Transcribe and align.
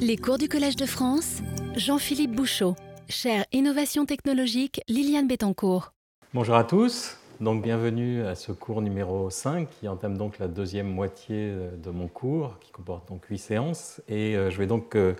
Les 0.00 0.16
cours 0.16 0.38
du 0.38 0.48
Collège 0.48 0.76
de 0.76 0.86
France, 0.86 1.42
Jean-Philippe 1.76 2.32
Bouchot, 2.34 2.76
chaire 3.08 3.44
Innovation 3.52 4.06
technologique 4.06 4.80
Liliane 4.88 5.26
Bettencourt. 5.26 5.92
Bonjour 6.34 6.54
à 6.54 6.64
tous, 6.64 7.16
donc 7.40 7.62
bienvenue 7.62 8.24
à 8.24 8.34
ce 8.34 8.52
cours 8.52 8.82
numéro 8.82 9.30
5 9.30 9.68
qui 9.68 9.88
entame 9.88 10.16
donc 10.16 10.38
la 10.38 10.48
deuxième 10.48 10.88
moitié 10.88 11.52
de 11.82 11.90
mon 11.90 12.06
cours 12.06 12.58
qui 12.60 12.70
comporte 12.70 13.08
donc 13.08 13.24
8 13.24 13.38
séances 13.38 14.00
et 14.08 14.36
euh, 14.36 14.50
je 14.50 14.58
vais 14.58 14.66
donc 14.66 14.94
euh, 14.94 15.14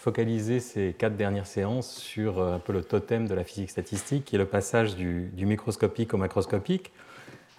focaliser 0.00 0.60
ces 0.60 0.94
quatre 0.96 1.16
dernières 1.16 1.46
séances 1.46 1.94
sur 1.94 2.38
euh, 2.38 2.54
un 2.54 2.58
peu 2.58 2.72
le 2.72 2.82
totem 2.82 3.28
de 3.28 3.34
la 3.34 3.44
physique 3.44 3.68
statistique 3.70 4.24
qui 4.24 4.36
est 4.36 4.38
le 4.38 4.46
passage 4.46 4.96
du, 4.96 5.30
microscopique 5.36 6.14
au 6.14 6.16
macroscopique. 6.16 6.90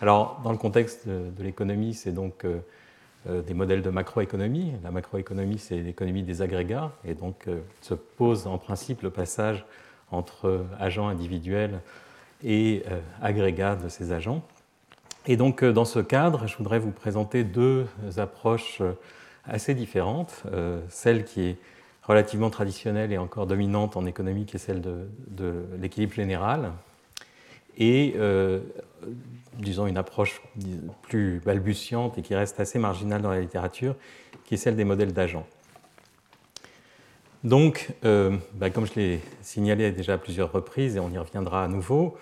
Alors 0.02 0.42
dans 0.44 0.52
le 0.52 0.58
contexte 0.58 1.08
de 1.08 1.44
l'économie 1.44 1.94
c'est 1.94 2.12
donc 2.12 2.44
euh, 2.46 2.58
des 3.28 3.54
modèles 3.54 3.82
de 3.82 3.90
macroéconomie. 3.90 4.74
La 4.84 4.92
macroéconomie, 4.92 5.60
c'est 5.60 5.78
l'économie 5.78 6.24
des 6.24 6.42
agrégats, 6.42 6.92
et 7.06 7.14
donc 7.14 7.48
euh, 7.48 7.60
se 7.82 7.94
pose 7.94 8.48
en 8.48 8.58
principe 8.58 9.02
le 9.02 9.10
passage 9.10 9.66
entre 10.12 10.66
agents 10.80 11.08
individuels 11.08 11.82
et 12.44 12.84
euh, 12.90 13.00
agrégats 13.22 13.76
de 13.76 13.90
ces 13.90 14.12
agents. 14.12 14.42
Et 15.28 15.38
donc, 15.38 15.64
dans 15.64 15.86
ce 15.86 16.00
cadre, 16.00 16.48
je 16.48 16.58
voudrais 16.58 16.80
vous 16.80 16.92
présenter 16.92 17.44
deux 17.44 17.86
approches 18.18 18.82
assez 19.46 19.76
différentes. 19.76 20.44
celle 20.90 21.26
qui 21.26 21.42
est 21.42 21.58
relativement 22.02 22.50
traditionnelle 22.50 23.12
et 23.12 23.20
encore 23.20 23.46
dominante 23.46 23.98
en 23.98 24.08
économie, 24.08 24.46
qui 24.46 24.56
est 24.56 24.60
celle 24.60 24.82
de, 24.82 25.08
de 25.28 25.64
l'équilibre 25.80 26.14
général, 26.14 26.72
et 27.78 28.16
disons, 29.58 29.88
une 29.88 29.98
approche 29.98 30.42
plus 31.02 31.42
balbutiante 31.46 32.18
et 32.18 32.22
qui 32.22 32.36
reste 32.36 32.60
assez 32.60 32.80
marginale 32.80 33.22
dans 33.22 33.32
la 33.32 33.42
littérature, 33.42 33.96
qui 34.46 34.56
est 34.56 34.58
celle 34.58 34.76
des 34.76 34.84
modèles 34.84 35.14
d'agents. 35.14 35.46
Donc, 37.44 37.90
euh, 38.06 38.38
bah, 38.54 38.70
comme 38.70 38.86
je 38.86 38.94
l'ai 38.96 39.22
signalé 39.42 39.92
déjà 39.92 40.14
à 40.14 40.18
plusieurs 40.18 40.52
reprises, 40.52 40.96
et 40.96 41.00
on 41.00 41.10
y 41.10 41.18
reviendra 41.18 41.64
à 41.64 41.68
nouveau, 41.68 42.16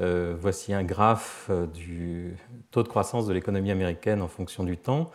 euh, 0.00 0.36
voici 0.38 0.74
un 0.74 0.84
graphe 0.84 1.46
euh, 1.50 1.66
du 1.66 2.36
taux 2.70 2.82
de 2.82 2.88
croissance 2.88 3.26
de 3.26 3.32
l'économie 3.32 3.70
américaine 3.70 4.20
en 4.20 4.28
fonction 4.28 4.64
du 4.64 4.76
temps. 4.76 5.10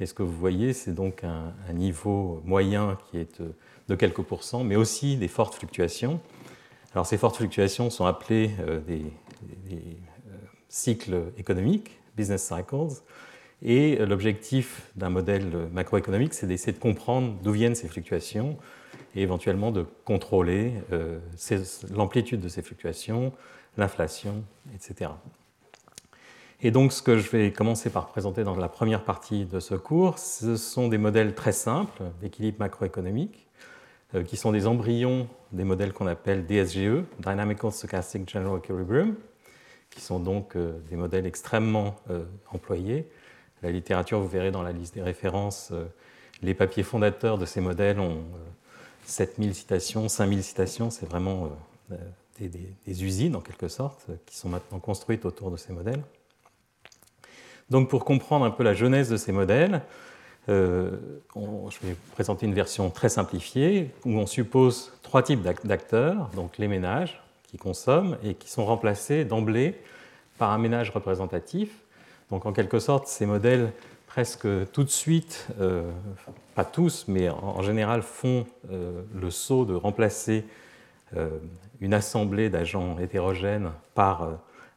Et 0.00 0.06
ce 0.06 0.14
que 0.14 0.22
vous 0.22 0.32
voyez, 0.32 0.72
c'est 0.72 0.92
donc 0.92 1.22
un, 1.22 1.52
niveau 1.72 2.40
moyen 2.44 2.98
qui 3.10 3.18
est 3.18 3.40
de, 3.88 3.94
quelques 3.94 4.22
pourcents, 4.22 4.64
mais 4.64 4.74
aussi 4.74 5.16
des 5.16 5.28
fortes 5.28 5.54
fluctuations. 5.54 6.20
Alors 6.94 7.06
ces 7.06 7.18
fortes 7.18 7.36
fluctuations 7.36 7.90
sont 7.90 8.06
appelées 8.06 8.50
des 8.86 9.04
cycles 10.68 11.32
économiques, 11.38 11.98
business 12.16 12.42
cycles. 12.42 13.02
Et 13.62 13.96
l'objectif 14.04 14.90
d'un 14.96 15.10
modèle 15.10 15.68
macroéconomique, 15.72 16.34
c'est 16.34 16.46
d'essayer 16.46 16.72
de 16.72 16.78
comprendre 16.78 17.36
d'où 17.42 17.52
viennent 17.52 17.74
ces 17.74 17.88
fluctuations 17.88 18.58
et 19.14 19.22
éventuellement 19.22 19.70
de 19.70 19.86
contrôler 20.04 20.72
euh, 20.92 21.18
l'amplitude 21.94 22.40
de 22.40 22.48
ces 22.48 22.62
fluctuations, 22.62 23.32
l'inflation, 23.76 24.44
etc. 24.74 25.10
Et 26.60 26.70
donc 26.70 26.92
ce 26.92 27.02
que 27.02 27.18
je 27.18 27.30
vais 27.30 27.52
commencer 27.52 27.90
par 27.90 28.06
présenter 28.06 28.44
dans 28.44 28.56
la 28.56 28.68
première 28.68 29.04
partie 29.04 29.44
de 29.44 29.60
ce 29.60 29.74
cours, 29.74 30.18
ce 30.18 30.56
sont 30.56 30.88
des 30.88 30.98
modèles 30.98 31.34
très 31.34 31.52
simples 31.52 32.02
d'équilibre 32.20 32.58
macroéconomique, 32.60 33.46
euh, 34.14 34.22
qui 34.22 34.36
sont 34.36 34.52
des 34.52 34.66
embryons 34.66 35.28
des 35.52 35.64
modèles 35.64 35.92
qu'on 35.92 36.06
appelle 36.06 36.46
DSGE, 36.46 37.04
Dynamical 37.20 37.70
Stochastic 37.70 38.28
General 38.28 38.58
Equilibrium, 38.58 39.14
qui 39.94 40.00
sont 40.00 40.18
donc 40.18 40.56
euh, 40.56 40.78
des 40.90 40.96
modèles 40.96 41.26
extrêmement 41.26 41.96
euh, 42.10 42.24
employés. 42.52 43.08
La 43.62 43.70
littérature, 43.70 44.20
vous 44.20 44.28
verrez 44.28 44.50
dans 44.50 44.62
la 44.62 44.72
liste 44.72 44.94
des 44.94 45.02
références, 45.02 45.70
euh, 45.72 45.84
les 46.42 46.52
papiers 46.52 46.82
fondateurs 46.82 47.38
de 47.38 47.46
ces 47.46 47.60
modèles 47.60 48.00
ont 48.00 48.24
7000 49.06 49.54
citations, 49.54 50.08
5000 50.08 50.42
citations, 50.42 50.90
c'est 50.90 51.06
vraiment 51.06 51.50
des, 52.38 53.04
usines 53.04 53.36
en 53.36 53.40
quelque 53.40 53.68
sorte, 53.68 54.06
qui 54.26 54.36
sont 54.36 54.48
maintenant 54.48 54.78
construites 54.78 55.24
autour 55.24 55.50
de 55.50 55.56
ces 55.56 55.72
modèles. 55.72 56.02
Donc 57.70 57.88
pour 57.88 58.04
comprendre 58.04 58.44
un 58.44 58.50
peu 58.50 58.62
la 58.62 58.74
jeunesse 58.74 59.08
de 59.08 59.16
ces 59.16 59.32
modèles, 59.32 59.82
je 60.48 60.98
vais 61.82 61.92
vous 61.92 62.12
présenter 62.12 62.44
une 62.44 62.54
version 62.54 62.90
très 62.90 63.08
simplifiée 63.08 63.90
où 64.04 64.18
on 64.18 64.26
suppose 64.26 64.92
trois 65.02 65.22
types 65.22 65.42
d'acteurs, 65.42 66.28
donc 66.34 66.58
les 66.58 66.68
ménages, 66.68 67.23
qui 67.54 67.58
consomment 67.58 68.18
et 68.24 68.34
qui 68.34 68.50
sont 68.50 68.66
remplacés 68.66 69.24
d'emblée 69.24 69.76
par 70.38 70.50
un 70.50 70.58
ménage 70.58 70.90
représentatif. 70.90 71.70
Donc 72.30 72.46
en 72.46 72.52
quelque 72.52 72.80
sorte, 72.80 73.06
ces 73.06 73.26
modèles 73.26 73.72
presque 74.08 74.48
tout 74.72 74.82
de 74.82 74.90
suite, 74.90 75.46
euh, 75.60 75.88
pas 76.56 76.64
tous, 76.64 77.04
mais 77.06 77.30
en, 77.30 77.62
général 77.62 78.02
font 78.02 78.44
euh, 78.72 79.02
le 79.14 79.30
saut 79.30 79.64
de 79.64 79.74
remplacer 79.74 80.44
euh, 81.16 81.30
une 81.80 81.94
assemblée 81.94 82.50
d'agents 82.50 82.98
hétérogènes 82.98 83.70
par 83.94 84.30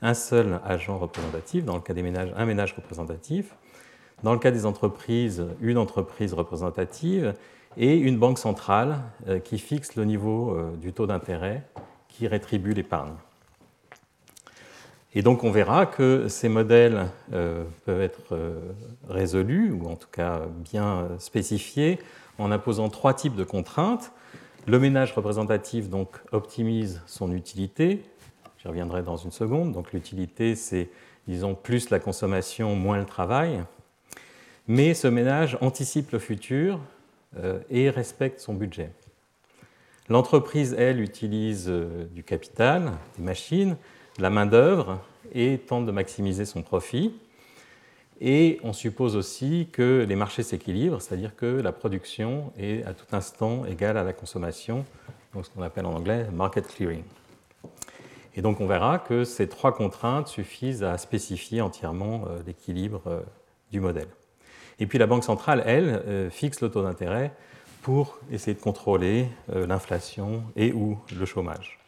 un 0.04 0.14
seul 0.14 0.60
agent 0.64 1.00
représentatif, 1.00 1.66
dans 1.66 1.76
le 1.76 1.82
cas 1.82 1.96
des 1.96 2.04
ménages, 2.04 2.32
un 2.38 2.46
ménage 2.46 2.74
représentatif, 2.74 3.56
dans 4.22 4.34
le 4.34 4.40
cas 4.40 4.52
des 4.52 4.68
entreprises, 4.68 5.44
une 5.62 5.80
entreprise 5.80 6.36
représentative, 6.36 7.34
et 7.76 7.96
une 7.96 8.18
banque 8.18 8.40
centrale 8.40 8.98
qui 9.44 9.60
fixe 9.60 9.96
le 9.96 10.06
niveau 10.06 10.58
du 10.82 10.94
taux 10.94 11.06
d'intérêt 11.06 11.64
qui 12.18 12.28
rétribue 12.28 12.74
l'épargne. 12.74 13.14
Et 15.14 15.22
donc 15.22 15.44
on 15.44 15.52
verra 15.52 15.86
que 15.86 16.28
ces 16.28 16.50
modèles 16.50 17.08
euh, 17.34 17.64
peuvent 17.86 18.02
être 18.02 18.34
euh, 18.34 18.60
résolus, 19.08 19.72
ou 19.72 19.88
en 19.88 19.96
tout 19.96 20.10
cas 20.12 20.42
bien 20.48 21.10
spécifiés, 21.20 22.00
en 22.40 22.52
imposant 22.52 22.90
trois 22.90 23.14
types 23.14 23.36
de 23.36 23.44
contraintes. 23.44 24.12
Le 24.66 24.80
ménage 24.80 25.14
représentatif 25.14 25.90
donc, 25.90 26.10
optimise 26.32 27.02
son 27.06 27.32
utilité, 27.32 28.04
j'y 28.60 28.68
reviendrai 28.68 29.04
dans 29.04 29.18
une 29.18 29.32
seconde, 29.32 29.72
donc 29.74 29.94
l'utilité 29.94 30.56
c'est, 30.56 30.90
disons, 31.28 31.56
plus 31.56 31.90
la 31.90 32.00
consommation, 32.00 32.76
moins 32.76 32.98
le 32.98 33.06
travail. 33.06 33.64
Mais 34.68 34.94
ce 34.94 35.08
ménage 35.08 35.58
anticipe 35.62 36.12
le 36.12 36.20
futur 36.20 36.80
euh, 37.38 37.60
et 37.70 37.90
respecte 37.90 38.40
son 38.40 38.56
budget. 38.56 38.92
L'entreprise, 40.10 40.74
elle, 40.78 41.02
utilise 41.02 41.66
euh, 41.68 42.06
du 42.14 42.24
capital, 42.24 42.94
des 43.18 43.24
machines, 43.24 43.76
de 44.18 44.22
la 44.22 44.30
main-d'œuvre 44.30 45.02
et 45.34 45.58
tente 45.58 45.86
de 45.86 45.92
maximiser 45.92 46.46
son 46.46 46.62
profit. 46.62 47.14
Et 48.22 48.60
on 48.64 48.72
suppose 48.72 49.18
aussi 49.18 49.68
que 49.72 50.06
les 50.08 50.16
marchés 50.16 50.44
s'équilibrent, 50.44 51.02
c'est-à-dire 51.02 51.36
que 51.36 51.46
la 51.46 51.74
production 51.74 52.54
est 52.58 52.86
à 52.86 52.94
tout 52.94 53.06
instant 53.12 53.66
égale 53.66 53.98
à 53.98 54.04
la 54.04 54.14
consommation, 54.14 54.86
donc 55.34 55.46
ce 55.46 55.50
qu'on 55.52 55.62
appelle 55.62 55.86
en 55.86 55.94
anglais 55.94 56.26
market 56.34 56.66
clearing. 56.68 57.04
Et 58.36 58.42
donc 58.42 58.62
on 58.62 58.66
verra 58.66 59.00
que 59.00 59.26
ces 59.26 59.50
trois 59.50 59.76
contraintes 59.76 60.30
suffisent 60.30 60.84
à 60.84 60.98
spécifier 60.98 61.60
entièrement 61.60 62.24
euh, 62.30 62.40
l'équilibre 62.48 63.02
euh, 63.08 63.20
du 63.72 63.82
modèle. 63.82 64.08
Et 64.80 64.88
puis 64.88 65.00
la 65.00 65.06
Banque 65.06 65.26
centrale, 65.26 65.64
elle, 65.66 66.30
fixe 66.32 66.62
le 66.62 66.70
taux 66.70 66.84
d'intérêt 66.84 67.34
pour 67.88 68.20
essayer 68.30 68.54
de 68.54 68.60
contrôler 68.60 69.30
euh, 69.50 69.66
l'inflation 69.66 70.44
et 70.58 70.74
ou 70.74 71.00
le 71.18 71.26
chômage. 71.26 71.80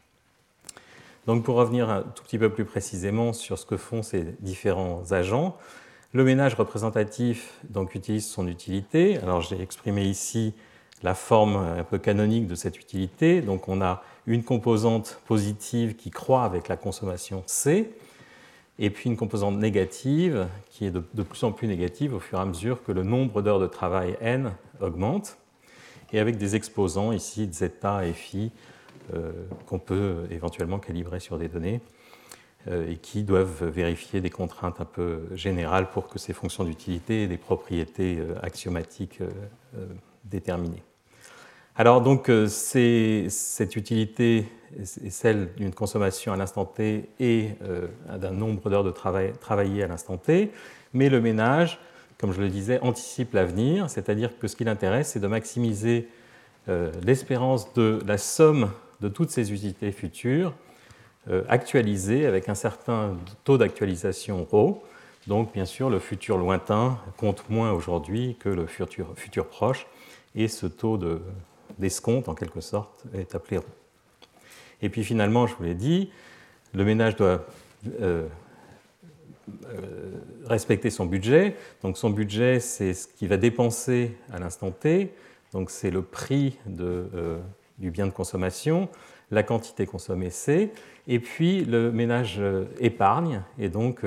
Donc 1.27 1.43
pour 1.43 1.55
revenir 1.57 1.89
un 1.89 2.03
tout 2.03 2.23
petit 2.23 2.37
peu 2.37 2.49
plus 2.49 2.63
précisément 2.63 3.33
sur 3.33 3.59
ce 3.59 3.65
que 3.65 3.75
font 3.75 4.01
ces 4.01 4.23
différents 4.39 5.11
agents, 5.11 5.57
le 6.13 6.23
ménage 6.23 6.53
représentatif 6.53 7.53
donc, 7.69 7.95
utilise 7.95 8.25
son 8.25 8.47
utilité. 8.47 9.17
Alors 9.17 9.41
j'ai 9.41 9.61
exprimé 9.61 10.05
ici 10.05 10.53
la 11.03 11.13
forme 11.15 11.57
un 11.57 11.83
peu 11.83 11.97
canonique 11.97 12.47
de 12.47 12.55
cette 12.55 12.79
utilité. 12.79 13.41
Donc 13.41 13.67
on 13.67 13.81
a 13.81 14.01
une 14.25 14.45
composante 14.45 15.19
positive 15.27 15.97
qui 15.97 16.11
croît 16.11 16.45
avec 16.45 16.69
la 16.69 16.77
consommation 16.77 17.43
C, 17.45 17.91
et 18.79 18.89
puis 18.89 19.09
une 19.09 19.17
composante 19.17 19.57
négative 19.57 20.47
qui 20.69 20.85
est 20.85 20.91
de, 20.91 21.03
de 21.13 21.23
plus 21.23 21.43
en 21.43 21.51
plus 21.51 21.67
négative 21.67 22.13
au 22.13 22.21
fur 22.21 22.37
et 22.37 22.41
à 22.41 22.45
mesure 22.45 22.83
que 22.83 22.93
le 22.93 23.03
nombre 23.03 23.41
d'heures 23.41 23.59
de 23.59 23.67
travail 23.67 24.15
N 24.21 24.53
augmente 24.79 25.38
et 26.13 26.19
avec 26.19 26.37
des 26.37 26.55
exposants 26.55 27.11
ici, 27.11 27.49
zeta 27.51 28.05
et 28.05 28.13
phi, 28.13 28.51
euh, 29.15 29.31
qu'on 29.65 29.79
peut 29.79 30.27
éventuellement 30.29 30.77
calibrer 30.77 31.19
sur 31.19 31.39
des 31.39 31.47
données 31.47 31.81
euh, 32.67 32.91
et 32.91 32.97
qui 32.97 33.23
doivent 33.23 33.65
vérifier 33.65 34.21
des 34.21 34.29
contraintes 34.29 34.81
un 34.81 34.85
peu 34.85 35.21
générales 35.33 35.89
pour 35.89 36.07
que 36.07 36.19
ces 36.19 36.31
fonctions 36.31 36.63
d'utilité 36.63 37.23
aient 37.23 37.27
des 37.27 37.37
propriétés 37.37 38.19
euh, 38.19 38.35
axiomatiques 38.43 39.19
déterminées. 40.25 40.83
Alors 41.75 42.01
donc 42.01 42.29
cette 42.49 43.75
utilité 43.75 44.45
est 44.77 45.09
celle 45.09 45.53
d'une 45.55 45.73
consommation 45.73 46.33
à 46.33 46.35
l'instant 46.35 46.65
t 46.65 47.09
et 47.19 47.51
d'un 48.13 48.31
nombre 48.31 48.69
d'heures 48.69 48.83
de 48.83 48.91
travail 48.91 49.31
travaillées 49.39 49.83
à 49.83 49.87
l'instant 49.87 50.17
t, 50.17 50.51
mais 50.93 51.09
le 51.09 51.21
ménage 51.21 51.79
comme 52.19 52.33
je 52.33 52.41
le 52.41 52.49
disais, 52.49 52.79
anticipe 52.81 53.33
l'avenir, 53.33 53.89
c'est-à-dire 53.89 54.37
que 54.37 54.47
ce 54.47 54.55
qui 54.55 54.65
l'intéresse, 54.65 55.11
c'est 55.11 55.19
de 55.19 55.27
maximiser 55.27 56.09
euh, 56.67 56.91
l'espérance 57.01 57.73
de 57.73 58.01
la 58.05 58.17
somme 58.17 58.71
de 58.99 59.07
toutes 59.07 59.31
ces 59.31 59.53
utilités 59.53 59.93
futures 59.93 60.53
euh, 61.29 61.43
actualisées 61.47 62.25
avec 62.25 62.49
un 62.49 62.55
certain 62.55 63.15
taux 63.45 63.57
d'actualisation 63.57 64.45
ρ. 64.51 64.81
Donc, 65.27 65.53
bien 65.53 65.65
sûr, 65.65 65.89
le 65.89 65.99
futur 65.99 66.37
lointain 66.37 66.99
compte 67.17 67.49
moins 67.49 67.71
aujourd'hui 67.71 68.35
que 68.39 68.49
le 68.49 68.67
futur, 68.67 69.47
proche, 69.47 69.87
et 70.35 70.47
ce 70.47 70.65
taux 70.65 70.97
de 70.97 71.21
d'escompte 71.77 72.27
en 72.27 72.35
quelque 72.35 72.59
sorte 72.59 73.05
est 73.13 73.35
appelé 73.35 73.57
rond. 73.57 73.65
Et 74.81 74.89
puis 74.89 75.03
finalement, 75.03 75.47
je 75.47 75.55
vous 75.55 75.63
l'ai 75.63 75.75
dit, 75.75 76.09
le 76.73 76.83
ménage 76.83 77.15
doit 77.15 77.45
euh, 78.01 78.27
respecter 80.45 80.89
son 80.89 81.05
budget. 81.05 81.55
Donc 81.83 81.97
son 81.97 82.09
budget, 82.09 82.59
c'est 82.59 82.93
ce 82.93 83.07
qu'il 83.07 83.27
va 83.27 83.37
dépenser 83.37 84.15
à 84.31 84.39
l'instant 84.39 84.71
T. 84.71 85.11
Donc 85.53 85.69
c'est 85.69 85.91
le 85.91 86.01
prix 86.01 86.57
de, 86.65 87.07
euh, 87.15 87.39
du 87.77 87.91
bien 87.91 88.05
de 88.05 88.11
consommation, 88.11 88.89
la 89.31 89.43
quantité 89.43 89.85
consommée 89.85 90.29
C, 90.29 90.71
et 91.07 91.19
puis 91.19 91.65
le 91.65 91.91
ménage 91.91 92.41
épargne 92.79 93.41
et 93.57 93.69
donc 93.69 94.01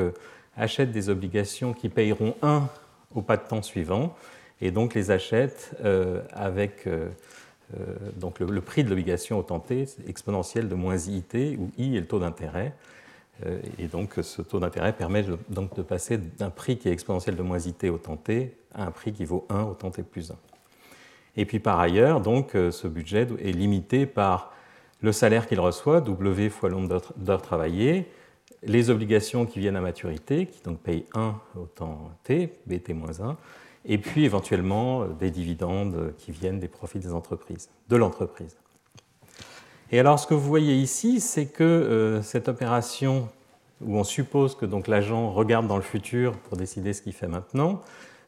achète 0.56 0.90
des 0.90 1.08
obligations 1.08 1.72
qui 1.72 1.88
payeront 1.88 2.34
1 2.42 2.68
au 3.14 3.22
pas 3.22 3.36
de 3.36 3.42
temps 3.42 3.62
suivant 3.62 4.16
et 4.60 4.70
donc 4.70 4.94
les 4.94 5.10
achète 5.10 5.76
avec 6.32 6.88
donc 8.16 8.40
le, 8.40 8.60
prix 8.60 8.84
de 8.84 8.90
l'obligation 8.90 9.38
au 9.38 9.42
temps 9.42 9.60
T 9.60 9.86
exponentiel 10.06 10.68
de 10.68 10.74
moins 10.74 10.96
IT 10.96 11.34
où 11.58 11.70
I 11.78 11.96
est 11.96 12.00
le 12.00 12.06
taux 12.06 12.18
d'intérêt. 12.18 12.72
Euh, 13.46 13.60
et 13.78 13.86
donc 13.86 14.14
ce 14.22 14.42
taux 14.42 14.60
d'intérêt 14.60 14.92
permet 14.92 15.24
donc 15.48 15.74
de 15.76 15.82
passer 15.82 16.18
d'un 16.18 16.50
prix 16.50 16.76
qui 16.78 16.88
est 16.88 16.92
exponentiel 16.92 17.36
de 17.36 17.42
moins 17.42 17.58
it 17.58 17.84
au 17.84 17.98
temps 17.98 18.16
t 18.16 18.56
à 18.74 18.84
un 18.84 18.90
prix 18.90 19.12
qui 19.12 19.24
vaut 19.24 19.46
1 19.50 19.62
au 19.62 19.74
temps 19.74 19.90
t 19.90 20.02
plus 20.02 20.30
1. 20.30 20.34
Et 21.36 21.46
puis 21.46 21.58
par 21.58 21.80
ailleurs, 21.80 22.20
donc, 22.20 22.54
euh, 22.54 22.70
ce 22.70 22.86
budget 22.86 23.26
est 23.42 23.52
limité 23.52 24.06
par 24.06 24.52
le 25.00 25.12
salaire 25.12 25.46
qu'il 25.46 25.60
reçoit, 25.60 26.00
W 26.00 26.50
fois 26.50 26.68
le 26.68 26.76
nombre 26.76 27.00
d'heures 27.16 27.42
travaillées, 27.42 28.06
les 28.62 28.90
obligations 28.90 29.46
qui 29.46 29.58
viennent 29.58 29.76
à 29.76 29.80
maturité, 29.80 30.46
qui 30.46 30.62
donc 30.62 30.78
payent 30.78 31.04
1 31.14 31.34
au 31.56 31.66
temps 31.66 32.10
t, 32.22 32.52
BT 32.66 32.90
moins 32.94 33.20
1, 33.20 33.36
et 33.84 33.98
puis 33.98 34.24
éventuellement 34.24 35.02
euh, 35.02 35.06
des 35.18 35.30
dividendes 35.30 36.14
qui 36.18 36.32
viennent 36.32 36.60
des 36.60 36.68
profits 36.68 37.00
de 37.00 37.96
l'entreprise. 37.96 38.56
Et 39.94 40.00
alors, 40.00 40.18
ce 40.18 40.26
que 40.26 40.32
vous 40.32 40.48
voyez 40.48 40.74
ici, 40.74 41.20
c'est 41.20 41.44
que 41.44 41.62
euh, 41.62 42.22
cette 42.22 42.48
opération 42.48 43.28
où 43.84 43.98
on 43.98 44.04
suppose 44.04 44.54
que 44.54 44.64
donc 44.64 44.88
l'agent 44.88 45.30
regarde 45.30 45.66
dans 45.66 45.76
le 45.76 45.82
futur 45.82 46.32
pour 46.32 46.56
décider 46.56 46.94
ce 46.94 47.02
qu'il 47.02 47.12
fait 47.12 47.28
maintenant, 47.28 47.82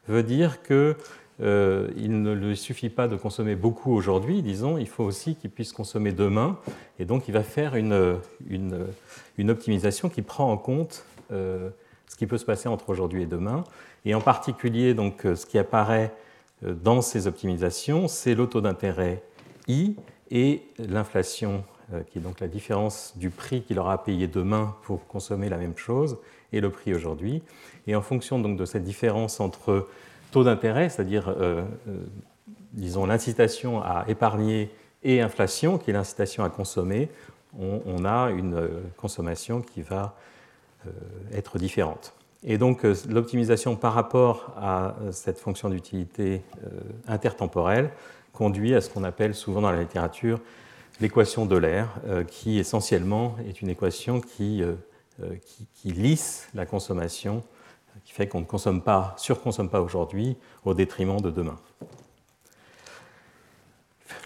veut 0.07 0.21
dire 0.21 0.61
qu'il 0.61 0.95
euh, 1.41 1.87
ne 1.97 2.33
lui 2.33 2.55
suffit 2.55 2.89
pas 2.89 3.07
de 3.07 3.15
consommer 3.15 3.55
beaucoup 3.55 3.91
aujourd'hui, 3.95 4.43
disons, 4.43 4.77
il 4.77 4.87
faut 4.87 5.03
aussi 5.03 5.35
qu'il 5.35 5.49
puisse 5.49 5.73
consommer 5.73 6.11
demain, 6.11 6.59
et 6.99 7.05
donc 7.05 7.27
il 7.27 7.31
va 7.31 7.41
faire 7.41 7.75
une, 7.75 8.19
une, 8.47 9.49
optimisation 9.49 10.09
qui 10.09 10.21
prend 10.21 10.51
en 10.51 10.57
compte 10.57 11.03
euh, 11.31 11.69
ce 12.07 12.15
qui 12.15 12.27
peut 12.27 12.37
se 12.37 12.45
passer 12.45 12.67
entre 12.67 12.89
aujourd'hui 12.89 13.23
et 13.23 13.27
demain, 13.27 13.63
et 14.05 14.13
en 14.13 14.21
particulier 14.21 14.93
donc 14.93 15.21
ce 15.23 15.45
qui 15.47 15.57
apparaît 15.57 16.13
dans 16.61 17.01
ces 17.01 17.25
optimisations, 17.25 18.07
c'est 18.07 18.35
le 18.35 18.45
taux 18.45 18.61
d'intérêt 18.61 19.23
I 19.67 19.95
et 20.31 20.63
l'inflation, 20.79 21.63
euh, 21.93 22.01
qui 22.03 22.17
est 22.17 22.21
donc 22.21 22.39
la 22.39 22.47
différence 22.47 23.13
du 23.15 23.29
prix 23.29 23.61
qu'il 23.61 23.79
aura 23.79 23.93
à 23.93 23.97
payer 23.97 24.27
demain 24.27 24.75
pour 24.83 25.05
consommer 25.07 25.49
la 25.49 25.57
même 25.57 25.77
chose, 25.77 26.17
et 26.51 26.61
le 26.61 26.69
prix 26.69 26.93
aujourd'hui. 26.93 27.43
Et 27.87 27.95
en 27.95 28.01
fonction 28.01 28.39
donc 28.39 28.57
de 28.57 28.65
cette 28.65 28.83
différence 28.83 29.39
entre 29.39 29.87
taux 30.31 30.43
d'intérêt, 30.43 30.89
c'est-à-dire, 30.89 31.29
euh, 31.29 31.63
euh, 31.87 32.05
disons, 32.73 33.05
l'incitation 33.05 33.81
à 33.81 34.05
épargner 34.07 34.69
et 35.03 35.21
inflation, 35.21 35.77
qui 35.77 35.91
est 35.91 35.93
l'incitation 35.93 36.43
à 36.43 36.49
consommer, 36.49 37.09
on, 37.57 38.03
a 38.03 38.31
une 38.31 38.67
consommation 38.97 39.61
qui 39.61 39.81
va 39.81 40.17
être 41.31 41.57
différente. 41.57 42.13
Et 42.43 42.57
donc 42.57 42.83
l'optimisation 43.07 43.77
par 43.77 43.93
rapport 43.93 44.53
à 44.57 44.95
cette 45.11 45.39
fonction 45.39 45.69
d'utilité 45.69 46.41
intertemporelle 47.07 47.91
conduit 48.35 48.75
à 48.75 48.81
ce 48.81 48.89
qu'on 48.89 49.03
appelle 49.03 49.33
souvent 49.33 49.61
dans 49.61 49.71
la 49.71 49.79
littérature 49.79 50.39
l'équation 51.01 51.45
de 51.45 51.57
l'air, 51.57 51.89
euh, 52.07 52.23
qui 52.23 52.59
essentiellement 52.59 53.35
est 53.47 53.61
une 53.61 53.69
équation 53.69 54.21
qui, 54.21 54.61
euh, 54.61 54.73
euh, 55.23 55.35
qui, 55.73 55.91
lisse 55.91 56.47
la 56.53 56.65
consommation, 56.65 57.43
qui 58.03 58.13
fait 58.13 58.27
qu'on 58.27 58.41
ne 58.41 58.45
consomme 58.45 58.81
pas, 58.81 59.15
surconsomme 59.17 59.69
pas 59.69 59.81
aujourd'hui 59.81 60.37
au 60.63 60.73
détriment 60.73 61.19
de 61.19 61.31
demain. 61.31 61.57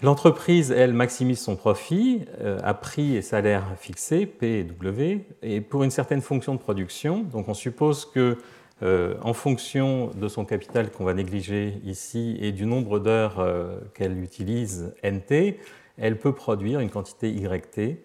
L'entreprise, 0.01 0.71
elle, 0.71 0.93
maximise 0.93 1.39
son 1.39 1.55
profit 1.55 2.25
à 2.63 2.73
prix 2.73 3.17
et 3.17 3.21
salaire 3.21 3.65
fixés, 3.77 4.25
P 4.25 4.59
et 4.59 4.63
W, 4.63 5.25
et 5.41 5.59
pour 5.59 5.83
une 5.83 5.91
certaine 5.91 6.21
fonction 6.21 6.53
de 6.53 6.59
production. 6.59 7.23
Donc 7.23 7.49
on 7.49 7.53
suppose 7.53 8.05
que 8.05 8.37
euh, 8.81 9.15
en 9.21 9.33
fonction 9.33 10.11
de 10.15 10.29
son 10.29 10.45
capital 10.45 10.89
qu'on 10.89 11.03
va 11.03 11.13
négliger 11.13 11.81
ici 11.83 12.37
et 12.39 12.53
du 12.53 12.65
nombre 12.65 12.99
d'heures 12.99 13.39
euh, 13.39 13.77
qu'elle 13.93 14.17
utilise 14.23 14.93
NT, 15.03 15.59
elle 15.97 16.17
peut 16.17 16.31
produire 16.31 16.79
une 16.79 16.89
quantité 16.89 17.29
YT 17.29 17.97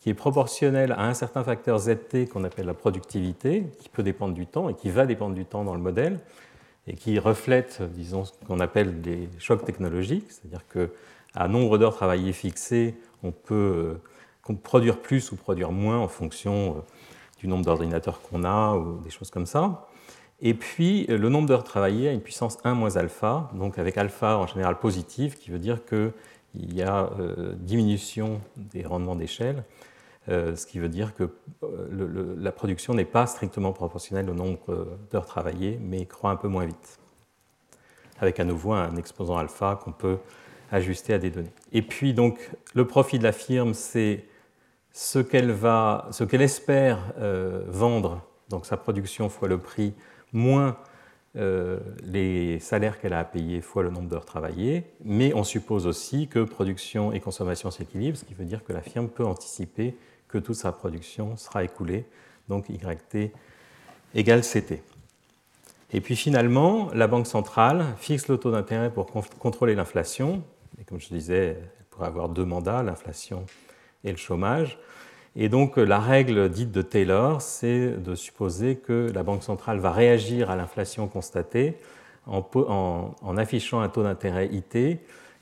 qui 0.00 0.10
est 0.10 0.14
proportionnelle 0.14 0.92
à 0.92 1.06
un 1.06 1.14
certain 1.14 1.42
facteur 1.42 1.78
ZT 1.78 2.28
qu'on 2.30 2.44
appelle 2.44 2.66
la 2.66 2.74
productivité, 2.74 3.64
qui 3.78 3.88
peut 3.88 4.02
dépendre 4.02 4.34
du 4.34 4.46
temps 4.46 4.68
et 4.68 4.74
qui 4.74 4.90
va 4.90 5.06
dépendre 5.06 5.34
du 5.34 5.46
temps 5.46 5.64
dans 5.64 5.74
le 5.74 5.80
modèle, 5.80 6.20
et 6.86 6.94
qui 6.94 7.18
reflète, 7.18 7.82
disons, 7.94 8.24
ce 8.24 8.32
qu'on 8.46 8.60
appelle 8.60 9.00
des 9.00 9.28
chocs 9.38 9.64
technologiques, 9.64 10.26
c'est-à-dire 10.28 10.64
qu'à 10.68 11.48
nombre 11.48 11.78
d'heures 11.78 11.94
travaillées 11.94 12.32
fixées, 12.32 12.96
on 13.22 13.32
peut 13.32 13.98
euh, 14.48 14.54
produire 14.62 15.00
plus 15.00 15.32
ou 15.32 15.36
produire 15.36 15.72
moins 15.72 15.98
en 15.98 16.08
fonction 16.08 16.84
du 17.40 17.48
nombre 17.48 17.64
d'ordinateurs 17.64 18.20
qu'on 18.22 18.44
a 18.44 18.74
ou 18.76 19.00
des 19.00 19.10
choses 19.10 19.30
comme 19.30 19.46
ça. 19.46 19.88
Et 20.40 20.54
puis, 20.54 21.06
euh, 21.08 21.18
le 21.18 21.28
nombre 21.28 21.48
d'heures 21.48 21.64
travaillées 21.64 22.08
a 22.08 22.12
une 22.12 22.20
puissance 22.20 22.58
1 22.64 22.74
moins 22.74 22.96
alpha, 22.96 23.50
donc 23.54 23.78
avec 23.78 23.98
alpha 23.98 24.38
en 24.38 24.46
général 24.46 24.78
positive, 24.78 25.36
qui 25.36 25.50
veut 25.50 25.58
dire 25.58 25.84
qu'il 25.84 26.12
y 26.54 26.82
a 26.82 27.10
euh, 27.18 27.54
diminution 27.56 28.40
des 28.56 28.84
rendements 28.84 29.16
d'échelle, 29.16 29.64
euh, 30.28 30.54
ce 30.54 30.66
qui 30.66 30.78
veut 30.78 30.88
dire 30.88 31.14
que 31.14 31.30
la 32.38 32.52
production 32.52 32.94
n'est 32.94 33.04
pas 33.04 33.26
strictement 33.26 33.72
proportionnelle 33.72 34.30
au 34.30 34.34
nombre 34.34 34.98
d'heures 35.10 35.26
travaillées, 35.26 35.78
mais 35.82 36.06
croît 36.06 36.30
un 36.30 36.36
peu 36.36 36.48
moins 36.48 36.66
vite, 36.66 36.98
avec 38.20 38.38
à 38.38 38.44
nouveau 38.44 38.72
un 38.72 38.94
exposant 38.96 39.38
alpha 39.38 39.80
qu'on 39.82 39.92
peut 39.92 40.18
ajuster 40.70 41.14
à 41.14 41.18
des 41.18 41.30
données. 41.30 41.52
Et 41.72 41.82
puis, 41.82 42.12
donc, 42.12 42.50
le 42.74 42.86
profit 42.86 43.18
de 43.18 43.24
la 43.24 43.32
firme, 43.32 43.72
c'est 43.72 44.26
ce 44.92 45.18
qu'elle 45.18 45.50
espère 46.42 46.98
vendre, 47.66 48.22
donc 48.50 48.66
sa 48.66 48.76
production 48.76 49.30
fois 49.30 49.48
le 49.48 49.58
prix, 49.58 49.94
moins 50.32 50.76
euh, 51.36 51.78
les 52.02 52.58
salaires 52.58 53.00
qu'elle 53.00 53.12
a 53.12 53.20
à 53.20 53.24
payer 53.24 53.60
fois 53.60 53.82
le 53.82 53.90
nombre 53.90 54.08
d'heures 54.08 54.24
travaillées, 54.24 54.84
mais 55.04 55.34
on 55.34 55.44
suppose 55.44 55.86
aussi 55.86 56.26
que 56.26 56.42
production 56.42 57.12
et 57.12 57.20
consommation 57.20 57.70
s'équilibrent, 57.70 58.18
ce 58.18 58.24
qui 58.24 58.34
veut 58.34 58.44
dire 58.44 58.64
que 58.64 58.72
la 58.72 58.80
firme 58.80 59.08
peut 59.08 59.24
anticiper 59.24 59.94
que 60.26 60.38
toute 60.38 60.56
sa 60.56 60.72
production 60.72 61.36
sera 61.36 61.64
écoulée, 61.64 62.06
donc 62.48 62.68
YT 62.68 63.32
égale 64.14 64.40
CT. 64.40 64.82
Et 65.92 66.00
puis 66.00 66.16
finalement, 66.16 66.90
la 66.94 67.06
Banque 67.06 67.26
centrale 67.26 67.84
fixe 67.98 68.28
le 68.28 68.36
taux 68.36 68.50
d'intérêt 68.50 68.90
pour 68.90 69.06
contrôler 69.38 69.74
l'inflation, 69.74 70.42
et 70.80 70.84
comme 70.84 71.00
je 71.00 71.08
disais, 71.08 71.56
elle 71.78 71.84
pourrait 71.90 72.08
avoir 72.08 72.28
deux 72.28 72.44
mandats, 72.44 72.82
l'inflation 72.82 73.46
et 74.04 74.10
le 74.10 74.16
chômage. 74.16 74.78
Et 75.36 75.48
donc 75.48 75.78
euh, 75.78 75.84
la 75.84 75.98
règle 75.98 76.48
dite 76.48 76.72
de 76.72 76.82
Taylor, 76.82 77.42
c'est 77.42 78.02
de 78.02 78.14
supposer 78.14 78.76
que 78.76 79.10
la 79.14 79.22
Banque 79.22 79.42
centrale 79.42 79.78
va 79.78 79.92
réagir 79.92 80.50
à 80.50 80.56
l'inflation 80.56 81.06
constatée 81.06 81.76
en, 82.26 83.36
affichant 83.36 83.80
un 83.80 83.88
taux 83.88 84.02
d'intérêt 84.02 84.48
IT 84.52 84.98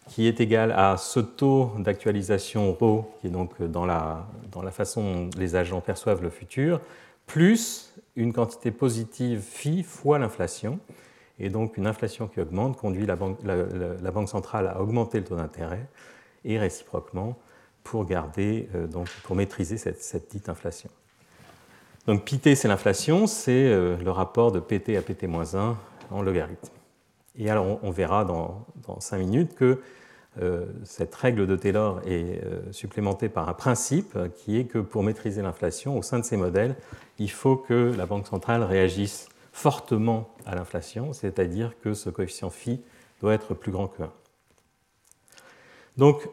qui 0.09 0.29
est 0.29 0.41
égal 0.41 0.71
à 0.71 0.97
ce 0.97 1.19
taux 1.19 1.73
d'actualisation 1.79 2.73
ρ, 2.73 3.05
qui 3.21 3.27
est 3.27 3.31
donc 3.31 3.61
dans 3.61 3.87
la, 3.87 4.27
dans 4.53 4.63
la 4.63 4.71
façon 4.71 5.03
dont 5.03 5.31
les 5.37 5.57
agents 5.57 5.81
perçoivent 5.81 6.23
le 6.23 6.31
futur, 6.31 6.81
plus 7.27 7.93
une 8.15 8.33
quantité 8.33 8.71
positive 8.71 9.41
phi 9.41 9.83
fois 9.83 10.21
l'inflation. 10.21 10.79
Et 11.41 11.51
donc 11.51 11.77
une 11.77 11.87
inflation 11.87 12.29
qui 12.29 12.41
augmente 12.41 12.77
conduit 12.77 13.05
la 13.05 13.17
banque, 13.17 13.39
la 13.45 14.11
banque 14.11 14.29
centrale 14.29 14.69
à 14.69 14.81
augmenter 14.81 15.19
le 15.19 15.25
taux 15.25 15.37
d'intérêt 15.37 15.87
et 16.45 16.59
réciproquement 16.59 17.37
pour 17.87 18.05
garder, 18.05 18.69
euh, 18.75 18.89
donc, 18.89 19.09
pour 19.23 19.37
maîtriser 19.37 19.77
cette, 19.77 20.31
dite 20.31 20.49
inflation. 20.49 20.91
Donc 22.07 22.25
PT, 22.25 22.57
c'est 22.57 22.67
l'inflation, 22.67 23.29
c'est 23.29 23.53
euh, 23.53 23.97
le 23.97 24.11
rapport 24.11 24.51
de 24.51 24.59
PT 24.59 24.97
à 24.97 25.01
PT-1 25.01 25.77
en 26.11 26.23
logarithme. 26.23 26.69
Et 27.39 27.49
alors, 27.49 27.79
on, 27.83 27.91
verra 27.91 28.25
dans, 28.25 28.67
dans 28.89 28.99
5 28.99 29.19
minutes 29.19 29.55
que 29.55 29.81
euh, 30.43 30.67
cette 30.85 31.15
règle 31.15 31.47
de 31.47 31.55
Taylor 31.55 32.01
est 32.07 32.41
supplémentée 32.73 33.29
par 33.29 33.49
un 33.49 33.55
principe 33.55 34.19
qui 34.37 34.59
est 34.59 34.65
que 34.65 34.79
pour 34.79 35.03
maîtriser 35.03 35.43
l'inflation, 35.43 35.97
au 35.97 36.03
sein 36.03 36.19
de 36.19 36.25
ces 36.25 36.37
modèles, 36.37 36.75
il 37.19 37.31
faut 37.31 37.57
que 37.57 37.95
la 37.97 38.07
Banque 38.07 38.27
centrale 38.27 38.63
réagisse 38.65 39.29
fortement 39.53 40.29
à 40.45 40.55
l'inflation, 40.55 41.13
c'est-à-dire 41.13 41.73
que 41.81 41.95
ce 41.95 42.11
coefficient 42.11 42.51
phi 42.51 42.81
doit 43.21 43.35
être 43.35 43.55
plus 43.55 43.71
grand 43.73 43.89
que 43.89 44.03
1. 44.03 44.13
Donc, 45.97 46.29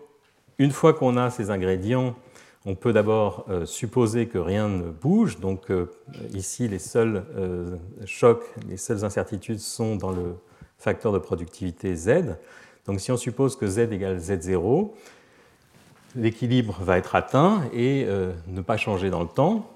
une 0.60 0.72
fois 0.72 0.94
qu'on 0.94 1.18
a 1.18 1.30
ces 1.30 1.50
ingrédients, 1.50 2.16
on 2.66 2.76
peut 2.76 2.94
d'abord 2.94 3.46
euh, 3.50 3.66
supposer 3.66 4.28
que 4.28 4.38
rien 4.38 4.70
ne 4.70 4.90
bouge. 4.90 5.40
Donc 5.40 5.70
euh, 5.70 5.92
ici, 6.34 6.68
les 6.68 6.80
seuls 6.80 7.24
euh, 7.36 7.76
chocs, 8.06 8.46
les 8.70 8.78
seules 8.78 9.04
incertitudes 9.04 9.60
sont 9.60 9.96
dans 9.96 10.12
le 10.12 10.36
facteur 10.78 11.12
de 11.12 11.18
productivité 11.18 11.96
Z. 11.96 12.36
Donc 12.86 13.00
si 13.00 13.12
on 13.12 13.18
suppose 13.18 13.56
que 13.56 13.68
z 13.68 13.80
égale 13.80 14.18
z0, 14.18 14.92
l'équilibre 16.16 16.78
va 16.82 16.98
être 16.98 17.16
atteint 17.16 17.64
et 17.74 18.06
ne 18.48 18.62
pas 18.62 18.76
changer 18.76 19.10
dans 19.10 19.22
le 19.22 19.30
temps. 19.30 19.70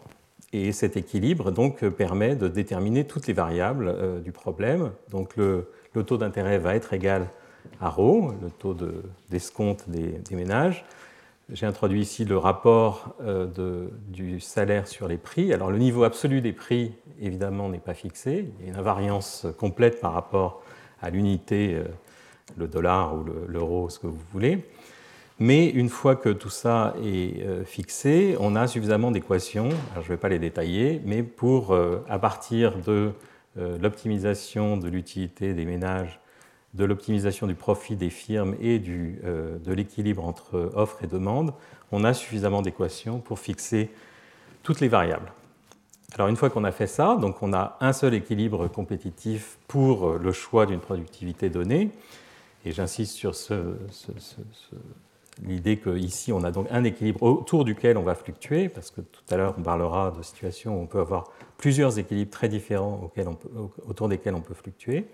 Et 0.52 0.74
cet 0.74 0.98
équilibre 0.98 1.50
permet 1.98 2.36
de 2.36 2.50
déterminer 2.50 3.06
toutes 3.06 3.28
les 3.28 3.34
variables 3.34 4.22
du 4.22 4.34
problème. 4.34 4.92
Donc 5.10 5.38
le, 5.38 5.70
taux 6.06 6.18
d'intérêt 6.18 6.58
va 6.58 6.76
être 6.76 6.92
égal 6.92 7.22
à 7.22 7.28
ρ, 7.82 8.34
le 8.42 8.50
taux 8.50 8.76
d'escompte 9.30 9.90
des, 9.90 10.36
ménages. 10.36 10.86
J'ai 11.52 11.66
introduit 11.66 12.02
ici 12.02 12.26
le 12.26 12.38
rapport 12.38 13.16
euh, 13.22 13.88
du 14.10 14.42
salaire 14.42 14.88
sur 14.88 15.08
les 15.08 15.18
prix. 15.18 15.54
Alors 15.54 15.72
le 15.72 15.78
niveau 15.78 16.04
absolu 16.04 16.42
des 16.42 16.52
prix, 16.52 16.94
évidemment, 17.22 17.70
n'est 17.70 17.78
pas 17.78 17.94
fixé. 17.94 18.50
Il 18.60 18.66
y 18.66 18.68
a 18.70 18.74
une 18.74 18.80
invariance 18.80 19.48
complète 19.58 20.02
par 20.02 20.14
rapport 20.14 20.62
à 21.02 21.10
l'unité, 21.10 21.76
euh, 21.76 21.86
le 22.58 22.68
dollar 22.68 23.16
ou 23.16 23.24
l'euro, 23.48 23.90
ce 23.90 24.00
que 24.00 24.08
vous 24.08 24.20
voulez. 24.34 24.66
Mais 25.40 25.70
une 25.70 25.90
fois 25.90 26.16
que 26.16 26.30
tout 26.30 26.50
ça 26.50 26.96
est 27.02 27.42
euh, 27.44 27.64
fixé, 27.64 28.36
on 28.40 28.56
a 28.56 28.68
suffisamment 28.68 29.12
d'équations, 29.12 29.70
je 29.96 30.00
ne 30.00 30.08
vais 30.08 30.18
pas 30.18 30.30
les 30.30 30.40
détailler, 30.40 31.02
mais 31.06 31.24
pour, 31.24 31.78
à 32.10 32.20
partir 32.20 32.78
de 32.80 33.12
l'optimisation 33.56 34.78
de 34.78 34.88
l'utilité 34.88 35.54
des 35.54 35.66
ménages 35.66 36.20
de 36.74 36.86
l'optimisation 36.86 37.48
du 37.48 37.56
profit 37.56 37.96
des 37.96 38.10
firmes 38.10 38.56
et 38.60 38.80
du, 38.80 39.20
euh, 39.24 39.58
de 39.60 39.74
l'équilibre 39.74 40.26
entre 40.26 40.72
offre 40.76 41.04
et 41.04 41.08
demande, 41.08 41.54
on 41.92 42.04
a 42.04 42.14
suffisamment 42.14 42.62
d'équations 42.62 43.20
pour 43.20 43.40
fixer 43.40 43.90
toutes 44.64 44.82
les 44.82 44.88
variables. 44.88 45.32
Alors 46.16 46.28
une 46.28 46.36
fois 46.36 46.50
qu'on 46.50 46.64
a 46.64 46.72
fait 46.72 46.88
ça, 46.88 47.18
donc 47.20 47.42
on 47.42 47.54
a 47.54 47.78
un 47.80 47.94
seul 47.94 48.14
équilibre 48.14 48.68
compétitif 48.68 49.58
pour 49.68 50.14
le 50.14 50.32
choix 50.32 50.66
d'une 50.66 50.80
productivité 50.80 51.50
donnée, 51.50 51.92
et 52.66 52.72
j'insiste 52.72 53.18
sur 53.18 53.34
l'idée 55.44 55.78
qu'ici 55.78 56.32
on 56.32 56.44
a 56.44 56.52
donc 56.52 56.68
un 56.72 56.84
équilibre 56.84 57.24
autour 57.24 57.66
duquel 57.66 57.98
on 57.98 58.04
va 58.04 58.16
fluctuer, 58.16 58.70
parce 58.70 58.90
que 58.90 59.02
tout 59.02 59.22
à 59.30 59.38
l'heure 59.38 59.54
on 59.58 59.62
parlera 59.62 60.12
de 60.12 60.24
situations 60.24 60.78
où 60.78 60.82
on 60.82 60.88
peut 60.88 61.00
avoir 61.00 61.26
plusieurs 61.58 62.00
équilibres 62.00 62.32
très 62.32 62.50
différents 62.50 63.12
autour 63.88 64.10
desquels 64.10 64.36
on 64.36 64.42
peut 64.42 64.54
fluctuer. 64.54 65.08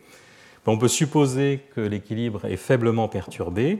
On 0.65 0.77
peut 0.77 0.87
supposer 0.87 1.59
que 1.75 1.81
l'équilibre 1.81 2.45
est 2.45 2.55
faiblement 2.55 3.09
perturbé. 3.09 3.79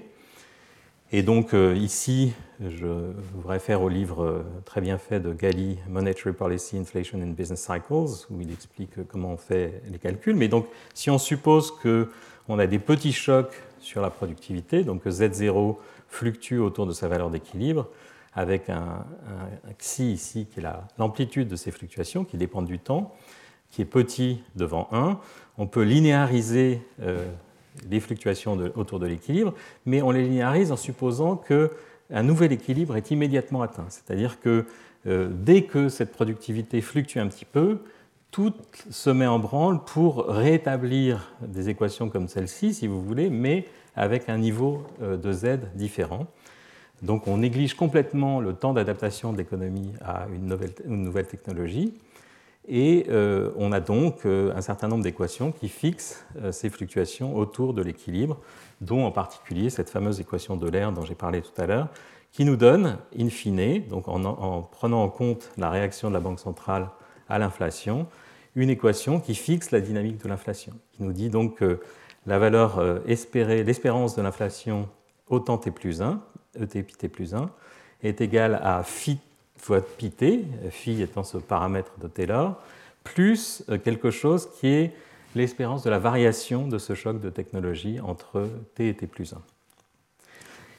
Et 1.14 1.24
donc 1.24 1.54
euh, 1.54 1.76
ici, 1.76 2.34
je 2.60 2.88
vous 2.88 3.48
réfère 3.48 3.82
au 3.84 3.88
livre 3.88 4.24
euh, 4.24 4.44
très 4.66 4.82
bien 4.82 4.98
fait 4.98 5.22
de 5.22 5.32
Gali, 5.32 5.78
Monetary 5.88 6.34
Policy, 6.34 6.78
Inflation 6.78 7.20
and 7.22 7.34
Business 7.38 7.62
Cycles, 7.62 8.26
où 8.30 8.42
il 8.42 8.52
explique 8.52 9.08
comment 9.08 9.30
on 9.30 9.38
fait 9.38 9.82
les 9.90 9.98
calculs. 9.98 10.36
Mais 10.36 10.50
donc, 10.50 10.68
si 10.94 11.10
on 11.10 11.18
suppose 11.18 11.72
qu'on 11.72 12.60
a 12.60 12.68
des 12.68 12.80
petits 12.80 13.14
chocs 13.14 13.54
sur 13.80 14.02
la 14.02 14.10
productivité, 14.10 14.84
donc 14.84 15.04
que 15.04 15.10
Z0 15.10 15.78
fluctue 16.10 16.58
autour 16.58 16.86
de 16.86 16.92
sa 16.92 17.08
valeur 17.08 17.30
d'équilibre, 17.30 17.88
avec 18.34 18.70
un, 18.70 19.06
xi 19.80 20.12
ici 20.12 20.48
qui 20.52 20.60
est 20.60 20.64
l'amplitude 20.98 21.48
de 21.48 21.56
ces 21.56 21.72
fluctuations, 21.72 22.26
qui 22.26 22.36
dépendent 22.38 22.66
du 22.66 22.80
temps, 22.80 23.16
qui 23.70 23.82
est 23.82 23.86
petit 23.86 24.44
devant 24.56 24.88
1, 24.92 25.20
on 25.58 25.68
peut 25.68 25.84
linéariser 25.84 26.82
euh, 27.02 27.26
les 27.90 28.00
fluctuations 28.00 28.58
autour 28.76 29.00
de 29.00 29.08
l'équilibre, 29.08 29.54
mais 29.86 30.02
on 30.02 30.12
les 30.12 30.24
linéarise 30.24 30.72
en 30.72 30.78
supposant 30.78 31.36
qu'un 31.36 32.24
nouvel 32.24 32.52
équilibre 32.52 32.96
est 32.96 33.12
immédiatement 33.12 33.62
atteint. 33.62 33.88
C'est-à-dire 33.90 34.40
que 34.40 34.66
euh, 35.06 35.30
dès 35.32 35.64
que 35.64 35.90
cette 35.90 36.12
productivité 36.12 36.82
fluctue 36.82 37.20
un 37.20 37.28
petit 37.28 37.46
peu, 37.46 37.80
tout 38.32 38.54
se 38.90 39.10
met 39.10 39.28
en 39.28 39.38
branle 39.38 39.84
pour 39.84 40.26
rétablir 40.26 41.34
des 41.42 41.70
équations 41.70 42.10
comme 42.10 42.28
celle-ci, 42.28 42.74
si 42.74 42.88
vous 42.88 43.02
voulez, 43.02 43.30
mais 43.30 43.68
avec 43.96 44.30
un 44.30 44.38
niveau 44.38 44.84
euh, 45.02 45.18
de 45.18 45.32
z 45.32 45.60
différent. 45.76 46.28
Donc 47.02 47.28
on 47.28 47.38
néglige 47.38 47.76
complètement 47.76 48.40
le 48.40 48.54
temps 48.54 48.74
d'adaptation 48.74 49.34
de 49.34 49.38
l'économie 49.38 49.92
à 50.04 50.26
une 50.34 51.04
nouvelle 51.04 51.28
technologie. 51.28 51.94
Et 52.68 53.06
euh, 53.10 53.52
on 53.58 53.72
a 53.72 53.80
donc 53.80 54.26
euh, 54.26 54.54
un 54.56 54.62
certain 54.62 54.88
nombre 54.88 55.04
d'équations 55.04 55.52
qui 55.52 55.68
fixent 55.68 56.26
euh, 56.42 56.52
ces 56.52 56.70
fluctuations 56.70 57.36
autour 57.36 57.74
de 57.74 57.82
l'équilibre, 57.82 58.40
dont 58.80 59.06
en 59.06 59.12
particulier 59.12 59.70
cette 59.70 59.90
fameuse 59.90 60.22
équation 60.22 60.56
de 60.56 60.70
l'air 60.70 60.94
dont 60.94 61.04
j'ai 61.04 61.16
parlé 61.16 61.42
tout 61.42 61.62
à 61.62 61.66
l'heure, 61.66 61.90
qui 62.32 62.46
nous 62.46 62.56
donne, 62.56 62.98
in 63.20 63.30
fine, 63.30 63.86
donc 63.88 64.08
en, 64.08 64.62
prenant 64.64 65.04
en 65.04 65.10
compte 65.10 65.52
la 65.58 65.70
réaction 65.70 66.08
de 66.08 66.14
la 66.14 66.20
Banque 66.20 66.40
centrale 66.40 66.90
à 67.28 67.38
l'inflation, 67.38 68.08
une 68.56 68.70
équation 68.70 69.20
qui 69.20 69.36
fixe 69.36 69.72
la 69.72 69.82
dynamique 69.82 70.24
de 70.24 70.28
l'inflation, 70.28 70.74
qui 70.94 71.04
nous 71.04 71.14
dit 71.14 71.30
donc 71.30 71.58
que 71.58 71.80
la 72.26 72.40
valeur 72.40 73.02
espérée, 73.08 73.64
l'espérance 73.64 74.16
de 74.16 74.22
l'inflation 74.22 74.88
au 75.28 75.40
temps 75.40 75.58
t 75.58 75.70
plus 75.70 76.02
1, 76.02 76.22
ET 76.60 77.10
plus 77.10 77.36
1, 77.36 77.52
est 78.02 78.22
égale 78.22 78.60
à 78.64 78.82
phi 78.84 79.20
fois 79.64 79.82
pt, 79.82 80.46
phi 80.70 81.02
étant 81.02 81.24
ce 81.24 81.38
paramètre 81.38 81.94
de 82.02 82.08
Taylor, 82.08 82.62
plus 83.04 83.64
euh, 83.70 83.78
quelque 83.78 84.12
chose 84.12 84.50
qui 84.60 84.68
est 84.68 84.94
l'espérance 85.36 85.84
de 85.84 85.90
la 85.90 86.00
variation 86.00 86.68
de 86.68 86.78
ce 86.78 86.94
choc 86.94 87.20
de 87.20 87.30
technologie 87.30 88.00
entre 88.02 88.50
t 88.76 88.90
et 88.90 88.94
t 88.94 89.08
plus 89.08 89.34
1. 89.34 89.42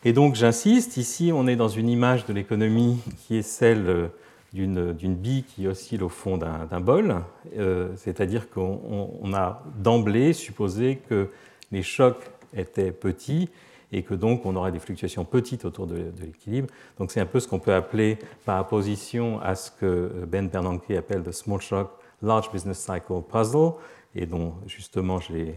Et 0.04 0.12
donc 0.12 0.34
j'insiste, 0.34 0.96
ici 0.98 1.30
on 1.32 1.46
est 1.46 1.56
dans 1.56 1.68
une 1.68 1.88
image 1.88 2.26
de 2.26 2.32
l'économie 2.32 3.00
qui 3.26 3.36
est 3.36 3.42
celle 3.42 3.88
euh, 3.88 4.08
d'une 4.52 5.16
bille 5.16 5.44
qui 5.44 5.66
oscille 5.66 6.02
au 6.02 6.08
fond 6.08 6.36
d'un 6.36 6.80
bol, 6.80 7.16
euh, 7.58 7.88
c'est-à-dire 7.96 8.48
qu'on 8.50 9.32
a 9.34 9.64
d'emblée 9.78 10.32
supposé 10.32 11.00
que 11.08 11.30
les 11.72 11.82
chocs 11.82 12.22
étaient 12.54 12.92
petits 12.92 13.48
et 13.94 14.02
que 14.02 14.14
donc 14.14 14.44
on 14.44 14.56
aurait 14.56 14.72
des 14.72 14.80
fluctuations 14.80 15.24
petites 15.24 15.64
autour 15.64 15.86
de, 15.86 16.12
l'équilibre. 16.20 16.68
Donc 16.98 17.12
c'est 17.12 17.20
un 17.20 17.26
peu 17.26 17.38
ce 17.38 17.46
qu'on 17.46 17.60
peut 17.60 17.72
appeler 17.72 18.18
par 18.44 18.60
opposition 18.60 19.40
à 19.40 19.54
ce 19.54 19.70
que 19.70 20.24
Ben 20.26 20.48
Bernanke 20.48 20.90
appelle 20.90 21.22
le 21.24 21.32
small 21.32 21.60
shock 21.60 21.90
large 22.20 22.50
business 22.50 22.78
cycle 22.78 23.22
puzzle 23.30 23.74
et 24.16 24.26
dont 24.26 24.54
justement 24.66 25.20
euh, 25.30 25.52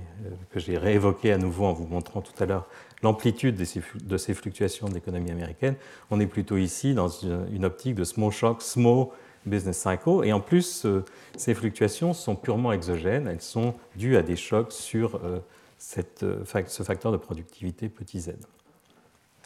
que 0.51 0.59
j'ai 0.59 0.77
réévoqué 0.77 1.31
à 1.31 1.37
nouveau 1.37 1.65
en 1.65 1.73
vous 1.73 1.87
montrant 1.87 2.21
tout 2.21 2.43
à 2.43 2.45
l'heure 2.45 2.67
l'amplitude 3.01 3.55
de 3.55 4.17
ces 4.17 4.33
fluctuations 4.33 4.87
de 4.87 4.93
l'économie 4.93 5.31
américaine. 5.31 5.75
On 6.11 6.19
est 6.19 6.27
plutôt 6.27 6.57
ici 6.57 6.93
dans 6.93 7.07
une 7.07 7.65
optique 7.65 7.95
de 7.95 8.03
small 8.03 8.31
shock, 8.31 8.61
small 8.61 9.07
business 9.45 9.77
cycle. 9.77 10.25
Et 10.25 10.33
en 10.33 10.39
plus, 10.39 10.85
euh, 10.85 11.05
ces 11.37 11.53
fluctuations 11.53 12.13
sont 12.13 12.35
purement 12.35 12.71
exogènes. 12.71 13.27
Elles 13.27 13.41
sont 13.41 13.75
dues 13.95 14.17
à 14.17 14.23
des 14.23 14.35
chocs 14.35 14.71
sur 14.71 15.19
euh, 16.23 16.43
ce 16.67 16.83
facteur 16.83 17.11
de 17.11 17.17
productivité 17.17 17.87
petit 17.89 18.19
z. 18.19 18.31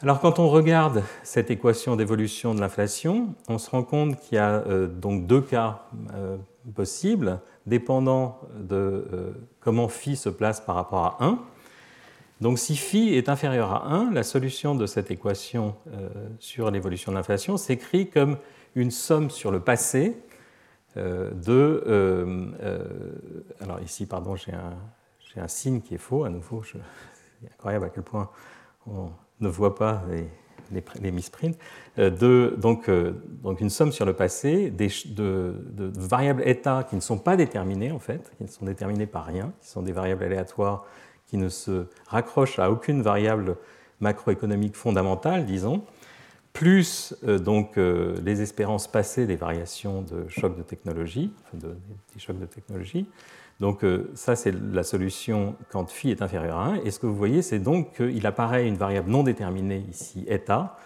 Alors 0.00 0.18
quand 0.20 0.38
on 0.38 0.48
regarde 0.48 1.04
cette 1.22 1.50
équation 1.50 1.94
d'évolution 1.94 2.54
de 2.54 2.60
l'inflation, 2.60 3.34
on 3.48 3.58
se 3.58 3.70
rend 3.70 3.82
compte 3.82 4.18
qu'il 4.18 4.36
y 4.36 4.38
a 4.38 4.64
euh, 4.66 4.86
donc 4.88 5.26
deux 5.26 5.42
cas 5.42 5.82
euh, 6.14 6.36
possibles, 6.74 7.40
dépendant 7.66 8.40
de 8.58 9.34
comment 9.60 9.88
phi 9.88 10.16
se 10.16 10.28
place 10.28 10.60
par 10.60 10.74
rapport 10.74 11.04
à 11.04 11.24
1. 11.24 11.38
Donc 12.40 12.58
si 12.58 12.76
phi 12.76 13.14
est 13.14 13.28
inférieur 13.28 13.70
à 13.70 13.88
1, 13.92 14.10
la 14.12 14.22
solution 14.22 14.74
de 14.74 14.86
cette 14.86 15.10
équation 15.10 15.76
sur 16.40 16.70
l'évolution 16.72 17.12
de 17.12 17.16
l'inflation 17.16 17.56
s'écrit 17.56 18.08
comme 18.08 18.38
une 18.74 18.90
somme 18.90 19.30
sur 19.30 19.52
le 19.52 19.60
passé 19.60 20.16
de... 20.96 22.54
alors 23.60 23.80
ici, 23.80 24.06
pardon, 24.06 24.34
j'ai 24.34 24.52
un, 24.52 24.74
j'ai 25.34 25.40
un 25.40 25.48
signe 25.48 25.80
qui 25.80 25.94
est 25.94 25.98
faux, 25.98 26.24
à 26.24 26.30
nouveau, 26.30 26.62
c'est 26.62 26.78
incroyable 27.52 27.86
à 27.86 27.88
quel 27.88 28.02
point 28.02 28.30
on 28.86 29.10
ne 29.40 29.48
voit 29.48 29.74
pas 29.74 30.02
les, 30.10 31.10
misprints, 31.10 31.56
euh, 31.98 32.10
euh, 32.22 32.56
donc, 32.56 33.60
une 33.60 33.70
somme 33.70 33.92
sur 33.92 34.06
le 34.06 34.14
passé 34.14 34.70
de, 34.70 35.54
variables 35.96 36.46
états 36.46 36.84
qui 36.84 36.96
ne 36.96 37.00
sont 37.00 37.18
pas 37.18 37.36
déterminées 37.36 37.92
en 37.92 37.98
fait, 37.98 38.32
qui 38.36 38.44
ne 38.44 38.48
sont 38.48 38.64
déterminées 38.64 39.06
par 39.06 39.24
rien, 39.26 39.52
qui 39.60 39.68
sont 39.68 39.82
des 39.82 39.92
variables 39.92 40.24
aléatoires 40.24 40.84
qui 41.26 41.36
ne 41.36 41.48
se 41.48 41.86
raccrochent 42.06 42.58
à 42.58 42.70
aucune 42.70 43.00
variable 43.00 43.56
macroéconomique 44.00 44.76
fondamentale, 44.76 45.46
disons, 45.46 45.84
plus 46.52 47.14
euh, 47.24 47.38
donc 47.38 47.76
les 47.76 48.42
espérances 48.42 48.86
passées 48.86 49.26
des 49.26 49.36
variations 49.36 50.02
de 50.02 50.28
chocs 50.28 50.56
de 50.56 50.62
technologie, 50.62 51.32
de, 51.54 51.76
des 52.12 52.20
chocs 52.20 52.38
de 52.38 52.46
technologie, 52.46 53.06
donc 53.60 53.84
euh, 53.84 54.10
ça, 54.14 54.34
c'est 54.36 54.52
la 54.52 54.82
solution 54.82 55.54
quand 55.70 55.88
phi 55.90 56.10
est 56.10 56.22
inférieur 56.22 56.58
à 56.58 56.66
1. 56.70 56.74
Et 56.84 56.90
ce 56.90 56.98
que 56.98 57.06
vous 57.06 57.14
voyez, 57.14 57.42
c'est 57.42 57.58
donc 57.58 57.94
qu'il 57.96 58.26
apparaît 58.26 58.66
une 58.66 58.76
variable 58.76 59.10
non 59.10 59.22
déterminée 59.22 59.84
ici, 59.90 60.24
eta. 60.26 60.76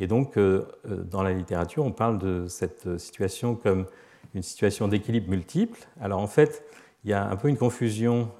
Et 0.00 0.06
donc, 0.06 0.36
euh, 0.36 0.66
euh, 0.90 1.04
dans 1.04 1.22
la 1.22 1.32
littérature, 1.32 1.84
on 1.84 1.92
parle 1.92 2.18
de 2.18 2.46
cette 2.48 2.98
situation 2.98 3.54
comme 3.54 3.86
une 4.34 4.42
situation 4.42 4.88
d'équilibre 4.88 5.30
multiple. 5.30 5.78
Alors 6.00 6.20
en 6.20 6.26
fait, 6.26 6.64
il 7.04 7.10
y 7.10 7.12
a 7.12 7.28
un 7.28 7.36
peu 7.36 7.48
une 7.48 7.58
confusion 7.58 8.30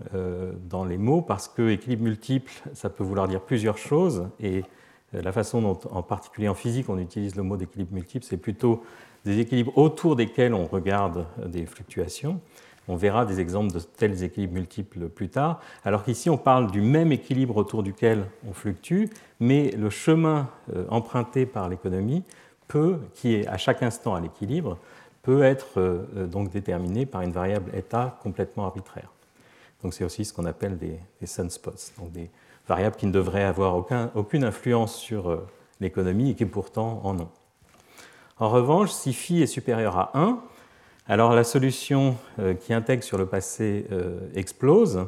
dans 0.71 0.87
les 0.87 0.97
mots 0.97 1.21
parce 1.21 1.49
que 1.49 1.69
équilibre 1.69 2.03
multiple, 2.03 2.51
ça 2.73 2.89
peut 2.89 3.05
vouloir 3.05 3.29
dire 3.29 3.43
plusieurs 3.43 3.77
choses. 3.77 4.27
Et 4.41 4.65
la 5.13 5.33
façon 5.33 5.61
dont, 5.61 5.79
en 5.91 6.03
particulier 6.03 6.49
en 6.49 6.55
physique, 6.55 6.89
on 6.89 6.99
utilise 6.99 7.37
le 7.37 7.43
mot 7.43 7.59
d'équilibre 7.59 7.93
multiple, 7.93 8.25
c'est 8.27 8.39
plutôt 8.39 8.83
des 9.27 9.39
équilibres 9.39 9.77
autour 9.77 10.17
desquels 10.17 10.55
on 10.55 10.65
regarde 10.65 11.27
des 11.47 11.67
fluctuations. 11.67 12.41
On 12.87 12.97
verra 12.97 13.25
des 13.25 13.41
exemples 13.41 13.73
de 13.73 13.81
tels 13.81 14.23
équilibres 14.23 14.55
multiples 14.55 15.09
plus 15.09 15.31
tard, 15.31 15.61
alors 15.85 16.05
qu'ici 16.05 16.29
on 16.29 16.37
parle 16.37 16.71
du 16.71 16.81
même 16.81 17.13
équilibre 17.13 17.57
autour 17.57 17.83
duquel 17.83 18.27
on 18.49 18.53
fluctue, 18.53 19.07
mais 19.41 19.71
le 19.71 19.89
chemin 19.91 20.49
euh, 20.75 20.85
emprunté 20.91 21.47
par 21.47 21.69
l'économie 21.69 22.25
peut, 22.69 22.99
qui 23.15 23.35
est 23.35 23.47
à 23.47 23.57
chaque 23.57 23.83
instant 23.83 24.15
à 24.15 24.21
l'équilibre, 24.21 24.79
peut 25.23 25.43
être 25.43 25.79
euh, 25.79 26.27
donc 26.27 26.51
déterminé 26.51 27.07
par 27.07 27.23
une 27.23 27.33
variable 27.33 27.75
état 27.75 28.19
complètement 28.23 28.67
arbitraire. 28.67 29.11
Donc 29.83 29.95
c'est 29.95 30.05
aussi 30.05 30.25
ce 30.25 30.33
qu'on 30.33 30.47
appelle 30.47 30.79
des, 30.79 30.99
sunspots, 31.27 31.93
donc 31.99 32.13
des 32.13 32.31
variables 32.69 32.97
qui 32.97 33.07
ne 33.07 33.13
devraient 33.13 33.45
avoir 33.45 33.83
aucune 34.15 34.45
influence 34.45 34.97
sur 34.97 35.31
euh, 35.31 35.47
l'économie 35.81 36.31
et 36.31 36.35
qui 36.35 36.45
pourtant 36.45 37.01
en 37.05 37.19
ont. 37.19 37.29
En 38.39 38.49
revanche, 38.49 38.91
si 38.91 39.13
phi 39.13 39.43
est 39.43 39.47
supérieur 39.47 39.97
à 39.97 40.11
1, 40.15 40.41
alors 41.07 41.35
la 41.35 41.45
solution 41.45 42.17
euh, 42.39 42.55
qui 42.55 42.73
intègre 42.73 43.03
sur 43.03 43.19
le 43.19 43.27
passé 43.27 43.87
euh, 43.93 44.19
explose 44.35 45.07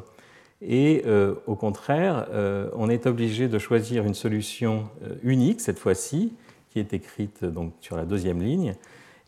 et 0.61 1.03
euh, 1.05 1.35
au 1.45 1.55
contraire, 1.55 2.27
on 2.73 2.89
est 2.89 3.05
obligé 3.05 3.47
de 3.47 3.59
choisir 3.59 4.05
une 4.05 4.15
solution 4.15 4.89
unique 5.21 5.61
cette 5.61 5.77
fois-ci, 5.77 6.33
qui 6.71 6.79
est 6.79 6.93
écrite 6.93 7.45
donc 7.45 7.73
sur 7.79 7.95
la 7.95 8.05
deuxième 8.05 8.41
ligne 8.41 8.73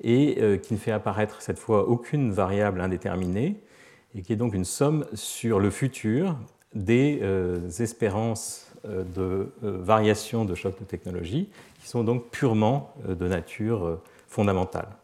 et 0.01 0.59
qui 0.63 0.73
ne 0.73 0.79
fait 0.79 0.91
apparaître 0.91 1.43
cette 1.43 1.59
fois 1.59 1.87
aucune 1.87 2.31
variable 2.31 2.81
indéterminée 2.81 3.57
et 4.15 4.23
qui 4.23 4.33
est 4.33 4.37
donc 4.37 4.55
une 4.55 4.65
somme 4.65 5.05
sur 5.13 5.59
le 5.59 5.69
futur 5.69 6.35
des 6.73 7.21
espérances 7.79 8.71
de 8.85 9.51
variation 9.61 10.45
de 10.45 10.55
choc 10.55 10.79
de 10.79 10.85
technologie 10.85 11.49
qui 11.79 11.87
sont 11.87 12.03
donc 12.03 12.31
purement 12.31 12.91
de 13.07 13.27
nature 13.27 13.99
fondamentale. 14.27 14.98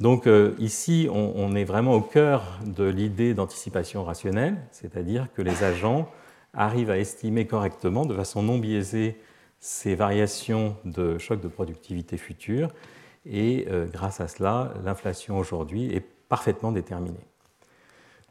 Donc 0.00 0.26
euh, 0.26 0.54
ici, 0.58 1.08
on, 1.12 1.54
est 1.54 1.64
vraiment 1.64 1.94
au 1.94 2.00
cœur 2.00 2.58
de 2.64 2.84
l'idée 2.84 3.34
d'anticipation 3.34 4.04
rationnelle, 4.04 4.56
c'est-à-dire 4.72 5.28
que 5.34 5.42
les 5.42 5.62
agents 5.62 6.10
arrivent 6.52 6.90
à 6.90 6.98
estimer 6.98 7.46
correctement, 7.46 8.04
de 8.04 8.14
façon 8.14 8.42
non 8.42 8.58
biaisée, 8.58 9.20
ces 9.60 9.94
variations 9.94 10.76
de 10.84 11.18
choc 11.18 11.40
de 11.40 11.48
productivité 11.48 12.16
future, 12.16 12.68
et 13.24 13.66
euh, 13.70 13.86
grâce 13.86 14.20
à 14.20 14.28
cela, 14.28 14.74
l'inflation 14.84 15.38
aujourd'hui 15.38 15.94
est 15.94 16.04
parfaitement 16.28 16.72
déterminée. 16.72 17.24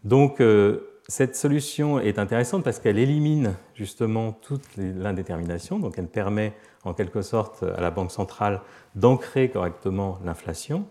Donc 0.03 0.41
euh, 0.41 1.00
cette 1.08 1.36
solution 1.36 2.00
est 2.00 2.20
intéressante 2.20 2.63
parce 2.63 2.79
qu'elle 2.79 3.00
élimine 3.00 3.55
justement 3.74 4.34
toute 4.34 4.63
l'indétermination, 4.75 5.79
donc 5.79 5.98
elle 5.98 6.08
permet 6.08 6.53
en 6.84 6.93
quelque 6.93 7.22
sorte 7.22 7.63
à 7.63 7.79
la 7.79 7.89
Banque 7.89 8.12
centrale 8.12 8.62
d'ancrer 8.96 9.50
correctement 9.50 10.20
l'inflation 10.25 10.86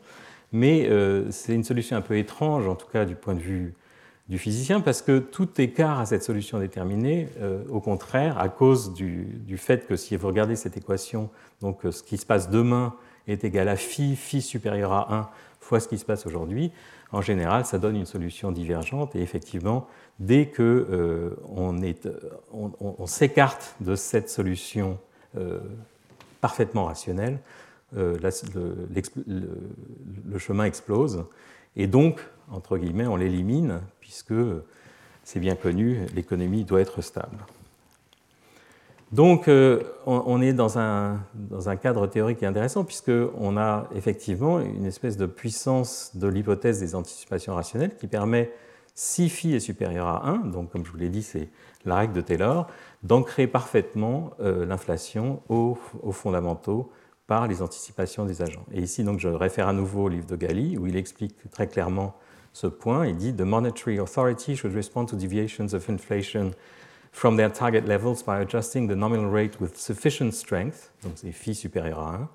mais 0.52 0.86
euh, 0.88 1.30
c'est 1.30 1.54
une 1.54 1.64
solution 1.64 1.96
un 1.96 2.02
peu 2.02 2.16
étrange, 2.16 2.68
en 2.68 2.74
tout 2.74 2.86
cas 2.86 3.04
du 3.04 3.14
point 3.16 3.34
de 3.34 3.40
vue 3.40 3.74
du 4.28 4.38
physicien, 4.38 4.80
parce 4.80 5.02
que 5.02 5.18
tout 5.18 5.48
écart 5.60 5.98
à 5.98 6.06
cette 6.06 6.22
solution 6.22 6.58
déterminée, 6.58 7.28
euh, 7.40 7.64
au 7.70 7.80
contraire, 7.80 8.38
à 8.38 8.48
cause 8.48 8.92
du, 8.92 9.56
fait 9.56 9.86
que 9.86 9.96
si 9.96 10.16
vous 10.16 10.26
regardez 10.28 10.56
cette 10.56 10.76
équation, 10.76 11.30
donc 11.60 11.84
euh, 11.84 11.90
ce 11.90 12.02
qui 12.02 12.18
se 12.18 12.26
passe 12.26 12.48
demain 12.48 12.94
est 13.26 13.44
égal 13.44 13.68
à 13.68 13.76
phi, 13.76 14.14
phi 14.14 14.40
supérieur 14.42 14.92
à 14.92 15.14
1 15.14 15.28
fois 15.60 15.80
ce 15.80 15.88
qui 15.88 15.98
se 15.98 16.04
passe 16.04 16.26
aujourd'hui, 16.26 16.70
en 17.12 17.20
général, 17.20 17.64
ça 17.64 17.78
donne 17.78 17.96
une 17.96 18.06
solution 18.06 18.52
divergente. 18.52 19.14
Et 19.14 19.20
effectivement, 19.20 19.86
dès 20.18 20.46
que 20.46 21.36
on, 21.54 21.78
on 22.80 23.06
s'écarte 23.06 23.76
de 23.80 23.94
cette 23.94 24.28
solution 24.30 24.98
parfaitement 26.40 26.86
rationnelle, 26.86 27.38
euh, 27.96 28.16
le, 29.26 30.38
chemin 30.38 30.64
explose. 30.64 31.24
Et 31.76 31.86
donc, 31.86 32.20
entre 32.50 32.78
guillemets, 32.78 33.06
on 33.06 33.16
l'élimine, 33.16 33.80
puisque 34.00 34.34
c'est 35.24 35.40
bien 35.40 35.54
connu, 35.54 36.06
l'économie 36.14 36.64
doit 36.64 36.80
être 36.80 37.02
stable. 37.02 37.38
Donc, 39.12 39.46
euh, 39.46 39.82
on 40.06 40.40
est 40.40 40.54
dans 40.54 40.78
un, 40.78 41.20
dans 41.34 41.68
un, 41.68 41.76
cadre 41.76 42.06
théorique 42.06 42.42
intéressant, 42.42 42.82
puisqu'on 42.82 43.58
a 43.58 43.86
effectivement 43.94 44.58
une 44.58 44.86
espèce 44.86 45.18
de 45.18 45.26
puissance 45.26 46.12
de 46.14 46.28
l'hypothèse 46.28 46.80
des 46.80 46.94
anticipations 46.94 47.54
rationnelles 47.54 47.94
qui 47.94 48.06
permet, 48.06 48.50
si 48.94 49.28
phi 49.28 49.54
est 49.54 49.60
supérieur 49.60 50.06
à 50.06 50.28
1, 50.28 50.38
donc 50.46 50.70
comme 50.70 50.86
je 50.86 50.90
vous 50.90 50.96
l'ai 50.96 51.10
dit, 51.10 51.22
c'est 51.22 51.50
la 51.84 51.96
règle 51.96 52.14
de 52.14 52.22
Taylor, 52.22 52.68
d'ancrer 53.02 53.46
parfaitement 53.46 54.30
euh, 54.40 54.64
l'inflation 54.64 55.42
aux, 55.50 55.76
aux 56.02 56.12
fondamentaux 56.12 56.90
par 57.26 57.46
les 57.46 57.62
anticipations 57.62 58.24
des 58.24 58.42
agents. 58.42 58.66
Et 58.72 58.80
ici, 58.80 59.04
donc, 59.04 59.20
je 59.20 59.28
réfère 59.28 59.68
à 59.68 59.72
nouveau 59.72 60.04
au 60.04 60.08
livre 60.08 60.26
de 60.26 60.36
Gali, 60.36 60.76
où 60.76 60.86
il 60.86 60.96
explique 60.96 61.36
très 61.50 61.66
clairement 61.66 62.14
ce 62.52 62.66
point. 62.66 63.06
Il 63.06 63.16
dit 63.16 63.34
The 63.34 63.42
monetary 63.42 63.98
authority 63.98 64.56
should 64.56 64.74
respond 64.74 65.06
to 65.06 65.16
deviations 65.16 65.74
of 65.74 65.88
inflation 65.88 66.52
from 67.12 67.36
their 67.36 67.52
target 67.52 67.86
levels 67.86 68.22
by 68.22 68.40
adjusting 68.40 68.88
the 68.88 68.96
nominal 68.96 69.30
rate 69.30 69.60
with 69.60 69.76
sufficient 69.76 70.32
strength, 70.32 70.90
donc 71.02 71.12
c'est 71.16 71.32
phi 71.32 71.54
supérieur 71.54 72.00
à 72.00 72.14
1. 72.14 72.28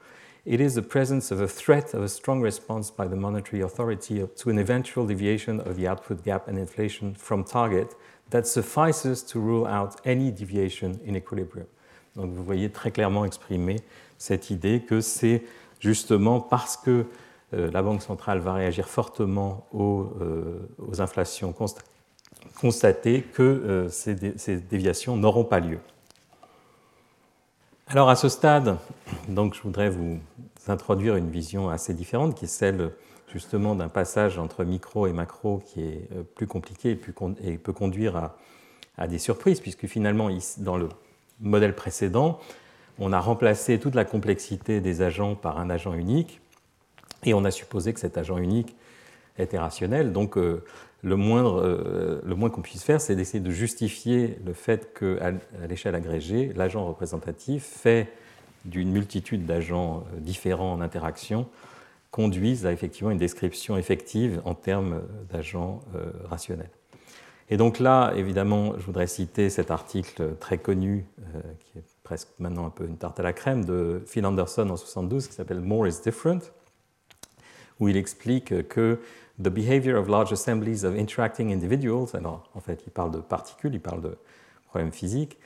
It 0.45 0.61
is 0.61 0.75
the 0.75 0.81
presence 0.81 1.31
of 1.31 1.41
a 1.41 1.47
threat 1.47 1.93
of 1.93 2.03
a 2.03 2.07
strong 2.07 2.41
response 2.41 2.89
by 2.89 3.05
the 3.05 3.17
monetary 3.17 3.61
authority 3.61 4.23
to 4.37 4.49
an 4.49 4.57
eventual 4.57 5.05
deviation 5.05 5.59
of 5.59 5.75
the 5.75 5.87
output 5.87 6.23
gap 6.23 6.47
and 6.47 6.57
inflation 6.57 7.13
from 7.15 7.43
target 7.43 7.97
that 8.29 8.43
suffices 8.43 9.25
to 9.25 9.41
rule 9.41 9.65
out 9.65 9.95
any 10.05 10.31
deviation 10.31 11.01
in 11.05 11.15
equilibrium. 11.15 11.67
Donc 12.15 12.31
vous 12.31 12.43
voyez 12.43 12.69
très 12.69 12.91
clairement 12.91 13.25
exprimé 13.25 13.77
cette 14.17 14.49
idée 14.49 14.81
que 14.81 15.01
c'est 15.01 15.43
justement 15.79 16.39
parce 16.39 16.77
que 16.77 17.05
euh, 17.53 17.71
la 17.71 17.81
Banque 17.81 18.01
centrale 18.01 18.39
va 18.39 18.53
réagir 18.53 18.87
fortement 18.87 19.67
aux, 19.71 20.11
euh, 20.21 20.67
inflations 20.99 21.53
constatées 22.59 23.21
que 23.21 23.43
euh, 23.43 23.89
ces, 23.89 24.15
déviations 24.57 25.15
n'auront 25.15 25.45
pas 25.45 25.59
lieu. 25.59 25.79
Alors 27.87 28.09
à 28.09 28.17
ce 28.17 28.27
stade, 28.27 28.77
donc, 29.29 29.53
je 29.53 29.61
voudrais 29.61 29.89
vous 29.89 30.19
introduire 30.67 31.15
une 31.15 31.29
vision 31.29 31.69
assez 31.69 31.93
différente 31.93 32.35
qui 32.35 32.45
est 32.45 32.49
celle 32.49 32.91
justement 33.31 33.75
d'un 33.75 33.87
passage 33.87 34.37
entre 34.37 34.65
micro 34.65 35.07
et 35.07 35.13
macro 35.13 35.63
qui 35.65 35.83
est 35.83 36.09
plus 36.35 36.47
compliqué 36.47 36.99
et, 37.41 37.57
peut 37.57 37.73
conduire 37.73 38.31
à, 38.97 39.07
des 39.07 39.19
surprises 39.19 39.61
puisque 39.61 39.87
finalement 39.87 40.29
dans 40.57 40.75
le 40.75 40.89
modèle 41.39 41.75
précédent, 41.75 42.39
on 42.99 43.13
a 43.13 43.19
remplacé 43.19 43.79
toute 43.79 43.95
la 43.95 44.05
complexité 44.05 44.81
des 44.81 45.01
agents 45.01 45.35
par 45.35 45.59
un 45.59 45.69
agent 45.69 45.93
unique, 45.93 46.41
et 47.23 47.33
on 47.33 47.43
a 47.45 47.51
supposé 47.51 47.93
que 47.93 47.99
cet 47.99 48.17
agent 48.17 48.37
unique 48.37 48.75
était 49.37 49.57
rationnel. 49.57 50.11
Donc 50.13 50.37
euh, 50.37 50.63
euh, 51.05 52.21
le 52.23 52.35
moins 52.35 52.49
qu'on 52.49 52.61
puisse 52.61 52.83
faire, 52.83 53.01
c'est 53.01 53.15
d'essayer 53.15 53.39
de 53.39 53.51
justifier 53.51 54.39
le 54.45 54.53
fait 54.53 54.93
qu'à 54.97 55.33
l'échelle 55.67 55.95
agrégée, 55.95 56.51
l'agent 56.55 56.85
représentatif 56.85 57.63
fait 57.63 58.09
d'une 58.65 58.91
multitude 58.91 59.45
d'agents 59.45 60.03
euh, 60.13 60.19
différents 60.19 60.73
en 60.73 60.81
interaction 60.81 61.47
conduise 62.11 62.65
à 62.65 62.71
effectivement 62.71 63.11
une 63.11 63.17
description 63.17 63.77
effective 63.77 64.41
en 64.45 64.55
termes 64.55 65.01
d'agents 65.29 65.81
rationnels. 66.23 66.69
Et 67.49 67.57
donc 67.57 67.79
là, 67.79 68.13
évidemment, 68.15 68.73
je 68.77 68.85
voudrais 68.85 69.07
citer 69.07 69.49
cet 69.49 69.71
article 69.71 70.35
très 70.39 70.57
connu 70.57 71.05
qui 71.59 71.77
est 71.77 71.96
presque 72.07 72.29
maintenant 72.39 72.65
un 72.65 72.69
peu 72.69 72.85
une 72.85 72.95
tarte 72.95 73.19
à 73.19 73.23
la 73.23 73.33
crème, 73.33 73.65
de 73.65 74.01
Phil 74.05 74.25
Anderson 74.25 74.69
en 74.69 74.77
72 74.77 75.27
qui 75.27 75.33
s'appelle 75.33 75.59
More 75.59 75.89
is 75.89 75.99
Different, 76.01 76.39
où 77.81 77.89
il 77.89 77.97
explique 77.97 78.65
que 78.69 79.01
the 79.37 79.49
behavior 79.49 79.99
of 79.99 80.07
large 80.07 80.31
assemblies 80.31 80.85
of 80.85 80.95
interacting 80.97 81.51
individuals, 81.51 82.15
alors 82.15 82.49
en 82.55 82.61
fait 82.61 82.81
il 82.87 82.91
parle 82.91 83.11
de 83.11 83.19
particules, 83.19 83.73
il 83.73 83.81
parle 83.81 83.99
de 83.99 84.17
problèmes 84.69 84.93
physiques, 84.93 85.37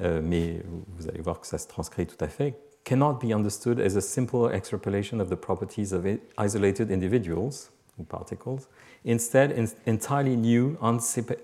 euh, 0.00 0.20
mais 0.22 0.62
vous 0.96 1.08
allez 1.08 1.20
voir 1.20 1.40
que 1.40 1.46
ça 1.48 1.58
se 1.58 1.66
transcrit 1.66 2.06
tout 2.06 2.24
à 2.24 2.28
fait, 2.28 2.54
cannot 2.84 3.14
be 3.14 3.32
understood 3.32 3.80
as 3.80 3.96
a 3.96 4.00
simple 4.00 4.48
extrapolation 4.54 5.18
of 5.18 5.28
the 5.28 5.34
properties 5.34 5.92
of 5.92 6.06
isolated 6.38 6.92
individuals, 6.92 7.72
ou 7.98 8.04
particles. 8.04 8.68
Instead, 9.04 9.52
entirely 9.86 10.36
new, 10.36 10.76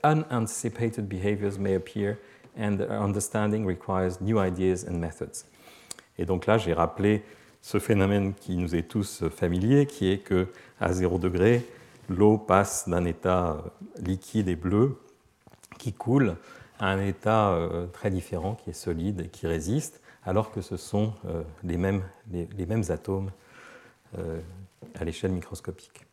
unanticipated 0.04 1.08
behaviors 1.08 1.58
may 1.58 1.74
appear 1.74 2.18
and 2.58 2.78
understanding 2.90 3.66
requires 3.66 4.20
new 4.20 4.38
ideas 4.38 4.84
and 4.88 4.94
methods. 4.98 5.46
Et 6.18 6.26
donc 6.26 6.46
là, 6.46 6.58
j'ai 6.58 6.72
rappelé 6.72 7.22
ce 7.60 7.78
phénomène 7.78 8.34
qui 8.34 8.56
nous 8.56 8.74
est 8.74 8.88
tous 8.88 9.24
familier, 9.28 9.86
qui 9.86 10.10
est 10.10 10.18
que 10.18 10.48
à 10.80 10.92
0 10.92 11.18
degré, 11.18 11.64
l'eau 12.08 12.36
passe 12.36 12.88
d'un 12.88 13.04
état 13.04 13.52
euh, 13.52 13.60
liquide 14.00 14.48
et 14.48 14.56
bleu 14.56 14.98
qui 15.78 15.92
coule 15.92 16.36
à 16.78 16.88
un 16.88 17.00
état 17.00 17.50
euh, 17.50 17.86
très 17.86 18.10
différent 18.10 18.56
qui 18.56 18.70
est 18.70 18.74
solide 18.74 19.22
et 19.22 19.28
qui 19.28 19.46
résiste, 19.46 20.00
alors 20.24 20.50
que 20.50 20.60
ce 20.60 20.76
sont 20.76 21.14
euh, 21.26 21.42
les 21.62 21.76
mêmes, 21.76 22.02
les, 22.30 22.66
mêmes 22.66 22.84
atomes 22.88 23.30
à 24.94 25.04
l'échelle 25.04 25.32
microscopique. 25.32 26.04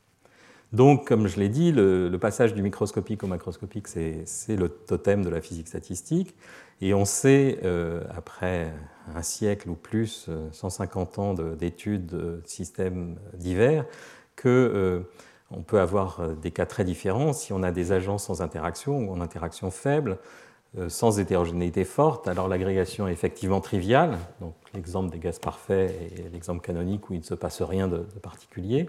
Donc, 0.72 1.08
comme 1.08 1.28
je 1.28 1.40
l'ai 1.40 1.50
dit, 1.50 1.72
le, 1.72 2.16
passage 2.22 2.54
du 2.54 2.62
microscopique 2.62 3.24
au 3.24 3.28
macroscopique, 3.28 3.88
c'est 3.88 4.56
le 4.56 4.70
totem 4.70 5.24
de 5.24 5.30
la 5.30 5.42
physique 5.42 5.68
statistique. 5.68 6.36
Et 6.82 6.94
on 6.94 7.06
sait, 7.06 7.60
euh, 7.64 8.04
après 8.16 8.72
un 9.14 9.22
siècle 9.22 9.70
ou 9.70 9.76
plus, 9.76 10.30
150 10.52 11.18
euh, 11.18 11.22
ans 11.22 11.34
d'études 11.34 12.06
de 12.06 12.42
systèmes 12.46 13.18
divers, 13.34 13.86
que, 14.36 14.48
euh, 14.48 15.00
on 15.52 15.64
peut 15.64 15.80
avoir 15.80 16.36
des 16.36 16.52
cas 16.52 16.68
très 16.68 16.84
différents. 16.84 17.34
Si 17.34 17.52
on 17.52 17.64
a 17.64 17.72
des 17.72 17.92
agents 17.92 18.20
sans 18.20 18.44
interaction 18.44 19.00
ou 19.00 19.12
en 19.12 19.20
interaction 19.20 19.72
faible, 19.72 20.20
sans 20.90 21.20
hétérogénéité 21.20 21.86
forte, 21.86 22.28
alors 22.28 22.48
l'agrégation 22.48 23.08
est 23.08 23.12
effectivement 23.12 23.60
triviale. 23.60 24.20
Donc 24.42 24.54
l'exemple 24.76 25.10
des 25.10 25.18
gaz 25.18 25.40
parfaits 25.40 25.90
est 26.16 26.32
l'exemple 26.32 26.62
canonique 26.62 27.10
où 27.10 27.16
il 27.16 27.22
ne 27.22 27.26
se 27.26 27.34
passe 27.34 27.64
rien 27.64 27.88
de, 27.88 28.06
particulier. 28.22 28.88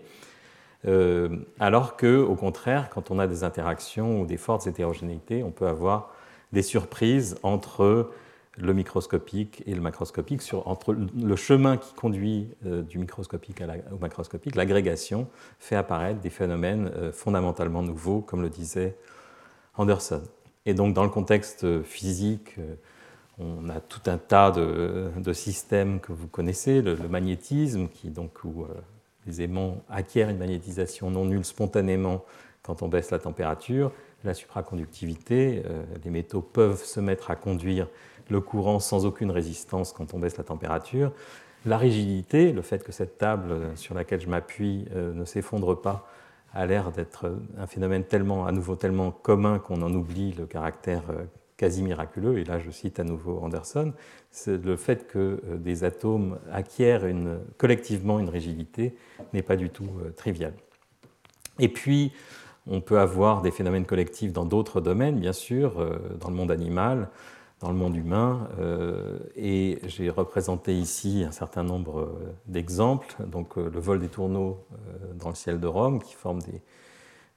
Alors 1.58 1.96
que, 1.96 2.20
au 2.20 2.34
contraire, 2.36 2.88
quand 2.90 3.10
on 3.10 3.18
a 3.18 3.26
des 3.26 3.44
interactions 3.44 4.20
ou 4.20 4.26
des 4.26 4.36
fortes 4.36 4.66
hétérogénéités, 4.66 5.42
on 5.42 5.50
peut 5.50 5.66
avoir 5.66 6.14
des 6.52 6.62
surprises 6.62 7.38
entre 7.42 8.10
le 8.56 8.74
microscopique 8.74 9.62
et 9.66 9.74
le 9.74 9.80
macroscopique, 9.80 10.42
sur, 10.42 10.66
entre 10.68 10.92
le 10.92 11.36
chemin 11.36 11.76
qui 11.76 11.94
conduit 11.94 12.48
euh, 12.66 12.82
du 12.82 12.98
microscopique 12.98 13.62
au 13.92 13.98
macroscopique, 13.98 14.54
l'agrégation 14.54 15.28
fait 15.58 15.76
apparaître 15.76 16.20
des 16.20 16.30
phénomènes 16.30 16.90
euh, 16.96 17.12
fondamentalement 17.12 17.82
nouveaux, 17.82 18.20
comme 18.20 18.42
le 18.42 18.50
disait 18.50 18.96
Anderson. 19.76 20.22
Et 20.66 20.74
donc 20.74 20.94
dans 20.94 21.04
le 21.04 21.10
contexte 21.10 21.82
physique, 21.82 22.56
euh, 22.58 22.74
on 23.38 23.70
a 23.70 23.80
tout 23.80 24.02
un 24.10 24.18
tas 24.18 24.50
de, 24.50 25.32
systèmes 25.32 26.00
que 26.00 26.12
vous 26.12 26.28
connaissez, 26.28 26.82
le, 26.82 26.96
magnétisme, 27.08 27.88
qui, 27.88 28.10
donc, 28.10 28.32
les 29.26 29.42
aimants 29.42 29.83
acquièrent 29.88 30.30
une 30.30 30.38
magnétisation 30.38 31.11
non 31.11 31.24
nulle 31.24 31.44
spontanément 31.44 32.24
quand 32.62 32.83
on 32.83 32.88
baisse 32.88 33.11
la 33.11 33.18
température, 33.18 33.92
la 34.24 34.35
supraconductivité, 34.35 35.62
les 36.04 36.11
métaux 36.11 36.42
peuvent 36.42 36.85
se 36.85 37.00
mettre 37.00 37.30
à 37.30 37.37
conduire 37.37 37.88
le 38.30 38.40
courant 38.40 38.80
sans 38.80 39.06
aucune 39.06 39.30
résistance 39.30 39.92
quand 39.92 40.14
on 40.14 40.18
baisse 40.18 40.37
la 40.37 40.44
température. 40.44 41.12
La 41.66 41.76
rigidité, 41.76 42.52
le 42.52 42.62
fait 42.62 42.83
que 42.83 42.92
cette 42.92 43.18
table 43.18 43.76
sur 43.76 43.94
laquelle 43.94 44.20
je 44.20 44.28
m'appuie 44.28 44.87
euh, 44.94 45.12
ne 45.12 45.24
s'effondre 45.26 45.78
pas, 45.78 46.09
a 46.54 46.64
l'air 46.66 46.90
d'être 46.90 47.38
un 47.59 47.66
phénomène 47.66 48.04
tellement, 48.04 48.46
à 48.46 48.52
nouveau 48.52 48.76
tellement 48.76 49.11
commun 49.11 49.59
qu'on 49.59 49.83
en 49.83 49.92
oublie 49.92 50.33
le 50.33 50.46
caractère 50.46 51.02
euh, 51.11 51.24
quasi 51.59 51.83
miraculeux. 51.83 52.38
Et 52.38 52.44
là, 52.44 52.59
je 52.59 52.70
cite 52.70 52.98
à 52.98 53.04
nouveau 53.04 53.40
Anderson, 53.42 53.92
c'est 54.30 54.64
le 54.64 54.76
fait 54.76 55.06
que 55.06 55.18
euh, 55.18 55.56
des 55.56 55.84
atomes 55.84 56.38
acquièrent 56.52 57.04
collectivement 57.56 58.18
une 58.18 58.28
rigidité 58.28 58.94
n'est 59.32 59.42
pas 59.42 59.56
du 59.56 59.70
tout 59.70 59.88
trivial. 60.16 60.54
Et 61.58 61.68
puis, 61.68 62.12
on 62.66 62.80
peut 62.80 62.98
avoir 62.98 63.42
des 63.42 63.50
phénomènes 63.50 63.84
collectifs 63.84 64.32
dans 64.32 64.44
d'autres 64.44 64.80
domaines, 64.80 65.18
bien 65.18 65.32
sûr, 65.32 65.84
dans 66.18 66.28
le 66.28 66.34
monde 66.34 66.50
animal 66.50 67.08
dans 67.60 67.68
le 67.68 67.76
monde 67.76 67.94
humain. 67.94 68.48
Euh, 68.58 69.18
et 69.36 69.78
j'ai 69.84 70.10
représenté 70.10 70.74
ici 70.74 71.24
un 71.26 71.30
certain 71.30 71.62
nombre 71.62 72.00
euh, 72.00 72.34
d'exemples. 72.46 73.14
Donc 73.26 73.56
euh, 73.56 73.70
le 73.72 73.80
vol 73.80 74.00
des 74.00 74.08
tourneaux 74.08 74.64
dans 75.14 75.28
le 75.28 75.34
ciel 75.34 75.60
de 75.60 75.66
Rome, 75.66 76.02
qui 76.02 76.14
forment 76.14 76.40
des, 76.40 76.62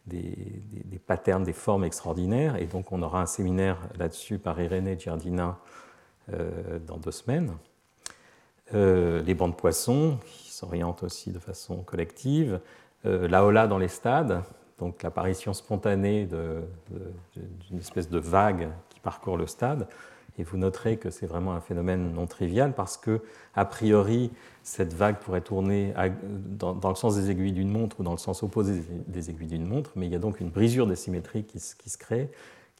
des, 0.05 0.99
patterns, 0.99 1.43
des 1.43 1.53
formes 1.53 1.83
extraordinaires. 1.83 2.55
Et 2.55 2.65
donc 2.65 2.91
on 2.91 3.01
aura 3.03 3.21
un 3.21 3.25
séminaire 3.25 3.77
là-dessus 3.97 4.39
par 4.39 4.59
Irénée 4.59 4.97
Giardina 4.97 5.59
dans 6.29 6.97
deux 6.97 7.11
semaines. 7.11 7.53
les 8.71 9.33
bancs 9.33 9.51
de 9.51 9.55
poissons, 9.55 10.19
qui 10.25 10.51
s'orientent 10.51 11.03
aussi 11.03 11.31
de 11.31 11.39
façon 11.39 11.77
collective. 11.83 12.59
L'aola 13.03 13.67
dans 13.67 13.77
les 13.77 13.89
stades, 13.89 14.43
donc 14.79 15.03
l'apparition 15.03 15.53
spontanée 15.53 16.25
d'une 16.25 17.79
espèce 17.79 18.09
de 18.09 18.19
vague 18.19 18.69
qui 18.89 18.99
parcourt 18.99 19.37
le 19.37 19.47
stade. 19.47 19.87
Et 20.39 20.43
vous 20.43 20.57
noterez 20.57 20.97
que 20.97 21.11
c'est 21.11 21.27
vraiment 21.27 21.53
un 21.53 21.61
phénomène 21.61 22.11
non 22.13 22.25
trivial 22.25 22.73
parce 22.73 22.97
que, 22.97 23.21
a 23.53 23.65
priori, 23.65 24.31
cette 24.63 24.93
vague 24.93 25.17
pourrait 25.17 25.41
tourner 25.41 25.93
dans, 26.25 26.89
le 26.89 26.95
sens 26.95 27.15
des 27.15 27.29
aiguilles 27.29 27.51
d'une 27.51 27.69
montre 27.69 27.99
ou 27.99 28.03
dans 28.03 28.13
le 28.13 28.17
sens 28.17 28.41
opposé 28.41 28.83
des 29.07 29.29
aiguilles 29.29 29.47
d'une 29.47 29.67
montre, 29.67 29.91
mais 29.95 30.07
il 30.07 30.11
y 30.11 30.15
a 30.15 30.19
donc 30.19 30.39
une 30.39 30.49
brisure 30.49 30.87
des 30.87 30.95
symétries 30.95 31.43
qui, 31.43 31.59
se 31.59 31.97
crée, 31.97 32.31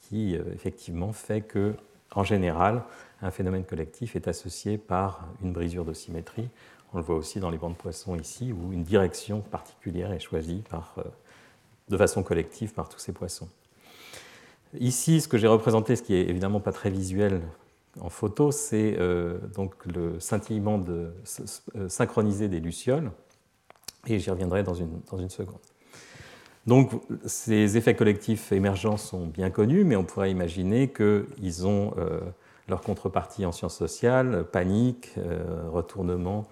qui 0.02 0.36
euh, 0.36 0.42
effectivement 0.54 1.14
fait 1.14 1.42
que, 1.42 1.76
en 2.16 2.24
général, 2.24 2.84
un 3.24 3.32
phénomène 3.32 3.64
collectif 3.64 4.16
est 4.16 4.28
associé 4.28 4.78
par 4.78 5.28
une 5.42 5.54
brisure 5.54 5.86
de 5.86 5.94
symétrie. 5.94 6.50
On 6.94 6.98
le 6.98 7.04
voit 7.04 7.16
aussi 7.16 7.40
dans 7.40 7.50
les 7.50 7.58
bancs 7.58 7.72
de 7.72 7.78
poissons 7.82 8.16
ici, 8.16 8.52
où 8.52 8.74
une 8.74 8.84
direction 8.84 9.40
particulière 9.40 10.12
est 10.12 10.20
choisie 10.20 10.62
par, 10.70 10.94
euh, 10.98 11.04
de 11.90 11.98
façon 11.98 12.22
collective 12.22 12.74
par 12.74 12.90
tous 12.90 13.00
ces 13.00 13.14
poissons. 13.14 13.48
Ici, 14.80 15.22
ce 15.22 15.28
que 15.28 15.38
j'ai 15.38 15.48
représenté, 15.48 15.96
ce 15.96 16.04
qui 16.04 16.14
est 16.14 16.30
évidemment 16.30 16.60
pas 16.60 16.74
très 16.74 16.90
visuel 16.90 17.42
en 18.02 18.10
photo, 18.10 18.52
c'est 18.52 18.96
euh, 19.00 19.38
donc 19.56 19.74
le 19.86 20.20
scintillement 20.20 20.84
euh, 20.90 21.12
synchronisé 21.88 22.50
des 22.50 22.60
lucioles, 22.60 23.12
et 24.06 24.20
j'y 24.20 24.30
reviendrai 24.30 24.64
dans 24.64 24.74
une, 24.74 25.00
dans 25.10 25.18
une 25.18 25.30
seconde. 25.30 25.60
Donc, 26.66 26.92
ces 27.26 27.78
effets 27.78 27.96
collectifs 27.96 28.52
émergents 28.52 28.98
sont 28.98 29.28
bien 29.28 29.50
connus, 29.50 29.84
mais 29.84 29.96
on 29.96 30.04
pourrait 30.04 30.32
imaginer 30.32 30.92
qu'ils 30.92 31.68
ont 31.68 31.94
leur 32.68 32.82
contrepartie 32.82 33.46
en 33.46 33.52
sciences 33.52 33.78
sociales, 33.78 34.46
panique, 34.52 35.16
retournement 35.70 36.48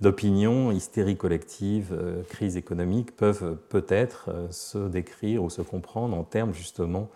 d'opinion, 0.00 0.72
hystérie 0.72 1.16
collective, 1.16 1.96
crise 2.28 2.56
économique, 2.56 3.14
peuvent 3.16 3.56
peut-être 3.68 4.30
se 4.50 4.88
décrire 4.88 5.44
ou 5.44 5.50
se 5.50 5.62
comprendre 5.62 6.16
en 6.16 6.24
termes 6.24 6.52
justement 6.52 7.08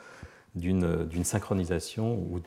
d'une 0.54 1.24
synchronisation 1.24 2.14
ou 2.30 2.40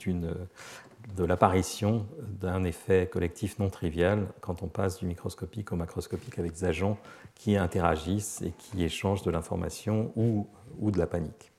de 1.16 1.24
l'apparition 1.24 2.06
d'un 2.20 2.64
effet 2.64 3.10
collectif 3.12 3.60
non 3.60 3.70
trivial 3.70 4.28
quand 4.40 4.64
on 4.64 4.68
passe 4.68 5.00
du 5.00 5.06
microscopique 5.06 5.72
au 5.72 5.76
macroscopique 5.76 6.40
avec 6.40 6.54
des 6.54 6.66
agents 6.66 6.98
qui 7.36 7.58
interagissent 7.58 8.42
et 8.42 8.54
qui 8.58 8.84
échangent 8.84 9.24
de 9.24 9.32
l'information 9.32 10.12
ou, 10.16 10.48
ou, 10.80 10.92
de 10.92 11.00
la 11.00 11.08
panique. 11.08 11.52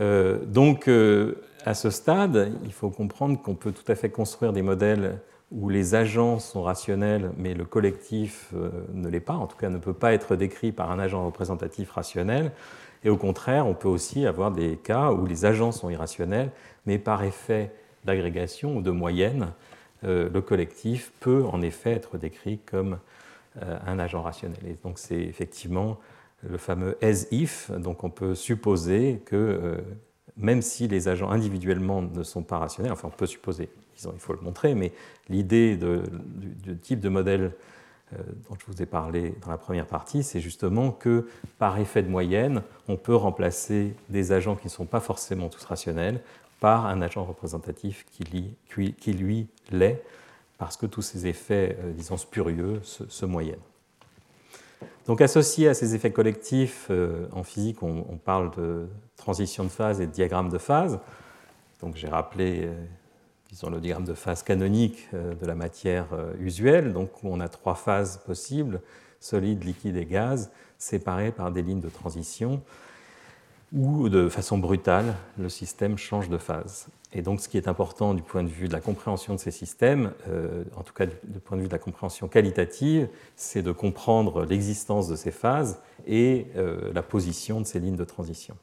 Euh, 0.00 0.44
donc, 0.44 0.88
euh, 0.88 1.36
à 1.64 1.74
ce 1.74 1.90
stade, 1.90 2.52
il 2.64 2.72
faut 2.72 2.90
comprendre 2.90 3.40
qu'on 3.40 3.54
peut 3.54 3.72
tout 3.72 3.90
à 3.90 3.94
fait 3.94 4.10
construire 4.10 4.52
des 4.52 4.62
modèles 4.62 5.18
où 5.50 5.68
les 5.68 5.94
agents 5.94 6.38
sont 6.38 6.62
rationnels, 6.62 7.30
mais 7.38 7.54
le 7.54 7.64
collectif 7.64 8.50
euh, 8.54 8.70
ne 8.92 9.08
l'est 9.08 9.20
pas, 9.20 9.34
en 9.34 9.46
tout 9.46 9.56
cas 9.56 9.70
ne 9.70 9.78
peut 9.78 9.94
pas 9.94 10.12
être 10.12 10.36
décrit 10.36 10.72
par 10.72 10.90
un 10.90 10.98
agent 10.98 11.24
représentatif 11.24 11.90
rationnel. 11.92 12.52
Et 13.04 13.10
au 13.10 13.16
contraire, 13.16 13.66
on 13.66 13.74
peut 13.74 13.88
aussi 13.88 14.26
avoir 14.26 14.50
des 14.50 14.76
cas 14.76 15.12
où 15.12 15.26
les 15.26 15.44
agents 15.44 15.72
sont 15.72 15.90
irrationnels, 15.90 16.50
mais 16.86 16.98
par 16.98 17.22
effet 17.24 17.72
d'agrégation 18.04 18.76
ou 18.76 18.82
de 18.82 18.90
moyenne, 18.90 19.52
euh, 20.04 20.28
le 20.32 20.40
collectif 20.42 21.12
peut 21.20 21.44
en 21.44 21.62
effet 21.62 21.92
être 21.92 22.18
décrit 22.18 22.58
comme 22.58 22.98
euh, 23.62 23.78
un 23.86 23.98
agent 23.98 24.20
rationnel. 24.20 24.60
Et 24.66 24.76
donc 24.82 24.98
c'est 24.98 25.20
effectivement 25.20 25.98
le 26.42 26.58
fameux 26.58 26.98
as 27.02 27.26
if, 27.30 27.70
donc 27.70 28.04
on 28.04 28.10
peut 28.10 28.34
supposer 28.34 29.22
que 29.24 29.82
même 30.36 30.62
si 30.62 30.88
les 30.88 31.08
agents 31.08 31.30
individuellement 31.30 32.02
ne 32.02 32.22
sont 32.22 32.42
pas 32.42 32.58
rationnels, 32.58 32.92
enfin 32.92 33.08
on 33.08 33.16
peut 33.16 33.26
supposer, 33.26 33.68
il 34.02 34.18
faut 34.18 34.32
le 34.32 34.40
montrer, 34.40 34.74
mais 34.74 34.92
l'idée 35.28 35.76
du, 35.76 36.76
type 36.76 37.00
de 37.00 37.08
modèle 37.08 37.52
euh, 38.12 38.18
dont 38.48 38.56
je 38.58 38.66
vous 38.66 38.82
ai 38.82 38.86
parlé 38.86 39.34
dans 39.42 39.50
la 39.50 39.58
première 39.58 39.86
partie, 39.86 40.22
c'est 40.22 40.40
justement 40.40 40.90
que 40.90 41.28
par 41.58 41.78
effet 41.78 42.02
de 42.02 42.08
moyenne, 42.08 42.62
on 42.88 42.96
peut 42.96 43.14
remplacer 43.14 43.94
des 44.08 44.32
agents 44.32 44.56
qui 44.56 44.66
ne 44.66 44.72
sont 44.72 44.86
pas 44.86 45.00
forcément 45.00 45.48
tous 45.48 45.64
rationnels 45.64 46.20
par 46.60 46.86
un 46.86 47.02
agent 47.02 47.24
représentatif 47.24 48.06
qui, 48.10 49.12
lui 49.12 49.48
l'est, 49.70 50.02
parce 50.58 50.76
que 50.76 50.86
tous 50.86 51.02
ces 51.02 51.26
effets, 51.26 51.76
euh, 51.80 51.92
disons, 51.92 52.16
spurieux 52.16 52.80
se, 52.82 53.26
moyennent. 53.26 53.58
Donc 55.06 55.20
associé 55.20 55.68
à 55.68 55.74
ces 55.74 55.94
effets 55.94 56.12
collectifs, 56.12 56.88
euh, 56.90 57.26
en 57.32 57.42
physique, 57.42 57.82
on, 57.82 58.18
parle 58.24 58.50
de 58.56 58.88
transition 59.16 59.64
de 59.64 59.68
phase 59.68 60.00
et 60.00 60.06
de 60.06 60.12
diagramme 60.12 60.48
de 60.48 60.58
phase. 60.58 60.98
Donc 61.80 61.96
j'ai 61.96 62.08
rappelé 62.08 62.70
disons, 63.54 63.70
le 63.70 63.80
diagramme 63.80 64.04
de 64.04 64.14
phase 64.14 64.42
canonique 64.42 65.08
euh, 65.14 65.32
de 65.34 65.46
la 65.46 65.54
matière 65.54 66.08
euh, 66.12 66.32
usuelle, 66.40 66.92
donc 66.92 67.22
où 67.22 67.28
on 67.28 67.38
a 67.38 67.48
trois 67.48 67.76
phases 67.76 68.18
possibles, 68.26 68.80
solide, 69.20 69.62
liquide 69.62 69.96
et 69.96 70.06
gaz, 70.06 70.50
séparées 70.76 71.30
par 71.30 71.52
des 71.52 71.62
lignes 71.62 71.80
de 71.80 71.88
transition, 71.88 72.60
où 73.72 74.08
de 74.08 74.28
façon 74.28 74.58
brutale, 74.58 75.14
le 75.38 75.48
système 75.48 75.96
change 75.98 76.28
de 76.28 76.38
phase. 76.38 76.88
Et 77.14 77.22
donc 77.22 77.40
ce 77.40 77.48
qui 77.48 77.56
est 77.56 77.68
important 77.68 78.12
du 78.12 78.22
point 78.22 78.42
de 78.42 78.48
vue 78.48 78.68
de 78.68 78.72
la 78.72 78.80
compréhension 78.80 79.34
de 79.34 79.40
ces 79.40 79.50
systèmes, 79.50 80.12
euh, 80.28 80.64
en 80.76 80.82
tout 80.82 80.92
cas 80.92 81.06
du 81.06 81.38
point 81.38 81.56
de 81.56 81.62
vue 81.62 81.68
de 81.68 81.72
la 81.72 81.78
compréhension 81.78 82.28
qualitative, 82.28 83.08
c'est 83.36 83.62
de 83.62 83.72
comprendre 83.72 84.44
l'existence 84.44 85.08
de 85.08 85.16
ces 85.16 85.30
phases 85.30 85.80
et 86.06 86.48
la 86.92 87.02
position 87.02 87.60
de 87.60 87.66
ces 87.66 87.80
lignes 87.80 87.96
de 87.96 88.04
transition. 88.04 88.56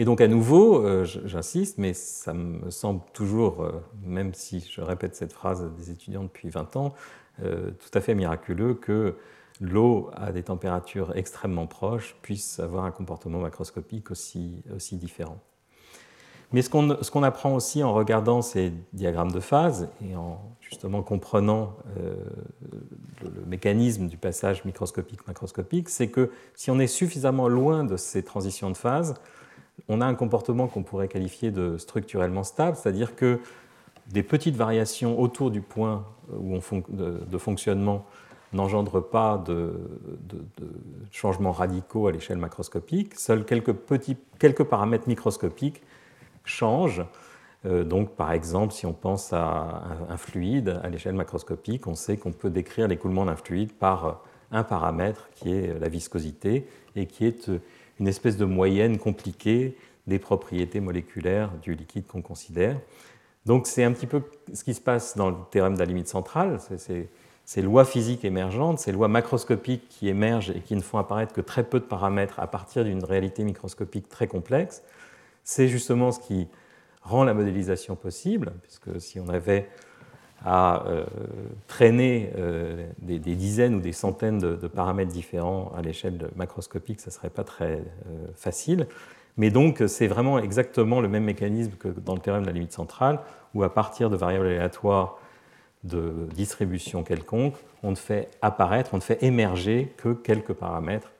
Et 0.00 0.04
donc 0.04 0.22
à 0.22 0.28
nouveau, 0.28 0.84
euh, 0.84 1.04
j'insiste, 1.04 1.78
mais 1.78 1.92
ça 1.92 2.32
me 2.32 2.70
semble 2.70 3.02
toujours, 3.12 3.62
euh, 3.62 3.82
même 4.02 4.32
si 4.32 4.60
je 4.60 4.80
répète 4.80 5.14
cette 5.14 5.32
phrase 5.32 5.70
des 5.76 5.90
étudiants 5.90 6.22
depuis 6.22 6.48
20 6.48 6.76
ans, 6.76 6.94
euh, 7.42 7.70
tout 7.72 7.90
à 7.98 8.00
fait 8.00 8.14
miraculeux 8.14 8.74
que 8.74 9.16
l'eau 9.60 10.10
à 10.14 10.32
des 10.32 10.44
températures 10.44 11.14
extrêmement 11.16 11.66
proches 11.66 12.16
puisse 12.22 12.60
avoir 12.60 12.84
un 12.84 12.92
comportement 12.92 13.40
macroscopique 13.40 14.10
aussi 14.10 14.62
différent. 14.92 15.38
Mais 16.52 16.62
ce 16.62 16.70
qu'on 16.70 17.22
apprend 17.22 17.54
aussi 17.54 17.82
en 17.82 17.92
regardant 17.92 18.42
ces 18.42 18.72
diagrammes 18.92 19.30
de 19.30 19.40
phase 19.40 19.88
et 20.04 20.16
en 20.16 20.40
justement 20.60 21.02
comprenant 21.02 21.74
euh, 21.98 22.14
le, 23.22 23.44
mécanisme 23.46 24.06
du 24.06 24.16
passage 24.16 24.64
microscopique-macroscopique, 24.64 25.88
c'est 25.88 26.08
que 26.08 26.30
si 26.54 26.70
on 26.70 26.78
est 26.78 26.86
suffisamment 26.86 27.48
loin 27.48 27.84
de 27.84 27.96
ces 27.96 28.22
transitions 28.22 28.70
de 28.70 28.76
phase, 28.76 29.14
on 29.88 30.00
a 30.00 30.06
un 30.06 30.14
comportement 30.14 30.68
qu'on 30.68 30.82
pourrait 30.82 31.08
qualifier 31.08 31.50
de 31.50 31.76
structurellement 31.76 32.44
stable, 32.44 32.76
c'est-à-dire 32.76 33.16
que 33.16 33.40
des 34.08 34.22
petites 34.22 34.56
variations 34.56 35.20
autour 35.20 35.50
du 35.50 35.60
point 35.60 36.04
où 36.32 36.56
on 36.56 36.82
de, 36.88 37.38
fonctionnement 37.38 38.04
n'engendrent 38.52 39.00
pas 39.08 39.42
de, 39.44 39.72
changements 41.10 41.52
radicaux 41.52 42.06
à 42.06 42.12
l'échelle 42.12 42.38
macroscopique. 42.38 43.14
Seuls 43.14 43.44
quelques, 43.44 43.72
petits, 43.72 44.16
quelques 44.38 44.64
paramètres 44.64 45.08
microscopiques 45.08 45.82
changent. 46.44 47.04
Euh, 47.66 47.84
donc, 47.84 48.10
par 48.16 48.32
exemple, 48.32 48.72
si 48.72 48.86
on 48.86 48.92
pense 48.92 49.32
à 49.32 49.82
un, 50.08 50.16
fluide 50.16 50.80
à 50.82 50.88
l'échelle 50.88 51.14
macroscopique, 51.14 51.86
on 51.86 51.94
sait 51.94 52.16
qu'on 52.16 52.32
peut 52.32 52.50
décrire 52.50 52.88
l'écoulement 52.88 53.26
d'un 53.26 53.36
fluide 53.36 53.72
par 53.72 54.22
un 54.50 54.64
paramètre 54.64 55.28
qui 55.34 55.52
est 55.52 55.78
la 55.78 55.88
viscosité 55.88 56.66
et 56.96 57.06
qui 57.06 57.26
est 57.26 57.50
une 57.98 58.08
espèce 58.08 58.36
de 58.36 58.44
moyenne 58.44 58.98
compliquée 58.98 59.76
des 60.06 60.18
propriétés 60.18 60.80
moléculaires 60.80 61.50
du 61.62 61.74
liquide 61.74 62.06
qu'on 62.06 62.22
considère. 62.22 62.76
Donc 63.46 63.66
c'est 63.66 63.84
un 63.84 63.92
petit 63.92 64.06
peu 64.06 64.22
ce 64.52 64.64
qui 64.64 64.74
se 64.74 64.80
passe 64.80 65.16
dans 65.16 65.30
le 65.30 65.36
théorème 65.50 65.74
de 65.74 65.78
la 65.78 65.84
limite 65.84 66.08
centrale, 66.08 66.58
c'est 66.76 67.08
ces 67.44 67.62
lois 67.62 67.84
physiques 67.84 68.24
émergentes, 68.24 68.78
ces 68.78 68.92
lois 68.92 69.08
macroscopiques 69.08 69.88
qui 69.88 70.08
émergent 70.08 70.50
et 70.50 70.60
qui 70.60 70.76
ne 70.76 70.80
font 70.80 70.98
apparaître 70.98 71.32
que 71.32 71.40
très 71.40 71.64
peu 71.64 71.80
de 71.80 71.84
paramètres 71.84 72.38
à 72.38 72.46
partir 72.46 72.84
d'une 72.84 73.02
réalité 73.02 73.42
microscopique 73.42 74.08
très 74.08 74.28
complexe, 74.28 74.84
c'est 75.44 75.68
justement 75.68 76.12
ce 76.12 76.20
qui 76.20 76.48
rend 77.02 77.24
la 77.24 77.34
modélisation 77.34 77.96
possible, 77.96 78.52
puisque 78.62 79.00
si 79.00 79.20
on 79.20 79.28
avait 79.28 79.68
à 80.44 80.86
euh, 80.86 81.04
traîner 81.66 82.30
euh, 82.36 82.86
des, 82.98 83.18
dizaines 83.18 83.74
ou 83.74 83.80
des 83.80 83.92
centaines 83.92 84.38
de, 84.38 84.66
paramètres 84.68 85.12
différents 85.12 85.72
à 85.76 85.82
l'échelle 85.82 86.30
macroscopique, 86.36 87.00
ça 87.00 87.10
ne 87.10 87.12
serait 87.12 87.30
pas 87.30 87.44
très 87.44 87.74
euh, 87.74 88.26
facile. 88.34 88.86
Mais 89.36 89.50
donc, 89.50 89.82
c'est 89.86 90.06
vraiment 90.06 90.38
exactement 90.38 91.00
le 91.00 91.08
même 91.08 91.24
mécanisme 91.24 91.72
que 91.72 91.88
dans 91.88 92.14
le 92.14 92.20
théorème 92.20 92.42
de 92.42 92.48
la 92.48 92.54
limite 92.54 92.72
centrale, 92.72 93.20
où 93.54 93.62
à 93.62 93.72
partir 93.72 94.10
de 94.10 94.16
variables 94.16 94.46
aléatoires 94.46 95.18
de 95.84 96.26
distribution 96.34 97.02
quelconque, 97.02 97.54
on 97.82 97.90
ne 97.90 97.96
fait 97.96 98.28
apparaître, 98.42 98.90
on 98.92 98.96
ne 98.96 99.02
fait 99.02 99.22
émerger 99.22 99.94
que 99.96 100.12
quelques 100.12 100.52
paramètres. 100.52 101.10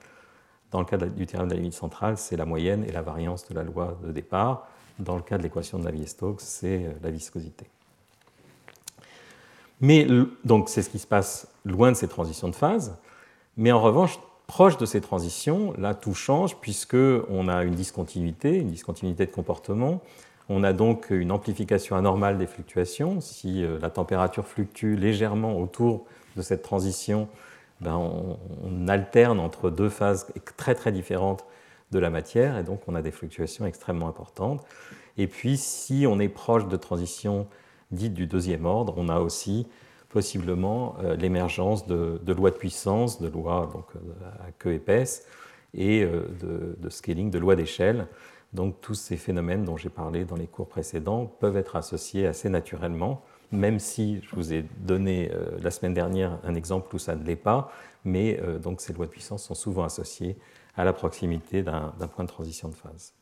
Dans 0.71 0.79
le 0.79 0.85
cas 0.85 0.97
du 0.97 1.25
théorème 1.25 1.49
de 1.49 1.53
la 1.53 1.59
limite 1.59 1.73
centrale, 1.73 2.17
c'est 2.17 2.37
la 2.37 2.45
moyenne 2.45 2.85
et 2.87 2.91
la 2.91 3.01
variance 3.01 3.47
de 3.47 3.53
la 3.53 3.63
loi 3.63 3.97
de 4.03 4.11
départ. 4.11 4.67
Dans 4.99 5.15
le 5.15 5.21
cas 5.21 5.37
de 5.37 5.43
l'équation 5.43 5.79
de 5.79 5.83
Navier-Stokes, 5.83 6.41
c'est 6.41 6.95
la 7.03 7.11
viscosité. 7.11 7.65
Mais 9.81 10.07
donc 10.45 10.69
c'est 10.69 10.83
ce 10.83 10.89
qui 10.89 10.99
se 10.99 11.07
passe 11.07 11.47
loin 11.65 11.91
de 11.91 11.97
ces 11.97 12.07
transitions 12.07 12.47
de 12.47 12.55
phase. 12.55 12.95
Mais 13.57 13.71
en 13.71 13.81
revanche, 13.81 14.19
proche 14.47 14.77
de 14.77 14.85
ces 14.85 15.01
transitions, 15.01 15.73
là, 15.77 15.93
tout 15.93 16.13
change 16.13 16.57
puisqu'on 16.57 17.47
a 17.47 17.63
une 17.63 17.75
discontinuité, 17.75 18.57
une 18.57 18.69
discontinuité 18.69 19.25
de 19.25 19.31
comportement. 19.31 20.01
On 20.49 20.63
a 20.63 20.73
donc 20.73 21.09
une 21.09 21.31
amplification 21.31 21.95
anormale 21.95 22.37
des 22.37 22.47
fluctuations. 22.47 23.21
Si 23.21 23.63
euh, 23.63 23.79
la 23.79 23.89
température 23.89 24.45
fluctue 24.45 24.95
légèrement 24.95 25.57
autour 25.57 26.05
de 26.35 26.41
cette 26.41 26.61
transition, 26.61 27.27
ben, 27.81 27.95
on, 27.95 28.87
alterne 28.87 29.39
entre 29.39 29.69
deux 29.69 29.89
phases 29.89 30.27
très 30.57 30.75
très 30.75 30.91
différentes 30.91 31.45
de 31.91 31.99
la 31.99 32.09
matière 32.09 32.57
et 32.57 32.63
donc 32.63 32.81
on 32.87 32.95
a 32.95 33.01
des 33.01 33.11
fluctuations 33.11 33.65
extrêmement 33.65 34.07
importantes. 34.07 34.63
Et 35.17 35.27
puis 35.27 35.57
si 35.57 36.05
on 36.07 36.19
est 36.19 36.29
proche 36.29 36.67
de 36.67 36.77
transitions 36.77 37.47
dites 37.91 38.13
du 38.13 38.27
deuxième 38.27 38.65
ordre, 38.65 38.93
on 38.97 39.09
a 39.09 39.19
aussi 39.19 39.67
possiblement 40.09 40.95
euh, 41.03 41.15
l'émergence 41.15 41.87
de, 41.87 42.19
lois 42.33 42.51
de 42.51 42.55
puissance, 42.55 43.21
de 43.21 43.27
lois 43.27 43.69
donc, 43.73 43.85
euh, 43.95 44.47
à 44.47 44.51
queue 44.51 44.73
épaisse 44.73 45.25
et 45.73 46.03
euh, 46.03 46.27
de, 46.79 46.89
scaling, 46.89 47.29
de 47.31 47.39
lois 47.39 47.55
d'échelle. 47.55 48.07
Donc 48.53 48.81
tous 48.81 48.95
ces 48.95 49.15
phénomènes 49.15 49.63
dont 49.63 49.77
j'ai 49.77 49.89
parlé 49.89 50.25
dans 50.25 50.35
les 50.35 50.47
cours 50.47 50.67
précédents 50.67 51.25
peuvent 51.25 51.57
être 51.57 51.77
associés 51.77 52.27
assez 52.27 52.49
naturellement, 52.49 53.23
même 53.51 53.79
si 53.79 54.21
je 54.21 54.35
vous 54.35 54.53
ai 54.53 54.65
donné 54.79 55.31
la 55.61 55.71
semaine 55.71 55.93
dernière 55.93 56.39
un 56.43 56.55
exemple 56.55 56.95
où 56.95 56.99
ça 56.99 57.15
ne 57.15 57.23
l'est 57.23 57.35
pas, 57.35 57.71
mais 58.05 58.39
donc 58.63 58.81
ces 58.81 58.93
lois 58.93 59.05
de 59.05 59.11
puissance 59.11 59.43
sont 59.43 59.55
souvent 59.55 59.83
associées 59.83 60.37
à 60.75 60.85
la 60.85 60.93
proximité 60.93 61.61
d'un 61.61 62.07
point 62.15 62.23
de 62.23 62.29
transition 62.29 62.69
de 62.69 62.75
phase. 62.75 63.13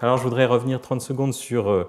Alors 0.00 0.18
je 0.18 0.24
voudrais 0.24 0.46
revenir 0.46 0.80
30 0.80 1.00
secondes 1.00 1.32
sur 1.32 1.88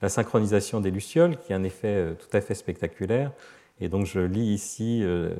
la 0.00 0.08
synchronisation 0.08 0.80
des 0.80 0.90
lucioles, 0.90 1.36
qui 1.36 1.52
est 1.52 1.56
un 1.56 1.64
effet 1.64 2.14
tout 2.18 2.36
à 2.36 2.40
fait 2.40 2.54
spectaculaire. 2.54 3.32
Et 3.80 3.88
donc 3.88 4.06
je 4.06 4.20
lis 4.20 4.52
ici 4.52 5.00
euh, 5.02 5.30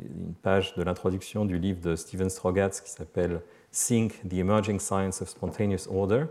une 0.00 0.34
page 0.34 0.74
de 0.74 0.82
l'introduction 0.82 1.46
du 1.46 1.58
livre 1.58 1.80
de 1.80 1.96
Steven 1.96 2.28
Strogatz 2.28 2.80
qui 2.82 2.90
s'appelle 2.90 3.40
Sync, 3.70 4.20
the 4.28 4.34
Emerging 4.34 4.78
Science 4.78 5.22
of 5.22 5.28
Spontaneous 5.28 5.88
Order, 5.90 6.26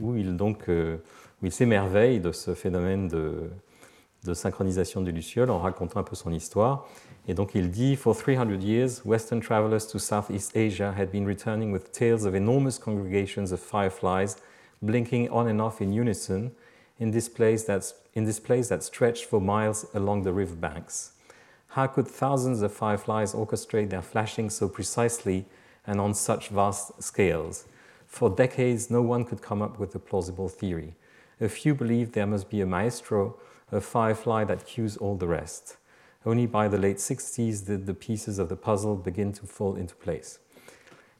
où 0.00 0.16
il, 0.16 0.36
donc, 0.36 0.68
euh, 0.68 0.96
il 1.42 1.52
s'émerveille 1.52 2.20
de 2.20 2.32
ce 2.32 2.54
phénomène 2.54 3.08
de, 3.08 3.50
de 4.24 4.34
synchronisation 4.34 5.02
des 5.02 5.12
lucioles 5.12 5.50
en 5.50 5.58
racontant 5.58 6.00
un 6.00 6.02
peu 6.02 6.16
son 6.16 6.32
histoire. 6.32 6.88
Et 7.28 7.34
donc 7.34 7.54
il 7.54 7.70
dit 7.70 7.96
For 7.96 8.16
300 8.16 8.62
years, 8.62 9.02
Western 9.04 9.40
travelers 9.40 9.86
to 9.90 9.98
Southeast 9.98 10.56
Asia 10.56 10.92
had 10.96 11.10
been 11.10 11.26
returning 11.26 11.72
with 11.72 11.92
tales 11.92 12.24
of 12.24 12.34
enormous 12.34 12.78
congregations 12.78 13.52
of 13.52 13.60
fireflies 13.60 14.36
blinking 14.82 15.28
on 15.30 15.46
and 15.46 15.60
off 15.60 15.80
in 15.80 15.92
unison 15.92 16.52
in 16.98 17.10
this 17.10 17.28
place, 17.28 17.64
that's, 17.64 17.94
in 18.14 18.24
this 18.24 18.38
place 18.38 18.68
that 18.68 18.82
stretched 18.82 19.24
for 19.24 19.40
miles 19.40 19.86
along 19.94 20.22
the 20.22 20.32
river 20.32 20.54
banks. 20.54 21.12
How 21.68 21.86
could 21.88 22.06
thousands 22.06 22.62
of 22.62 22.72
fireflies 22.72 23.34
orchestrate 23.34 23.90
their 23.90 24.02
flashing 24.02 24.48
so 24.48 24.68
precisely 24.68 25.46
and 25.86 26.00
on 26.00 26.14
such 26.14 26.48
vast 26.48 27.02
scales? 27.02 27.66
For 28.06 28.30
decades, 28.30 28.90
no 28.90 29.02
one 29.02 29.24
could 29.24 29.42
come 29.42 29.60
up 29.60 29.78
with 29.78 29.94
a 29.94 29.98
plausible 29.98 30.48
theory. 30.48 30.94
A 31.40 31.48
few 31.48 31.74
believed 31.74 32.12
there 32.12 32.28
must 32.28 32.48
be 32.48 32.60
a 32.60 32.66
maestro, 32.66 33.36
a 33.74 33.80
firefly 33.80 34.44
that 34.44 34.64
cues 34.64 34.96
all 34.96 35.16
the 35.16 35.26
rest. 35.26 35.78
Only 36.24 36.46
by 36.46 36.68
the 36.68 36.78
late 36.78 36.98
60s 36.98 37.66
did 37.66 37.86
the 37.86 37.92
pieces 37.92 38.38
of 38.38 38.48
the 38.48 38.56
puzzle 38.56 38.96
begin 38.96 39.32
to 39.32 39.46
fall 39.46 39.76
into 39.76 39.94
place. 39.94 40.40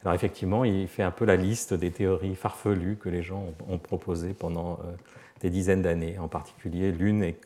Alors 0.02 0.14
effectivement, 0.14 0.64
il 0.64 0.86
fait 0.86 1.02
un 1.02 1.10
peu 1.10 1.24
la 1.24 1.36
liste 1.36 1.74
des 1.74 1.90
théories 1.90 2.36
farfelues 2.36 2.96
que 2.96 3.08
les 3.08 3.22
gens 3.22 3.46
ont, 3.68 3.78
proposées 3.78 4.34
pendant 4.34 4.78
euh, 4.84 4.92
des 5.40 5.50
dizaines 5.50 5.82
d'années. 5.82 6.18
En 6.18 6.28
particulier, 6.28 6.92
l'une 6.92 7.22
est 7.22 7.38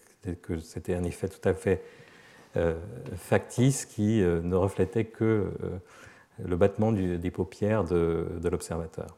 que 0.43 0.59
c'était 0.59 0.95
un 0.95 1.05
effet 1.05 1.29
tout 1.29 1.47
à 1.49 1.55
fait 1.55 1.83
euh, 2.57 2.75
factice 3.17 3.85
qui 3.85 4.23
euh, 4.23 4.41
ne 4.43 4.57
reflétait 4.57 5.05
que 5.05 5.25
euh, 5.25 5.79
le 6.43 6.57
battement 6.57 6.93
des 6.93 7.31
paupières 7.31 7.85
de, 7.85 8.27
l'observateur. 8.51 9.18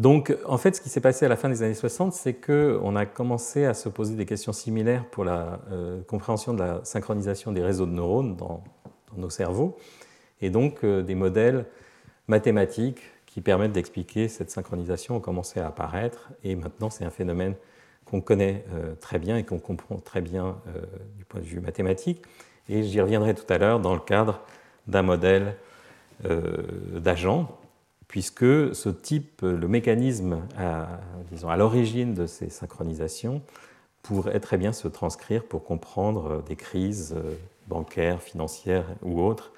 Donc, 0.00 0.34
en 0.46 0.56
fait, 0.56 0.74
ce 0.74 0.80
qui 0.80 0.88
s'est 0.88 1.02
passé 1.02 1.26
à 1.26 1.28
la 1.28 1.36
fin 1.36 1.50
des 1.50 1.62
années 1.62 1.74
60, 1.74 2.14
c'est 2.14 2.32
qu'on 2.32 2.96
a 2.96 3.04
commencé 3.04 3.66
à 3.66 3.74
se 3.74 3.90
poser 3.90 4.16
des 4.16 4.24
questions 4.24 4.52
similaires 4.52 5.04
pour 5.04 5.24
la 5.24 5.60
compréhension 6.08 6.54
de 6.54 6.58
la 6.58 6.80
synchronisation 6.84 7.52
des 7.52 7.62
réseaux 7.62 7.84
de 7.84 7.92
neurones 7.92 8.34
dans, 8.34 8.64
nos 9.16 9.28
cerveaux, 9.28 9.76
et 10.40 10.48
donc 10.48 10.86
des 10.86 11.14
modèles 11.14 11.66
mathématiques 12.28 13.02
qui 13.30 13.40
permettent 13.40 13.72
d'expliquer 13.72 14.28
cette 14.28 14.50
synchronisation 14.50 15.16
ont 15.16 15.20
commencé 15.20 15.60
à 15.60 15.68
apparaître. 15.68 16.30
Et 16.42 16.56
maintenant 16.56 16.90
c'est 16.90 17.04
un 17.04 17.10
phénomène 17.10 17.54
qu'on 18.04 18.20
connaît 18.20 18.64
euh, 18.74 18.94
très 18.94 19.18
bien 19.18 19.36
et 19.36 19.44
qu'on 19.44 19.58
comprend 19.58 19.96
très 19.96 20.20
bien 20.20 20.56
euh, 20.68 20.80
du 21.16 21.24
point 21.24 21.40
de 21.40 21.46
vue 21.46 21.60
mathématique. 21.60 22.22
Et 22.68 22.82
j'y 22.82 23.00
reviendrai 23.00 23.34
tout 23.34 23.50
à 23.52 23.58
l'heure 23.58 23.78
dans 23.78 23.94
le 23.94 24.00
cadre 24.00 24.40
d'un 24.88 25.02
modèle 25.02 25.56
euh, 26.24 26.98
d'agent, 26.98 27.56
puisque 28.10 28.74
ce 28.74 28.88
type, 28.88 29.42
le 29.42 29.68
mécanisme 29.68 30.40
à, 30.58 30.98
l'origine 31.56 32.12
de 32.12 32.26
ces 32.26 32.50
synchronisations 32.50 33.40
pourrait 34.02 34.40
très 34.40 34.58
bien 34.58 34.72
se 34.72 34.88
transcrire 34.88 35.44
pour 35.44 35.62
comprendre 35.62 36.42
des 36.42 36.56
crises 36.56 37.14
bancaires, 37.68 38.20
financières 38.20 38.84
ou 39.04 39.22
autres. 39.22 39.52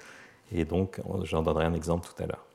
Et 0.51 0.65
donc, 0.65 1.01
j'en 1.23 1.41
donnerai 1.41 1.65
un 1.65 1.73
exemple 1.73 2.07
tout 2.07 2.21
à 2.21 2.27
l'heure. 2.27 2.45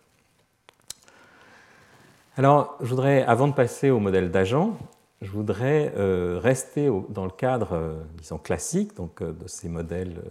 Alors, 2.37 2.77
je 2.81 2.87
voudrais, 2.87 3.25
avant 3.25 3.49
de 3.49 3.55
passer 3.55 3.91
au 3.91 3.99
modèle 3.99 4.31
d'agent, 4.31 4.79
je 5.21 5.33
voudrais 5.33 5.93
euh, 5.97 6.39
rester 6.41 6.89
dans 7.09 7.25
le 7.25 7.33
cadre, 7.33 7.73
euh, 7.73 7.97
disons, 8.19 8.39
classique 8.39 8.95
donc, 8.95 9.21
euh, 9.21 9.33
de 9.33 9.49
ces 9.49 9.69
modèles 9.69 10.23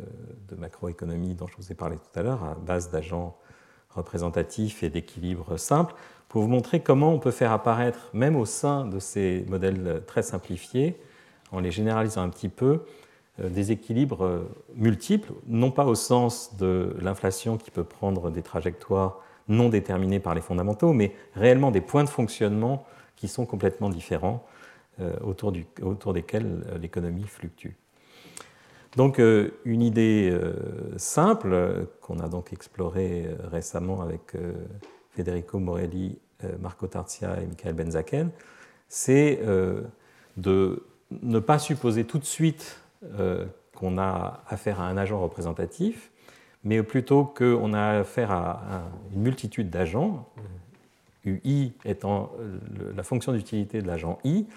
de 0.48 0.56
macroéconomie 0.56 1.36
dont 1.36 1.48
je 1.48 1.58
vous 1.58 1.74
ai 1.74 1.76
parlé 1.76 1.98
tout 1.98 2.18
à 2.18 2.24
l'heure, 2.24 2.42
à 2.46 2.56
base 2.56 2.90
d'agents 2.90 3.36
représentatifs 3.98 4.84
et 4.84 4.90
d'équilibres 4.90 5.60
simples, 5.60 5.94
pour 6.30 6.42
vous 6.42 6.48
montrer 6.48 6.82
comment 6.82 7.14
on 7.14 7.20
peut 7.20 7.32
faire 7.32 7.52
apparaître, 7.52 8.10
même 8.14 8.36
au 8.36 8.46
sein 8.46 8.86
de 8.86 9.00
ces 9.00 9.46
modèles 9.48 10.04
très 10.08 10.24
simplifiés, 10.24 10.98
en 11.52 11.60
les 11.60 11.72
généralisant 11.72 12.22
un 12.22 12.30
petit 12.30 12.50
peu, 12.50 12.86
des 13.40 13.72
équilibres 13.72 14.42
multiples, 14.76 15.32
non 15.48 15.72
pas 15.72 15.86
au 15.86 15.96
sens 15.96 16.58
de 16.58 16.96
l'inflation 17.00 17.58
qui 17.58 17.72
peut 17.72 17.84
prendre 17.84 18.32
des 18.32 18.42
trajectoires 18.42 19.20
non 19.48 19.70
déterminés 19.70 20.20
par 20.20 20.36
les 20.36 20.42
fondamentaux, 20.42 20.92
mais 20.92 21.14
réellement 21.36 21.72
des 21.72 21.82
points 21.82 22.04
de 22.04 22.10
fonctionnement 22.10 22.86
qui 23.16 23.28
sont 23.28 23.46
complètement 23.46 23.90
différents, 23.90 24.44
autour, 25.24 25.54
autour, 25.82 26.14
desquels 26.14 26.66
l'économie 26.82 27.28
fluctue. 27.28 27.74
Donc 28.98 29.20
une 29.20 29.84
idée 29.84 30.36
simple 30.98 31.86
qu'on 32.02 32.18
a 32.18 32.28
donc 32.28 32.52
explorée 32.52 33.28
récemment 33.52 34.02
avec 34.02 34.34
Federico 35.12 35.60
Morelli, 35.60 36.18
Marco 36.60 36.88
Tarzia 36.88 37.40
et 37.40 37.46
Michael 37.46 37.76
Benzaken, 37.76 38.32
c'est 38.88 39.40
de 40.36 40.84
ne 41.12 41.40
pas 41.40 41.60
supposer 41.60 42.06
tout 42.06 42.18
de 42.18 42.26
suite 42.26 42.82
qu'on 43.76 44.00
a 44.00 44.42
affaire 44.50 44.82
à 44.82 44.88
un 44.88 44.98
agent 44.98 45.22
représentatif, 45.22 46.10
mais 46.64 46.82
plutôt 46.82 47.24
qu'on 47.24 47.74
a 47.74 48.00
affaire 48.00 48.32
à, 48.32 48.82
une 49.14 49.22
multitude 49.22 49.70
d'agents, 49.70 50.28
UI 51.24 51.74
étant 51.86 52.32
la 52.96 53.04
fonction 53.04 53.32
d'utilité 53.32 53.80
de 53.80 53.86
l'agent 53.86 54.18
I, 54.24 54.48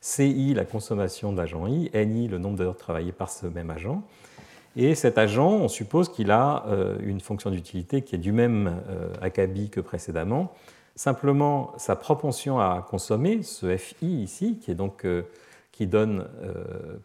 CI 0.00 0.54
la 0.54 0.64
consommation 0.64 1.32
de 1.32 1.38
l'agent 1.38 1.66
I, 1.66 1.90
NI 1.94 2.28
le 2.28 2.38
nombre 2.38 2.56
d'heures 2.56 2.76
travaillées 2.76 3.12
par 3.12 3.30
ce 3.30 3.46
même 3.46 3.70
agent. 3.70 4.02
Et 4.76 4.94
cet 4.94 5.18
agent, 5.18 5.50
on 5.50 5.68
suppose 5.68 6.08
qu'il 6.08 6.30
a 6.30 6.64
euh, 6.68 6.96
une 7.02 7.20
fonction 7.20 7.50
d'utilité 7.50 8.02
qui 8.02 8.14
est 8.14 8.18
du 8.18 8.32
même 8.32 8.80
euh, 8.88 9.12
acabit 9.20 9.70
que 9.70 9.80
précédemment. 9.80 10.52
Simplement, 10.94 11.72
sa 11.78 11.96
propension 11.96 12.60
à 12.60 12.86
consommer, 12.88 13.42
ce 13.42 13.76
FI 13.76 14.22
ici, 14.22 14.58
qui 14.60 14.70
est 14.70 14.76
donc 14.76 15.04
euh, 15.04 15.22
qui 15.72 15.86
donne 15.86 16.26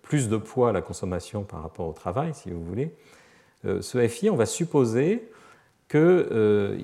plus 0.02 0.30
de 0.30 0.38
poids 0.38 0.70
à 0.70 0.72
la 0.72 0.82
consommation 0.82 1.44
par 1.44 1.62
rapport 1.62 1.88
au 1.88 1.94
travail, 1.94 2.34
si 2.34 2.50
vous 2.50 2.64
voulez, 2.64 2.96
ce 3.64 4.08
FI, 4.08 4.32
on 4.32 4.36
va 4.36 4.48
supposer 4.48 5.30
qu'il 5.90 6.00
euh, 6.00 6.78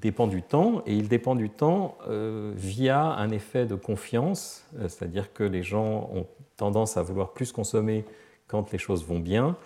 dépend 0.00 0.26
du 0.26 0.42
temps, 0.42 0.82
et 0.86 0.94
il 0.94 1.08
dépend 1.08 1.34
du 1.34 1.50
temps 1.50 1.98
via 2.56 3.02
un 3.02 3.30
effet 3.30 3.66
de 3.66 3.74
confiance, 3.74 4.66
c'est-à-dire 4.80 5.32
que 5.32 5.44
les 5.44 5.62
gens 5.62 6.10
ont 6.14 6.26
tendance 6.56 6.96
à 6.96 7.02
vouloir 7.02 7.32
plus 7.32 7.52
consommer 7.52 8.04
quand 8.46 8.72
les 8.72 8.78
choses 8.78 9.04
vont 9.04 9.18
bien, 9.18 9.56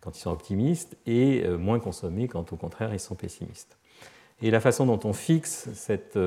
quand 0.00 0.16
ils 0.16 0.20
sont 0.20 0.32
optimistes, 0.32 0.96
et 1.06 1.46
moins 1.48 1.78
consommer 1.78 2.28
quand 2.28 2.52
au 2.52 2.56
contraire 2.56 2.92
ils 2.92 3.00
sont 3.00 3.14
pessimistes. 3.14 3.78
Et 4.42 4.50
la 4.50 4.60
façon 4.60 4.86
dont 4.86 5.00
on 5.04 5.12
fixe 5.12 5.68
cette, 5.72 6.18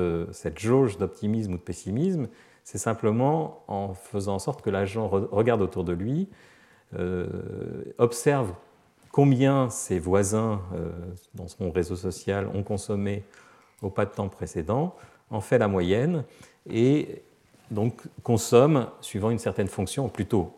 jauge 0.56 0.96
d'optimisme 0.96 1.52
ou 1.52 1.56
de 1.58 1.62
pessimisme, 1.62 2.28
c'est 2.64 2.78
simplement 2.78 3.62
en 3.68 3.92
faisant 3.94 4.34
en 4.34 4.38
sorte 4.38 4.62
que 4.62 4.70
l'agent 4.70 5.08
regarde 5.08 5.60
autour 5.60 5.84
de 5.84 5.92
lui, 5.92 6.28
euh, 6.98 7.26
observe 7.98 8.52
combien 9.16 9.70
ses 9.70 9.98
voisins 9.98 10.60
euh, 10.74 10.90
dans 11.32 11.48
son 11.48 11.70
réseau 11.70 11.96
social 11.96 12.50
ont 12.52 12.62
consommé 12.62 13.24
au 13.80 13.88
pas 13.88 14.04
de 14.04 14.10
temps 14.10 14.28
précédent, 14.28 14.94
en 15.30 15.40
fait 15.40 15.56
la 15.56 15.68
moyenne 15.68 16.22
et 16.68 17.22
donc 17.70 18.02
consomme 18.22 18.90
suivant 19.00 19.30
une 19.30 19.38
certaine 19.38 19.68
fonction, 19.68 20.10
plutôt 20.10 20.52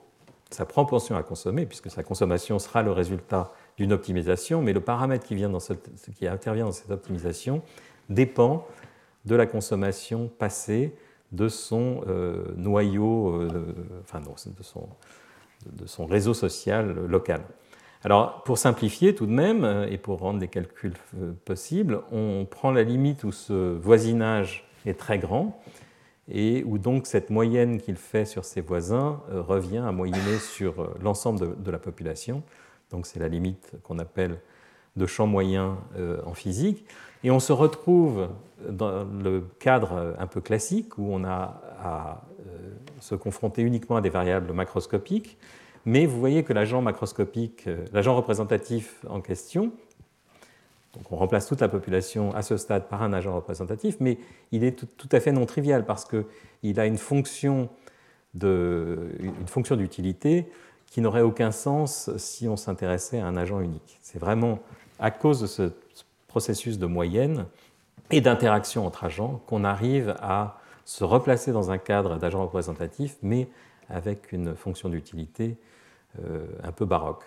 sa 0.51 0.65
propension 0.65 1.17
à 1.17 1.23
consommer, 1.23 1.67
puisque 1.67 1.89
sa 1.89 2.03
consommation 2.03 2.59
sera 2.59 2.83
le 2.83 2.91
résultat 2.91 3.53
d'une 3.77 3.93
optimisation, 3.93 4.61
mais 4.61 4.73
le 4.73 4.81
paramètre 4.81 5.25
qui, 5.25 5.37
vient 5.37 5.51
dans 5.51 5.61
qui 6.17 6.27
intervient 6.27 6.65
dans 6.65 6.73
cette 6.73 6.91
optimisation 6.91 7.63
dépend 8.09 8.67
de 9.25 9.37
la 9.37 9.47
consommation 9.47 10.29
passée 10.37 10.97
de 11.31 11.49
son 11.49 12.03
euh, 12.09 12.45
noyau, 12.57 13.37
euh, 13.37 13.73
enfin 14.03 14.21
de 14.21 15.87
son 15.87 16.07
réseau 16.07 16.35
social 16.35 17.07
local. 17.07 17.43
Alors, 18.05 18.43
pour 18.45 18.59
simplifier 18.59 19.15
tout 19.15 19.27
de 19.27 19.33
même, 19.33 19.65
euh, 19.65 19.89
et 19.89 19.99
pour 19.99 20.21
rendre 20.21 20.41
les 20.41 20.49
calculs 20.49 20.95
possibles, 21.45 22.01
on 22.13 22.47
prend 22.49 22.71
la 22.71 22.83
limite 22.83 23.25
où 23.25 23.33
ce 23.33 23.77
voisinage 23.77 24.69
est 24.87 24.99
très 24.99 25.19
grand 25.19 25.61
et 26.31 26.63
où 26.65 26.79
donc 26.79 27.07
cette 27.07 27.31
moyenne 27.31 27.81
qu'il 27.81 27.97
fait 27.97 28.27
sur 28.27 28.45
ses 28.45 28.61
voisins 28.61 29.23
revient 29.31 29.79
à 29.79 29.93
moyenner 29.93 30.39
sur 30.39 30.95
l'ensemble 31.03 31.63
de, 31.63 31.71
la 31.71 31.79
population. 31.79 32.43
Donc, 32.91 33.07
c'est 33.07 33.19
la 33.19 33.29
limite 33.29 33.73
qu'on 33.83 33.99
appelle 33.99 34.39
de 34.97 35.07
champ 35.07 35.27
moyen 35.27 35.79
en 36.27 36.35
physique. 36.35 36.85
Et 37.25 37.31
on 37.31 37.41
se 37.41 37.53
retrouve 37.53 38.29
dans 38.69 39.05
le 39.05 39.45
cadre 39.59 40.15
un 40.19 40.27
peu 40.27 40.43
classique 40.43 40.99
où 40.99 41.09
on 41.11 41.25
a 41.25 41.63
à 41.81 42.23
euh, 42.47 42.75
se 43.01 43.15
confronter 43.15 43.63
uniquement 43.63 43.97
à 43.97 44.01
des 44.01 44.11
variables 44.11 44.53
macroscopiques, 44.53 45.39
mais 45.85 46.07
vous 46.07 46.19
voyez 46.19 46.43
que 46.43 46.53
l'agent 46.53 46.83
macroscopique, 46.83 47.67
euh, 47.67 47.85
l'agent 47.93 48.15
représentatif 48.15 49.05
en 49.09 49.21
question, 49.21 49.73
donc 50.95 51.13
on 51.13 51.17
remplace 51.17 51.47
toute 51.47 51.61
la 51.61 51.69
population 51.69 52.35
à 52.35 52.43
ce 52.43 52.57
stade 52.57 52.89
par 52.89 53.03
un 53.03 53.13
agent 53.13 53.35
représentatif, 53.35 53.97
mais 54.01 54.19
il 54.53 54.65
est 54.65 54.73
tout, 54.73 55.09
à 55.13 55.21
fait 55.21 55.33
non 55.33 55.47
trivial 55.47 55.85
parce 55.85 56.05
qu'il 56.05 56.81
a 56.81 56.87
une 56.87 56.99
fonction 56.99 57.69
d'utilité 58.35 60.47
qui 60.87 61.01
n'aurait 61.01 61.23
aucun 61.23 61.53
sens 61.53 62.11
si 62.17 62.49
on 62.49 62.57
s'intéressait 62.57 63.21
à 63.21 63.27
un 63.27 63.37
agent 63.37 63.61
unique. 63.61 63.99
C'est 64.01 64.19
vraiment 64.19 64.61
à 64.99 65.11
cause 65.11 65.41
de 65.41 65.47
ce 65.47 65.71
processus 66.27 66.79
de 66.79 66.87
moyenne 66.87 67.47
et 68.11 68.21
d'interaction 68.21 68.87
entre 68.87 69.05
agents 69.05 69.41
qu'on 69.47 69.65
arrive 69.65 70.17
à 70.21 70.59
se 70.85 71.05
replacer 71.05 71.53
dans 71.53 71.71
un 71.71 71.79
cadre 71.79 72.17
d'agent 72.17 72.43
représentatif, 72.43 73.17
mais 73.23 73.49
avec 73.89 74.33
une 74.33 74.55
fonction 74.55 74.89
d'utilité 74.89 75.57
euh, 76.25 76.47
un 76.63 76.73
peu 76.73 76.85
baroque. 76.85 77.23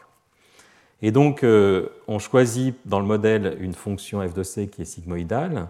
Et 1.01 1.11
donc, 1.11 1.43
euh, 1.43 1.89
on 2.07 2.19
choisit 2.19 2.75
dans 2.85 2.99
le 2.99 3.05
modèle 3.05 3.57
une 3.59 3.73
fonction 3.73 4.27
f 4.27 4.33
de 4.33 4.43
c 4.43 4.67
qui 4.67 4.81
est 4.81 4.85
sigmoïdale 4.85 5.67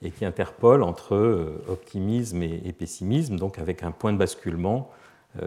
et 0.00 0.10
qui 0.10 0.24
interpole 0.24 0.82
entre 0.82 1.14
euh, 1.14 1.64
optimisme 1.68 2.42
et, 2.42 2.72
pessimisme, 2.72 3.36
donc 3.36 3.58
avec 3.58 3.82
un 3.82 3.90
point 3.90 4.12
de 4.12 4.18
basculement 4.18 4.90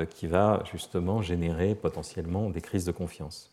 qui 0.10 0.26
va 0.26 0.64
justement 0.72 1.22
générer 1.22 1.76
potentiellement 1.76 2.50
des 2.50 2.60
crises 2.60 2.86
de 2.86 2.92
confiance. 2.92 3.52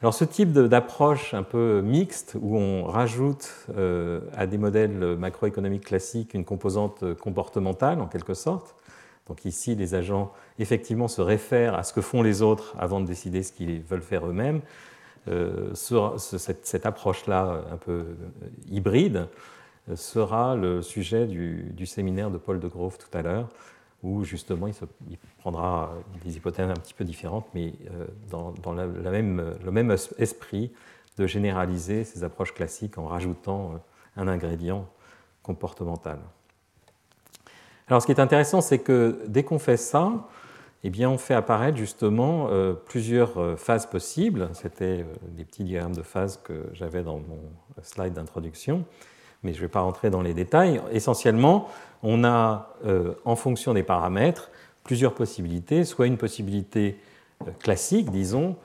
Alors 0.00 0.14
ce 0.14 0.24
type 0.24 0.52
d'approche 0.52 1.34
un 1.34 1.42
peu 1.42 1.80
mixte, 1.80 2.36
où 2.40 2.56
on 2.56 2.84
rajoute 2.84 3.66
à 4.36 4.46
des 4.46 4.58
modèles 4.58 5.16
macroéconomiques 5.18 5.86
classiques 5.86 6.34
une 6.34 6.44
composante 6.44 7.14
comportementale 7.14 8.00
en 8.00 8.06
quelque 8.06 8.34
sorte, 8.34 8.76
donc 9.28 9.44
ici 9.44 9.74
les 9.74 9.94
agents 9.94 10.32
effectivement 10.58 11.08
se 11.08 11.20
réfèrent 11.20 11.74
à 11.74 11.82
ce 11.82 11.92
que 11.92 12.00
font 12.00 12.22
les 12.22 12.42
autres 12.42 12.74
avant 12.78 13.00
de 13.00 13.06
décider 13.06 13.42
ce 13.42 13.52
qu'ils 13.52 13.80
veulent 13.82 14.02
faire 14.02 14.26
eux-mêmes, 14.26 14.60
euh, 15.28 15.74
cette, 15.74 16.86
approche-là 16.86 17.62
un 17.70 17.76
peu 17.76 18.16
hybride 18.70 19.28
sera 19.94 20.56
le 20.56 20.82
sujet 20.82 21.26
du, 21.26 21.86
séminaire 21.86 22.30
de 22.30 22.38
Paul 22.38 22.60
de 22.60 22.68
Grove 22.68 22.98
tout 22.98 23.16
à 23.16 23.22
l'heure, 23.22 23.48
où 24.02 24.24
justement 24.24 24.68
il, 24.68 25.18
prendra 25.38 25.92
des 26.24 26.36
hypothèses 26.36 26.70
un 26.70 26.74
petit 26.74 26.94
peu 26.94 27.04
différentes, 27.04 27.46
mais 27.54 27.72
euh, 27.90 28.06
dans, 28.30 28.72
même, 28.72 29.56
le 29.62 29.70
même 29.70 29.94
esprit 30.18 30.72
de 31.16 31.26
généraliser 31.26 32.04
ces 32.04 32.22
approches 32.22 32.54
classiques 32.54 32.96
en 32.96 33.06
rajoutant 33.06 33.72
euh, 33.72 34.22
un 34.22 34.28
ingrédient 34.28 34.86
comportemental. 35.42 36.18
Alors 37.88 38.02
ce 38.02 38.06
qui 38.06 38.12
est 38.12 38.20
intéressant, 38.20 38.60
c'est 38.60 38.78
que 38.78 39.20
dès 39.26 39.42
qu'on 39.42 39.58
fait 39.58 39.76
ça, 39.76 40.28
eh 40.84 40.90
bien, 40.90 41.10
on 41.10 41.18
fait 41.18 41.34
apparaître 41.34 41.76
justement 41.76 42.48
euh, 42.50 42.72
plusieurs 42.72 43.58
phases 43.58 43.86
possibles. 43.86 44.48
C'était 44.52 45.04
des 45.36 45.44
petits 45.44 45.64
diagrammes 45.64 45.96
de 45.96 46.02
phases 46.02 46.38
que 46.42 46.66
j'avais 46.72 47.02
dans 47.02 47.18
mon 47.18 47.40
slide 47.82 48.12
d'introduction 48.12 48.84
mais 49.42 49.52
je 49.52 49.58
ne 49.58 49.62
vais 49.62 49.68
pas 49.68 49.80
rentrer 49.80 50.10
dans 50.10 50.22
les 50.22 50.34
détails. 50.34 50.80
Essentiellement, 50.92 51.68
on 52.02 52.24
a, 52.24 52.74
euh, 52.86 53.14
en 53.24 53.36
fonction 53.36 53.74
des 53.74 53.82
paramètres, 53.82 54.50
plusieurs 54.84 55.14
possibilités, 55.14 55.84
soit 55.84 56.06
une 56.06 56.16
possibilité 56.16 56.98
euh, 57.46 57.50
classique, 57.60 58.10
disons, 58.10 58.56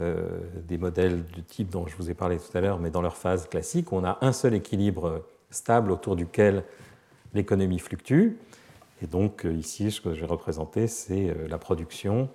euh, 0.00 0.28
des 0.66 0.78
modèles 0.78 1.24
du 1.24 1.42
type 1.42 1.70
dont 1.70 1.86
je 1.86 1.96
vous 1.96 2.10
ai 2.10 2.14
parlé 2.14 2.38
tout 2.38 2.56
à 2.56 2.60
l'heure, 2.60 2.78
mais 2.78 2.90
dans 2.90 3.02
leur 3.02 3.16
phase 3.16 3.48
classique, 3.48 3.92
on 3.92 4.04
a 4.04 4.18
un 4.20 4.32
seul 4.32 4.54
équilibre 4.54 5.24
stable 5.50 5.90
autour 5.90 6.14
duquel 6.14 6.62
l'économie 7.34 7.78
fluctue. 7.78 8.32
Et 9.02 9.06
donc 9.06 9.46
ici, 9.50 9.90
ce 9.90 10.00
que 10.00 10.14
je 10.14 10.20
vais 10.20 10.26
représenter, 10.26 10.86
c'est 10.86 11.34
la 11.48 11.58
production 11.58 12.28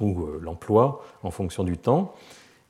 ou 0.00 0.26
l'emploi 0.40 1.04
en 1.22 1.30
fonction 1.30 1.64
du 1.64 1.78
temps. 1.78 2.14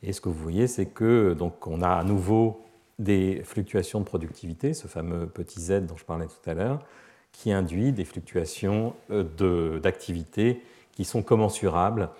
Et 0.03 0.13
ce 0.13 0.21
que 0.21 0.29
vous 0.29 0.43
voyez, 0.43 0.67
c'est 0.67 0.87
que 0.87 1.35
donc 1.35 1.67
on 1.67 1.83
a 1.83 1.89
à 1.89 2.05
nouveau 2.05 2.63
des 2.99 3.43
fluctuations 3.45 4.01
de 4.01 4.05
productivité, 4.05 4.75
ce 4.75 4.87
fameux 4.87 5.27
petit 5.27 5.61
z 5.61 5.83
dont 5.83 5.97
je 5.97 6.05
parlais 6.05 6.27
tout 6.27 6.51
à 6.51 6.55
l'heure, 6.55 6.85
qui 7.33 7.53
induit 7.53 7.93
des 7.93 8.05
fluctuations 8.05 8.95
euh, 9.11 9.81
d'activité 9.81 10.63
qui 10.93 11.05
sont 11.05 11.23
commensurables 11.23 12.11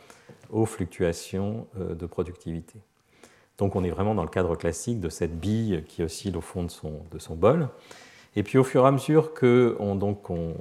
aux 0.51 0.67
fluctuations 0.67 1.67
euh, 1.79 1.95
de 1.95 2.07
productivité. 2.07 2.81
Donc 3.59 3.77
on 3.77 3.85
est 3.85 3.91
vraiment 3.91 4.15
dans 4.15 4.23
le 4.23 4.31
cadre 4.31 4.57
classique 4.57 4.99
de 5.01 5.09
cette 5.09 5.39
bille 5.39 5.85
qui 5.87 6.03
oscille 6.03 6.37
au 6.37 6.41
fond 6.41 6.65
de 6.65 6.71
son, 6.71 7.03
de 7.11 7.19
son 7.19 7.35
bol. 7.35 7.69
Et 8.35 8.43
puis 8.43 8.59
au 8.59 8.65
fur 8.65 8.85
et 8.85 8.89
à 8.89 8.91
mesure 8.91 9.35
qu'on 9.35 9.95
donc 9.95 10.31
on, 10.31 10.55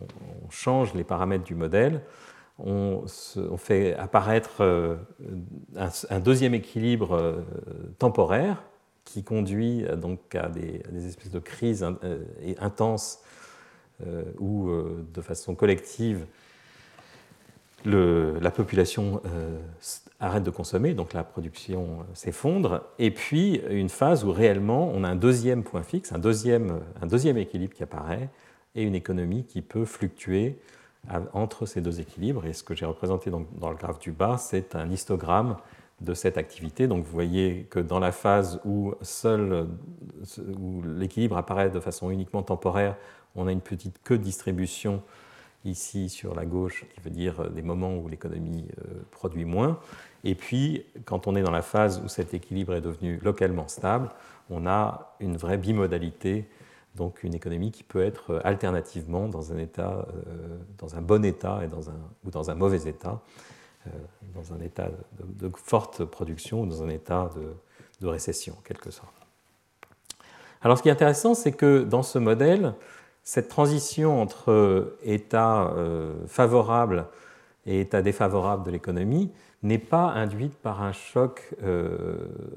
change 0.49 0.93
les 0.93 1.05
paramètres 1.05 1.45
du 1.45 1.55
modèle, 1.55 2.01
on, 2.59 3.05
fait 3.57 3.95
apparaître 3.95 4.61
euh, 4.61 4.97
un, 6.09 6.19
deuxième 6.19 6.53
équilibre 6.53 7.43
temporaire 7.97 8.63
qui 9.05 9.23
conduit 9.23 9.85
euh, 9.85 9.95
donc 9.95 10.35
à 10.35 10.49
des, 10.49 10.83
espèces 11.07 11.31
de 11.31 11.39
crises 11.39 11.85
euh, 12.03 12.19
intenses 12.59 13.19
où 14.39 14.71
de 15.13 15.21
façon 15.21 15.53
collective, 15.53 16.25
la 17.85 18.49
population 18.49 19.21
arrête 20.21 20.43
de 20.43 20.51
consommer, 20.51 20.93
donc 20.93 21.13
la 21.13 21.23
production 21.23 22.05
s'effondre, 22.13 22.83
et 22.99 23.11
puis 23.11 23.59
une 23.69 23.89
phase 23.89 24.23
où 24.23 24.31
réellement 24.31 24.91
on 24.93 25.03
a 25.03 25.09
un 25.09 25.15
deuxième 25.15 25.63
point 25.63 25.83
fixe, 25.83 26.11
un 26.11 26.19
deuxième, 26.19 26.79
un 27.01 27.07
deuxième 27.07 27.37
équilibre 27.37 27.73
qui 27.73 27.83
apparaît, 27.83 28.29
et 28.75 28.83
une 28.83 28.95
économie 28.95 29.43
qui 29.43 29.61
peut 29.61 29.83
fluctuer 29.83 30.57
entre 31.33 31.65
ces 31.65 31.81
deux 31.81 31.99
équilibres. 31.99 32.45
Et 32.45 32.53
ce 32.53 32.63
que 32.63 32.75
j'ai 32.75 32.85
représenté 32.85 33.31
dans 33.31 33.69
le 33.69 33.75
graphe 33.75 33.99
du 33.99 34.11
bas, 34.11 34.37
c'est 34.37 34.75
un 34.75 34.89
histogramme 34.89 35.57
de 35.99 36.13
cette 36.13 36.37
activité. 36.37 36.87
Donc 36.87 37.03
vous 37.03 37.11
voyez 37.11 37.67
que 37.69 37.79
dans 37.79 37.99
la 37.99 38.11
phase 38.11 38.59
où 38.65 38.93
seul 39.01 39.67
où 40.59 40.81
l'équilibre 40.83 41.37
apparaît 41.37 41.69
de 41.69 41.79
façon 41.79 42.11
uniquement 42.11 42.43
temporaire, 42.43 42.95
on 43.35 43.47
a 43.47 43.51
une 43.51 43.61
petite 43.61 44.01
queue 44.03 44.17
de 44.17 44.23
distribution 44.23 45.01
ici 45.63 46.09
sur 46.09 46.33
la 46.33 46.45
gauche, 46.45 46.85
qui 46.93 47.01
veut 47.01 47.11
dire 47.11 47.49
des 47.51 47.61
moments 47.61 47.95
où 47.95 48.07
l'économie 48.07 48.65
euh, 48.79 49.01
produit 49.11 49.45
moins. 49.45 49.79
Et 50.23 50.35
puis, 50.35 50.85
quand 51.05 51.27
on 51.27 51.35
est 51.35 51.41
dans 51.41 51.51
la 51.51 51.61
phase 51.61 52.01
où 52.03 52.07
cet 52.07 52.33
équilibre 52.33 52.73
est 52.75 52.81
devenu 52.81 53.19
localement 53.23 53.67
stable, 53.67 54.09
on 54.49 54.67
a 54.67 55.15
une 55.19 55.37
vraie 55.37 55.57
bimodalité 55.57 56.47
donc 56.95 57.23
une 57.23 57.33
économie 57.33 57.71
qui 57.71 57.83
peut 57.83 58.03
être 58.03 58.31
euh, 58.31 58.41
alternativement 58.43 59.27
dans 59.27 59.53
un 59.53 59.57
état, 59.57 60.05
euh, 60.09 60.57
dans 60.77 60.95
un 60.95 61.01
bon 61.01 61.23
état 61.23 61.61
et 61.63 61.67
dans 61.67 61.89
un, 61.89 61.95
ou 62.25 62.31
dans 62.31 62.51
un 62.51 62.55
mauvais 62.55 62.87
état, 62.87 63.21
euh, 63.87 63.89
dans 64.35 64.53
un 64.53 64.59
état 64.59 64.89
de, 65.19 65.51
forte 65.55 66.03
production 66.03 66.61
ou 66.61 66.65
dans 66.65 66.83
un 66.83 66.89
état 66.89 67.29
de, 68.01 68.07
récession, 68.07 68.55
en 68.57 68.61
quelque 68.61 68.89
sorte. 68.89 69.13
Alors 70.63 70.77
ce 70.77 70.83
qui 70.83 70.89
est 70.89 70.91
intéressant, 70.91 71.35
c'est 71.35 71.51
que 71.51 71.83
dans 71.83 72.03
ce 72.03 72.17
modèle, 72.17 72.73
cette 73.23 73.47
transition 73.47 74.19
entre 74.19 74.97
état 75.03 75.71
favorable 76.25 77.05
et 77.67 77.81
état 77.81 78.01
défavorable 78.01 78.63
de 78.63 78.71
l'économie 78.71 79.31
n'est 79.63 79.77
pas 79.77 80.07
induite 80.11 80.55
par 80.55 80.81
un 80.81 80.91
choc 80.91 81.55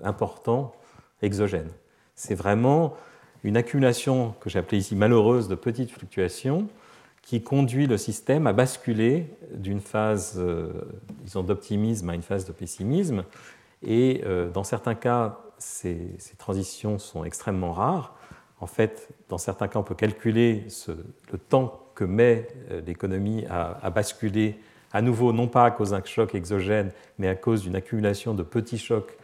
important 0.03 0.75
exogène. 1.23 1.69
C'est 2.15 2.35
vraiment 2.35 2.97
une 3.43 3.57
accumulation 3.57 4.35
que 4.41 4.49
j'ai 4.49 4.59
appelée 4.59 4.79
ici 4.79 4.97
malheureuse 4.97 5.49
de 5.49 5.55
petites 5.55 5.91
fluctuations 5.91 6.69
qui 7.25 7.43
conduit 7.43 7.87
le 7.87 7.97
système 7.97 8.47
à 8.47 8.53
basculer 8.53 9.27
d'une 9.55 9.81
phase, 9.81 10.35
euh, 10.37 10.73
d'optimisme 11.35 12.11
à 12.11 12.15
une 12.15 12.23
phase 12.23 12.45
de 12.45 12.53
pessimisme. 12.53 13.25
Et 13.83 14.23
euh, 14.25 14.51
dans 14.51 14.65
certains 14.65 14.95
cas, 14.95 15.39
ces, 15.59 16.17
transitions 16.37 16.99
sont 16.99 17.25
extrêmement 17.25 17.73
rares. 17.73 18.15
En 18.61 18.67
fait, 18.67 19.09
dans 19.29 19.39
certains 19.39 19.69
cas, 19.69 19.79
on 19.79 19.83
peut 19.83 19.95
calculer 19.95 20.67
le 21.33 21.39
temps 21.39 21.81
que 21.95 22.05
met 22.05 22.49
euh, 22.71 22.83
l'économie 22.87 23.47
à, 23.49 23.89
basculer 23.91 24.59
à 24.95 25.03
nouveau, 25.03 25.33
non 25.33 25.49
pas 25.49 25.65
à 25.65 25.71
cause 25.73 25.91
d'un 25.91 26.03
choc 26.05 26.35
exogène, 26.35 26.93
mais 27.19 27.29
à 27.29 27.35
cause 27.35 27.63
d'une 27.63 27.75
accumulation 27.75 28.33
de 28.33 28.45
petits 28.45 28.79
chocs 28.79 29.19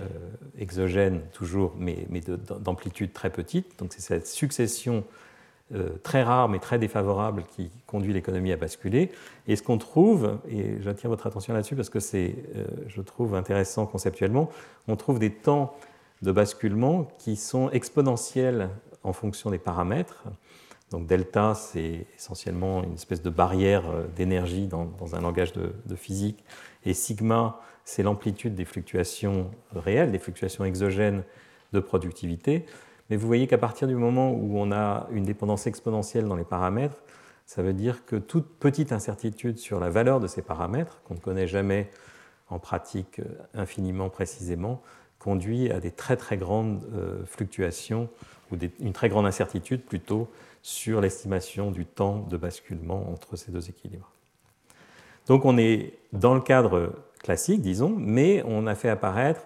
euh, 0.00 0.06
exogène 0.58 1.22
toujours, 1.32 1.72
mais, 1.78 2.06
d'amplitude 2.60 3.12
très 3.12 3.30
petite. 3.30 3.78
Donc 3.78 3.92
c'est 3.94 4.02
cette 4.02 4.26
succession 4.26 5.04
euh, 5.72 5.90
très 6.02 6.22
rare 6.22 6.48
mais 6.48 6.58
très 6.58 6.78
défavorable 6.78 7.44
qui 7.54 7.70
conduit 7.86 8.12
l'économie 8.12 8.52
à 8.52 8.56
basculer. 8.56 9.12
Et 9.46 9.54
ce 9.54 9.62
qu'on 9.62 9.78
trouve, 9.78 10.40
et 10.50 10.82
j'attire 10.82 11.10
votre 11.10 11.28
attention 11.28 11.54
là-dessus 11.54 11.76
parce 11.76 11.90
que 11.90 12.00
c'est, 12.00 12.34
euh, 12.56 12.66
je 12.88 13.00
trouve 13.00 13.36
intéressant 13.36 13.86
conceptuellement, 13.86 14.50
on 14.88 14.96
trouve 14.96 15.20
des 15.20 15.30
temps 15.30 15.76
de 16.22 16.32
basculement 16.32 17.08
qui 17.18 17.36
sont 17.36 17.70
exponentiels 17.70 18.68
en 19.04 19.12
fonction 19.12 19.50
des 19.50 19.58
paramètres. 19.58 20.24
Donc 20.90 21.06
delta, 21.06 21.54
c'est 21.54 22.06
essentiellement 22.16 22.82
une 22.82 22.94
espèce 22.94 23.22
de 23.22 23.30
barrière 23.30 23.84
d'énergie 24.16 24.66
dans, 24.66 25.14
un 25.14 25.20
langage 25.20 25.52
de, 25.52 25.94
physique, 25.96 26.44
et 26.84 26.94
sigma, 26.94 27.60
c'est 27.84 28.02
l'amplitude 28.02 28.54
des 28.54 28.64
fluctuations 28.64 29.50
réelles, 29.74 30.12
des 30.12 30.18
fluctuations 30.18 30.64
exogènes 30.64 31.24
de 31.72 31.80
productivité. 31.80 32.64
Mais 33.10 33.16
vous 33.16 33.26
voyez 33.26 33.46
qu'à 33.46 33.58
partir 33.58 33.88
du 33.88 33.96
moment 33.96 34.32
où 34.32 34.58
on 34.58 34.72
a 34.72 35.06
une 35.10 35.24
dépendance 35.24 35.66
exponentielle 35.66 36.26
dans 36.26 36.36
les 36.36 36.44
paramètres, 36.44 37.02
ça 37.46 37.62
veut 37.62 37.72
dire 37.72 38.04
que 38.04 38.16
toute 38.16 38.58
petite 38.58 38.92
incertitude 38.92 39.58
sur 39.58 39.80
la 39.80 39.88
valeur 39.88 40.20
de 40.20 40.26
ces 40.26 40.42
paramètres, 40.42 41.00
qu'on 41.04 41.14
ne 41.14 41.20
connaît 41.20 41.46
jamais 41.46 41.90
en 42.50 42.58
pratique 42.58 43.20
infiniment 43.54 44.10
précisément, 44.10 44.82
conduit 45.18 45.70
à 45.70 45.80
des 45.80 45.90
très 45.90 46.16
très 46.16 46.36
grandes 46.36 46.84
euh, 46.94 47.24
fluctuations, 47.26 48.08
ou 48.50 48.56
une 48.80 48.92
très 48.92 49.08
grande 49.08 49.26
incertitude 49.26 49.82
plutôt, 49.82 50.30
sur 50.62 51.00
l'estimation 51.00 51.70
du 51.70 51.86
temps 51.86 52.26
de 52.28 52.36
basculement 52.36 53.10
entre 53.10 53.36
ces 53.36 53.50
deux 53.50 53.68
équilibres. 53.68 54.10
Donc 55.26 55.44
on 55.44 55.58
est 55.58 55.94
dans 56.12 56.34
le 56.34 56.40
cadre 56.40 56.92
classique, 57.22 57.60
disons, 57.60 57.94
mais 57.96 58.42
on 58.46 58.66
a 58.66 58.74
fait 58.74 58.88
apparaître 58.88 59.42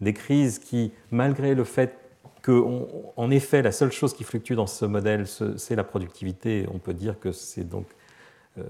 des 0.00 0.12
crises 0.12 0.58
qui, 0.58 0.92
malgré 1.10 1.54
le 1.54 1.64
fait 1.64 1.98
qu'en 2.42 3.30
effet, 3.30 3.62
la 3.62 3.72
seule 3.72 3.90
chose 3.90 4.14
qui 4.14 4.22
fluctue 4.22 4.52
dans 4.52 4.66
ce 4.66 4.84
modèle, 4.84 5.26
c'est 5.56 5.76
la 5.76 5.84
productivité, 5.84 6.66
on 6.72 6.78
peut 6.78 6.92
dire 6.92 7.18
que 7.18 7.32
c'est 7.32 7.64
donc 7.64 7.86
euh, 8.58 8.62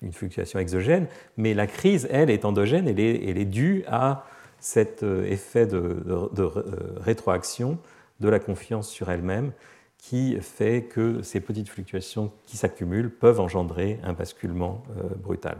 une, 0.00 0.12
fluctuation 0.12 0.58
exogène, 0.58 1.06
mais 1.36 1.52
la 1.52 1.66
crise, 1.66 2.08
elle, 2.10 2.30
est 2.30 2.44
endogène, 2.44 2.88
elle 2.88 3.00
est, 3.00 3.28
elle 3.28 3.38
est 3.38 3.44
due 3.44 3.84
à 3.88 4.24
cet 4.60 5.02
euh, 5.02 5.24
effet 5.24 5.66
de, 5.66 5.76
euh, 6.08 6.50
rétroaction 6.98 7.78
de 8.20 8.28
la 8.28 8.38
confiance 8.38 8.88
sur 8.88 9.10
elle-même 9.10 9.52
qui 10.02 10.40
fait 10.40 10.84
que 10.84 11.22
ces 11.22 11.40
petites 11.40 11.68
fluctuations 11.68 12.32
qui 12.46 12.56
s'accumulent 12.56 13.10
peuvent 13.10 13.40
engendrer 13.40 14.00
un 14.02 14.12
basculement 14.12 14.82
brutal. 15.22 15.58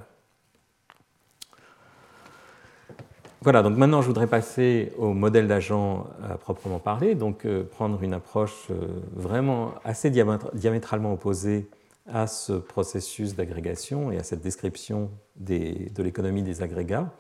Voilà, 3.43 3.63
donc 3.63 3.79
maintenant 3.79 4.03
je 4.03 4.07
voudrais 4.07 4.27
passer 4.27 4.93
au 4.99 5.15
modèle 5.15 5.49
d'agent 5.49 6.07
à 6.23 6.37
proprement 6.37 6.79
parler, 6.79 7.15
donc 7.15 7.47
euh, 7.47 7.65
prendre 7.65 8.03
une 8.03 8.13
approche 8.13 8.67
euh, 8.71 9.01
vraiment 9.15 9.73
assez 9.83 10.11
diamétralement 10.11 11.15
opposée 11.15 11.71
à 12.07 12.27
ce 12.27 12.53
processus 12.53 13.35
d'agrégation 13.37 14.13
et 14.13 14.19
à 14.19 14.25
cette 14.25 14.43
description 14.43 15.11
de 15.37 16.03
l'économie 16.03 16.43
des 16.43 16.61
agrégats, 16.61 17.15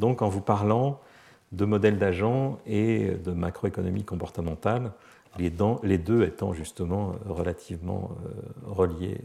donc 0.00 0.22
en 0.22 0.28
vous 0.28 0.40
parlant 0.40 0.98
de 1.52 1.64
modèle 1.64 1.98
d'agent 1.98 2.58
et 2.66 3.12
de 3.12 3.30
macroéconomie 3.30 4.02
comportementale, 4.02 4.90
les, 5.38 5.98
deux 5.98 6.22
étant 6.22 6.52
justement 6.52 7.14
relativement 7.26 8.10
euh, 8.24 8.30
reliés, 8.66 9.20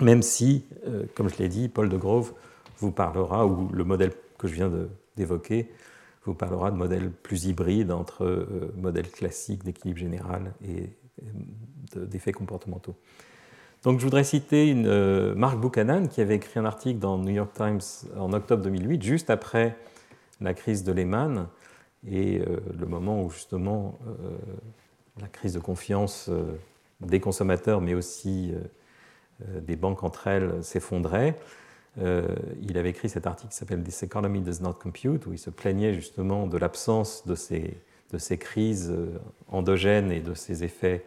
même 0.00 0.22
si, 0.22 0.64
comme 1.14 1.28
je 1.28 1.36
l'ai 1.38 1.48
dit, 1.48 1.68
Paul 1.68 1.88
de 1.88 1.96
Grove 1.96 2.32
vous 2.78 2.90
parlera, 2.90 3.46
ou 3.46 3.68
le 3.72 3.84
modèle 3.84 4.12
que 4.38 4.48
je 4.48 4.54
viens 4.54 4.70
d'évoquer 5.16 5.70
vous 6.24 6.34
parlera 6.34 6.70
de 6.70 6.76
modèles 6.76 7.10
plus 7.10 7.46
hybrides 7.46 7.90
entre 7.90 8.24
euh, 8.24 8.72
modèles 8.76 9.10
classiques 9.10 9.64
d'équilibre 9.64 9.98
général 9.98 10.54
et 10.66 10.90
d'effets 11.94 12.32
comportementaux. 12.32 12.96
Donc 13.82 13.98
je 13.98 14.04
voudrais 14.04 14.24
citer 14.24 14.74
euh, 14.74 15.34
Mark 15.34 15.60
Buchanan 15.60 16.08
qui 16.08 16.20
avait 16.22 16.36
écrit 16.36 16.58
un 16.58 16.64
article 16.64 16.98
dans 16.98 17.18
New 17.18 17.32
York 17.32 17.52
Times 17.54 17.80
en 18.16 18.32
octobre 18.32 18.62
2008, 18.62 19.02
juste 19.02 19.30
après 19.30 19.76
la 20.40 20.54
crise 20.54 20.82
de 20.82 20.92
Lehman 20.92 21.46
et 22.10 22.40
euh, 22.40 22.60
le 22.78 22.86
moment 22.86 23.22
où 23.22 23.30
justement 23.30 23.98
la 25.20 25.28
crise 25.28 25.54
de 25.54 25.60
confiance 25.60 26.30
des 27.00 27.20
consommateurs 27.20 27.80
mais 27.80 27.94
aussi 27.94 28.52
des 29.40 29.76
banques 29.76 30.02
entre 30.02 30.26
elles 30.26 30.62
s'effondrait. 30.62 31.36
Euh, 32.02 32.26
il 32.62 32.76
avait 32.76 32.90
écrit 32.90 33.08
cet 33.08 33.26
article 33.26 33.52
qui 33.52 33.56
s'appelle 33.56 33.82
This 33.82 34.02
Economy 34.02 34.40
Does 34.40 34.62
Not 34.62 34.74
Compute, 34.74 35.26
où 35.26 35.32
il 35.32 35.38
se 35.38 35.50
plaignait 35.50 35.94
justement 35.94 36.46
de 36.46 36.58
l'absence 36.58 37.26
de 37.26 37.34
ces, 37.34 37.76
de 38.12 38.18
ces 38.18 38.36
crises 38.36 38.90
euh, 38.90 39.18
endogènes 39.48 40.10
et 40.10 40.20
de 40.20 40.34
ces 40.34 40.64
effets 40.64 41.04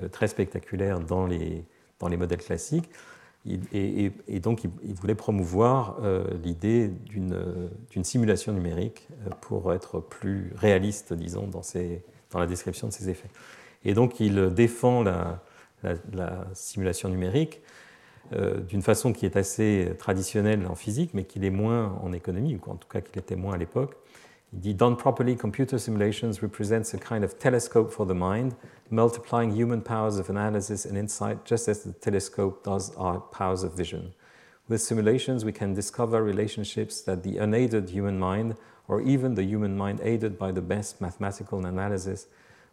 euh, 0.00 0.08
très 0.08 0.28
spectaculaires 0.28 1.00
dans 1.00 1.26
les, 1.26 1.64
dans 1.98 2.08
les 2.08 2.16
modèles 2.16 2.42
classiques. 2.42 2.90
Et, 3.46 4.40
donc, 4.40 4.64
il, 4.64 4.94
voulait 4.94 5.14
promouvoir 5.14 5.96
l'idée 6.42 6.88
d'une 6.88 8.04
simulation 8.04 8.52
numérique 8.52 9.08
pour 9.40 9.72
être 9.72 10.00
plus 10.00 10.52
réaliste, 10.56 11.14
disons, 11.14 11.46
dans, 11.46 11.62
la 12.38 12.46
description 12.46 12.88
de 12.88 12.92
ces 12.92 13.08
effets. 13.08 13.30
Et 13.84 13.94
donc, 13.94 14.20
il 14.20 14.52
défend 14.52 15.02
la, 15.02 15.42
la 16.12 16.46
simulation 16.52 17.08
numérique 17.08 17.62
euh, 18.32 18.60
d'une 18.60 18.82
façon 18.82 19.12
qui 19.12 19.26
est 19.26 19.36
assez 19.36 19.92
traditionnelle 19.98 20.64
en 20.68 20.76
physique, 20.76 21.10
mais 21.14 21.24
qui 21.24 21.40
l'est 21.40 21.50
moins 21.50 21.98
en 22.00 22.12
économie, 22.12 22.54
ou 22.54 22.70
en 22.70 22.76
tout 22.76 22.86
cas 22.88 23.00
qui 23.00 23.12
l'était 23.16 23.34
moins 23.34 23.54
à 23.54 23.56
l'époque. 23.56 23.96
Dit 24.52 24.78
Done 24.78 24.96
properly, 24.96 25.36
computer 25.36 25.78
simulations 25.78 26.42
represents 26.42 26.92
a 26.92 26.98
kind 26.98 27.22
of 27.22 27.38
telescope 27.38 27.92
for 27.92 28.04
the 28.04 28.14
mind, 28.14 28.56
multiplying 28.90 29.52
human 29.52 29.80
powers 29.80 30.18
of 30.18 30.28
analysis 30.28 30.84
and 30.84 30.98
insight 30.98 31.44
just 31.44 31.68
as 31.68 31.84
the 31.84 31.92
telescope 31.92 32.64
does 32.64 32.92
our 32.96 33.20
powers 33.20 33.62
of 33.62 33.74
vision. 33.74 34.12
With 34.68 34.82
simulations, 34.82 35.44
we 35.44 35.52
can 35.52 35.72
discover 35.72 36.24
relationships 36.24 37.00
that 37.02 37.22
the 37.22 37.38
unaided 37.38 37.90
human 37.90 38.18
mind, 38.18 38.56
or 38.88 39.00
even 39.00 39.34
the 39.34 39.44
human 39.44 39.76
mind 39.76 40.00
aided 40.02 40.36
by 40.36 40.50
the 40.50 40.60
best 40.60 41.00
mathematical 41.00 41.64
analysis, 41.64 42.26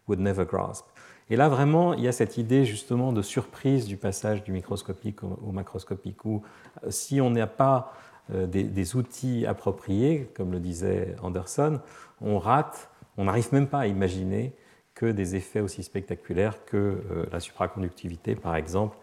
would 0.08 0.20
never 0.20 0.46
grasp. 0.46 0.86
Et 1.30 1.36
là, 1.36 1.50
vraiment, 1.50 1.94
il 1.94 2.04
y 2.04 2.08
a 2.08 2.12
cette 2.12 2.38
idée 2.38 2.66
justement 2.66 3.12
de 3.12 3.22
surprise 3.22 3.86
du 3.86 3.98
passage 3.98 4.44
du 4.44 4.52
microscopique 4.52 5.24
au, 5.24 5.52
macroscopique, 5.52 6.24
où 6.26 6.42
euh, 6.84 6.90
si 6.90 7.20
on 7.20 7.30
n'a 7.30 7.48
pas 7.48 7.94
euh, 8.34 8.46
des, 8.46 8.96
outils 8.96 9.46
appropriés, 9.46 10.30
comme 10.36 10.52
le 10.52 10.60
disait 10.60 11.16
Anderson, 11.22 11.80
on 12.22 12.40
rate, 12.40 12.90
on 13.18 13.26
n'arrive 13.26 13.54
même 13.54 13.68
pas 13.68 13.80
à 13.80 13.88
imaginer 13.88 14.54
que 14.94 15.06
des 15.06 15.36
effets 15.36 15.60
aussi 15.60 15.84
spectaculaires 15.84 16.66
que 16.66 16.78
euh, 16.78 17.26
la 17.32 17.40
supraconductivité, 17.40 18.36
par 18.36 18.56
exemple, 18.56 18.98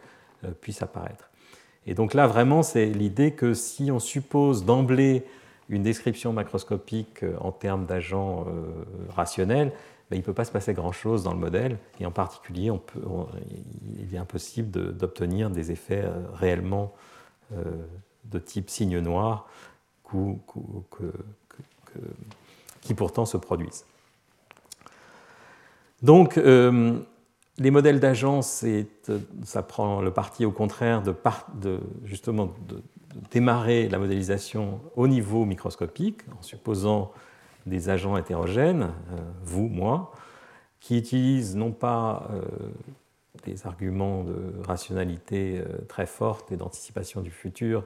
puissent 0.61 0.83
apparaître. 0.83 1.31
Et 1.87 1.95
donc 1.95 2.12
là, 2.12 2.27
vraiment, 2.27 2.62
c'est 2.62 2.85
l'idée 2.87 3.33
que 3.33 3.55
si 3.55 3.91
on 3.91 3.99
suppose 3.99 4.66
d'emblée 4.66 5.25
une 5.70 5.83
description 5.83 6.35
macroscopique 6.35 7.25
en 7.41 7.51
termes 7.51 7.87
d'agents 7.87 8.45
rationnels, 9.09 9.72
ben, 10.11 10.16
il 10.16 10.20
ne 10.20 10.25
peut 10.25 10.35
pas 10.35 10.45
se 10.45 10.53
passer 10.53 10.75
grand-chose 10.75 11.22
dans 11.22 11.33
le 11.33 11.39
modèle, 11.39 11.79
et 11.99 12.05
en 12.05 12.11
particulier, 12.11 12.70
il 13.99 14.14
est 14.14 14.18
impossible 14.18 14.95
d'obtenir 14.95 15.51
des 15.51 15.72
effets 15.72 16.03
euh, 16.05 16.27
réellement 16.35 16.93
euh, 17.53 17.62
de 18.27 18.39
type 18.39 18.70
signe 18.70 18.99
noir 18.99 19.49
qui 22.81 22.95
pourtant 22.95 23.27
se 23.27 23.37
produisent. 23.37 23.85
Donc, 26.03 26.37
euh, 26.37 26.99
les 27.59 27.70
modèles 27.70 28.01
d'agence, 28.01 28.64
ça 29.45 29.62
prend 29.62 30.03
le 30.03 30.11
parti 30.11 30.45
au 30.45 30.51
contraire 30.51 31.03
de, 31.03 31.81
justement 32.05 32.53
démarrer 33.31 33.89
la 33.89 33.99
modélisation 33.99 34.81
au 34.97 35.07
niveau 35.07 35.45
microscopique, 35.45 36.22
en 36.39 36.43
supposant 36.43 37.12
des 37.66 37.89
agents 37.89 38.16
hétérogènes, 38.16 38.91
euh, 39.12 39.16
vous, 39.43 39.68
moi, 39.68 40.12
qui 40.81 40.99
utilisent 40.99 41.57
non 41.57 41.72
pas 41.72 42.29
euh, 42.31 42.43
des 43.45 43.66
arguments 43.66 44.25
de 44.25 44.37
rationalité 44.64 45.59
euh, 45.59 45.79
très 45.89 46.07
fortes 46.07 46.53
et 46.53 46.57
d'anticipation 46.57 47.22
du 47.22 47.31
futur, 47.31 47.85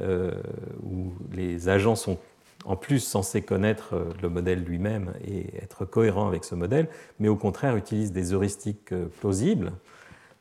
où 0.00 1.12
les 1.32 1.68
agents 1.68 1.96
sont 1.96 2.18
en 2.64 2.76
plus 2.76 3.00
censés 3.00 3.42
connaître 3.42 3.94
le 4.22 4.28
modèle 4.28 4.64
lui-même 4.64 5.12
et 5.24 5.56
être 5.62 5.84
cohérents 5.84 6.28
avec 6.28 6.44
ce 6.44 6.54
modèle, 6.54 6.88
mais 7.18 7.28
au 7.28 7.36
contraire 7.36 7.76
utilisent 7.76 8.12
des 8.12 8.32
heuristiques 8.32 8.94
plausibles. 9.20 9.72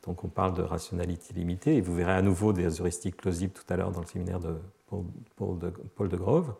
Donc 0.06 0.24
on 0.24 0.28
parle 0.28 0.54
de 0.54 0.62
rationalité 0.62 1.34
limitée, 1.34 1.76
et 1.76 1.82
vous 1.82 1.96
verrez 1.96 2.14
à 2.14 2.22
nouveau 2.22 2.54
des 2.54 2.80
heuristiques 2.82 3.18
plausibles 3.18 3.54
tout 3.54 3.72
à 3.72 3.78
l'heure 3.78 3.92
dans 3.92 4.02
le 4.02 4.08
séminaire 4.08 4.40
de 4.40 4.56
Paul 5.36 6.10
de 6.10 6.18
Grove. 6.18 6.54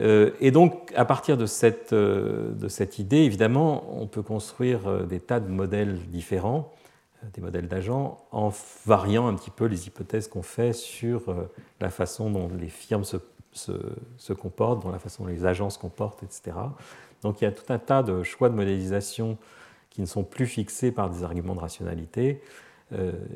Euh, 0.00 0.30
et 0.40 0.50
donc, 0.50 0.92
à 0.96 1.04
partir 1.04 1.36
de 1.36 1.46
cette, 1.46 1.92
euh, 1.92 2.54
idée, 2.98 3.18
évidemment, 3.18 3.84
on 4.00 4.06
peut 4.06 4.22
construire 4.22 4.88
euh, 4.88 5.02
des 5.04 5.20
tas 5.20 5.40
de 5.40 5.48
modèles 5.48 5.98
différents, 6.08 6.72
des 7.34 7.40
modèles 7.40 7.68
d'agents, 7.68 8.18
en 8.32 8.52
variant 8.86 9.28
un 9.28 9.34
petit 9.34 9.50
peu 9.50 9.66
les 9.66 9.86
hypothèses 9.86 10.28
qu'on 10.28 10.42
fait 10.42 10.72
sur 10.72 11.34
la 11.80 11.90
façon 11.90 12.30
dont 12.30 12.48
les 12.48 12.68
firmes 12.68 13.04
se, 13.04 14.32
comportent, 14.32 14.82
dont 14.82 14.90
la 14.90 14.98
façon 14.98 15.24
dont 15.24 15.30
les 15.30 15.44
agents 15.44 15.70
se 15.70 15.78
comportent, 15.78 16.22
etc. 16.22 16.56
Donc, 17.22 17.40
il 17.40 17.44
y 17.44 17.46
a 17.46 17.52
tout 17.52 17.72
un 17.72 17.78
tas 17.78 18.02
de 18.02 18.22
choix 18.22 18.48
de 18.48 18.54
modélisation 18.54 19.38
qui 19.90 20.00
ne 20.00 20.06
sont 20.06 20.24
plus 20.24 20.46
fixés 20.46 20.90
par 20.90 21.10
des 21.10 21.22
arguments 21.22 21.54
de 21.54 21.60
rationalité 21.60 22.42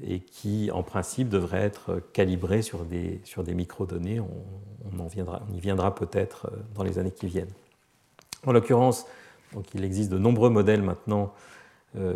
et 0.03 0.20
qui, 0.20 0.70
en 0.70 0.82
principe, 0.82 1.28
devraient 1.28 1.62
être 1.62 2.03
calibrés 2.12 2.62
sur 2.62 2.84
des, 2.84 3.20
sur 3.24 3.43
des 3.43 3.55
microdonnées. 3.55 4.20
On, 4.20 4.28
on, 4.99 5.55
y 5.55 5.61
viendra 5.61 5.95
peut-être 5.95 6.47
euh, 6.47 6.57
dans 6.74 6.82
les 6.82 6.99
années 6.99 7.11
qui 7.11 7.26
viennent. 7.26 7.53
En 8.45 8.53
l'occurrence, 8.53 9.07
il 9.74 9.84
existe 9.84 10.11
de 10.11 10.18
nombreux 10.18 10.51
modèles 10.51 10.82
maintenant 10.82 11.32
euh, 11.32 11.55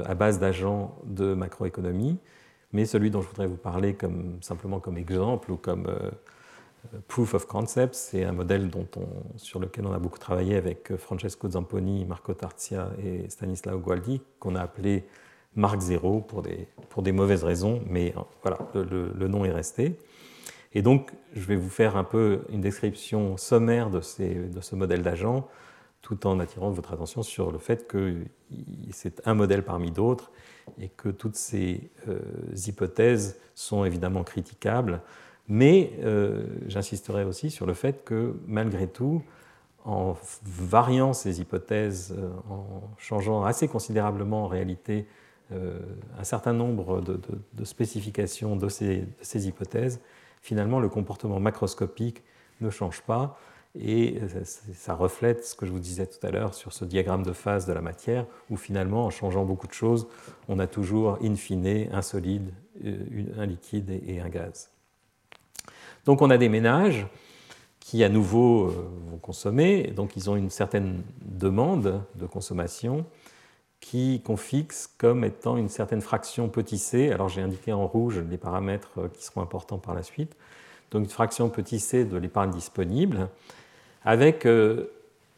à 0.05 0.15
base 0.15 0.39
d'agents 0.39 0.97
de 1.05 1.35
macroéconomie, 1.35 2.19
mais 2.73 2.85
celui 2.85 3.11
dont 3.11 3.23
je 3.23 3.29
voudrais 3.29 3.47
vous 3.47 3.57
parler 3.57 3.95
comme, 3.95 4.39
simplement 4.41 4.81
comme 4.81 4.97
exemple 4.97 5.51
ou 5.51 5.57
comme 5.57 5.87
euh, 5.89 6.11
proof 7.09 7.35
of 7.35 7.47
concept, 7.47 7.95
c'est 7.95 8.25
un 8.25 8.33
modèle 8.33 8.71
dont 8.71 8.87
sur 9.37 9.61
lequel 9.61 9.87
on 9.87 9.93
a 9.93 9.99
beaucoup 9.99 10.19
travaillé 10.19 10.57
avec 10.57 10.97
Francesco 10.97 11.51
Zamponi, 11.51 12.05
Marco 12.05 12.33
Tarzia 12.35 12.91
et 13.03 13.29
Stanislao 13.29 13.79
Gualdi, 13.79 14.23
qu'on 14.39 14.55
a 14.55 14.61
appelé 14.61 15.05
Mark 15.57 15.81
Zero 15.81 16.21
pour 16.21 16.43
des, 16.43 16.69
pour 16.89 17.03
des 17.03 17.13
mauvaises 17.13 17.45
raisons, 17.45 17.83
mais 17.87 18.15
voilà, 18.43 18.59
le 18.75 19.29
nom 19.29 19.45
est 19.45 19.51
resté. 19.51 19.99
Et 20.73 20.83
donc, 20.83 21.11
je 21.35 21.41
vais 21.41 21.57
vous 21.57 21.69
faire 21.69 21.97
un 21.97 22.05
peu 22.05 22.43
une 22.51 22.61
description 22.61 23.37
sommaire 23.37 23.91
de, 23.91 24.01
ce 24.01 24.75
modèle 24.75 25.03
d'agent, 25.03 25.49
tout 26.03 26.27
en 26.27 26.41
attirant 26.41 26.71
votre 26.71 26.93
attention 26.93 27.23
sur 27.23 27.53
le 27.53 27.59
fait 27.59 27.87
que 27.87 28.25
c'est 28.91 29.27
un 29.27 29.35
modèle 29.35 29.63
parmi 29.63 29.91
d'autres 29.91 30.31
et 30.79 30.89
que 30.89 31.09
toutes 31.09 31.37
ces 31.37 31.91
euh, 32.09 32.21
hypothèses 32.67 33.39
sont 33.55 33.85
évidemment 33.85 34.25
critiquables. 34.25 35.01
Mais 35.49 35.93
euh, 36.03 36.45
j'insisterai 36.69 37.25
aussi 37.25 37.51
sur 37.51 37.67
le 37.67 37.75
fait 37.75 38.05
que 38.05 38.35
malgré 38.47 38.87
tout, 38.87 39.23
en 39.85 40.15
variant 40.45 41.13
ces 41.13 41.41
hypothèses, 41.41 42.15
euh, 42.17 42.31
en 42.49 42.83
changeant 42.99 43.45
assez 43.45 43.69
considérablement 43.69 44.45
en 44.45 44.49
réalité 44.49 45.07
un 46.17 46.23
certain 46.23 46.53
nombre 46.53 47.01
de, 47.01 47.65
spécifications 47.65 48.55
de 48.55 48.69
ces 48.69 49.49
hypothèses, 49.49 50.01
finalement, 50.41 50.79
le 50.79 50.89
comportement 50.89 51.41
macroscopique 51.41 52.23
ne 52.61 52.71
change 52.71 53.01
pas 53.01 53.37
et 53.79 54.19
ça 54.75 54.95
reflète 54.95 55.45
ce 55.45 55.55
que 55.55 55.65
je 55.65 55.71
vous 55.71 55.79
disais 55.79 56.07
tout 56.07 56.25
à 56.27 56.31
l'heure 56.31 56.55
sur 56.55 56.73
ce 56.73 56.85
diagramme 56.85 57.23
de 57.23 57.33
phase 57.33 57.67
de 57.67 57.73
la 57.73 57.81
matière, 57.81 58.27
où 58.51 58.57
finalement, 58.57 59.07
en 59.07 59.11
changeant 59.11 59.45
beaucoup 59.45 59.69
de 59.69 59.73
choses, 59.73 60.09
on 60.49 60.59
a 60.59 60.67
toujours 60.67 61.19
in 61.23 61.37
fine 61.37 61.89
un 61.93 62.03
solide, 62.03 62.53
euh, 62.85 62.97
un 63.39 63.47
liquide 63.47 63.91
et 64.07 64.21
un 64.21 64.29
gaz. 64.29 64.71
Donc 66.05 66.21
on 66.23 66.31
a 66.31 66.39
des 66.39 66.49
ménages 66.49 67.07
qui 67.79 68.03
à 68.03 68.09
nouveau 68.09 68.67
euh, 68.67 68.91
vont 69.11 69.19
consommer, 69.19 69.85
donc 69.89 70.17
ils 70.17 70.29
ont 70.31 70.37
une 70.37 70.51
certaine 70.51 71.03
demande 71.23 72.03
de 72.17 72.27
consommation 72.27 73.07
qu'on 74.25 74.37
fixe 74.37 74.89
comme 74.99 75.25
étant 75.25 75.57
une 75.57 75.69
certaine 75.69 76.01
fraction 76.01 76.49
petit 76.49 76.79
c. 76.79 77.11
Alors 77.11 77.29
j'ai 77.29 77.41
indiqué 77.41 77.73
en 77.73 77.87
rouge 77.87 78.23
les 78.31 78.37
paramètres 78.37 78.93
euh, 78.99 79.09
qui 79.09 79.25
seront 79.25 79.41
importants 79.41 79.79
par 79.79 79.95
la 79.95 80.03
suite. 80.03 80.37
Donc 80.91 81.05
une 81.05 81.11
fraction 81.11 81.49
petit 81.49 81.81
c 81.81 82.05
de 82.05 82.17
l'épargne 82.17 82.51
disponible, 82.51 83.29
avec 84.05 84.47
euh, 84.47 84.91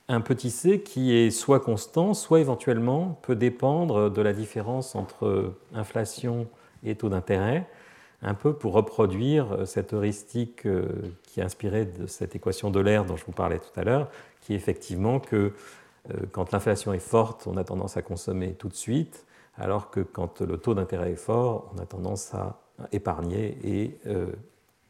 un 0.08 0.20
petit 0.20 0.50
c 0.50 0.82
qui 0.82 1.14
est 1.16 1.30
soit 1.30 1.60
constant, 1.60 2.14
soit 2.14 2.40
éventuellement 2.40 3.18
peut 3.22 3.36
dépendre 3.36 4.10
de 4.10 4.22
la 4.22 4.32
différence 4.32 4.94
entre 4.94 5.54
inflation 5.74 6.46
et 6.84 6.94
taux 6.94 7.08
d'intérêt, 7.08 7.68
un 8.22 8.34
peu 8.34 8.52
pour 8.52 8.72
reproduire 8.72 9.52
euh, 9.52 9.64
cette 9.64 9.92
heuristique 9.94 10.66
qui 11.24 11.40
est 11.40 11.44
inspirée 11.44 11.86
de 11.86 12.06
cette 12.06 12.36
équation 12.36 12.70
de 12.70 12.80
l'air 12.80 13.04
dont 13.04 13.16
je 13.16 13.24
vous 13.24 13.32
parlais 13.32 13.58
tout 13.58 13.80
à 13.80 13.84
l'heure, 13.84 14.08
qui 14.40 14.52
est 14.52 14.56
effectivement 14.56 15.20
que 15.20 15.52
euh, 16.10 16.14
quand 16.32 16.52
l'inflation 16.52 16.92
est 16.92 16.98
forte, 16.98 17.46
on 17.46 17.56
a 17.56 17.64
tendance 17.64 17.96
à 17.96 18.02
consommer 18.02 18.54
tout 18.54 18.68
de 18.68 18.74
suite, 18.74 19.24
alors 19.56 19.90
que 19.90 20.00
quand 20.00 20.40
le 20.40 20.56
taux 20.58 20.74
d'intérêt 20.74 21.12
est 21.12 21.16
fort, 21.16 21.72
on 21.74 21.78
a 21.80 21.86
tendance 21.86 22.34
à 22.34 22.58
épargner 22.90 23.58
et 23.64 23.98
euh, 24.06 24.26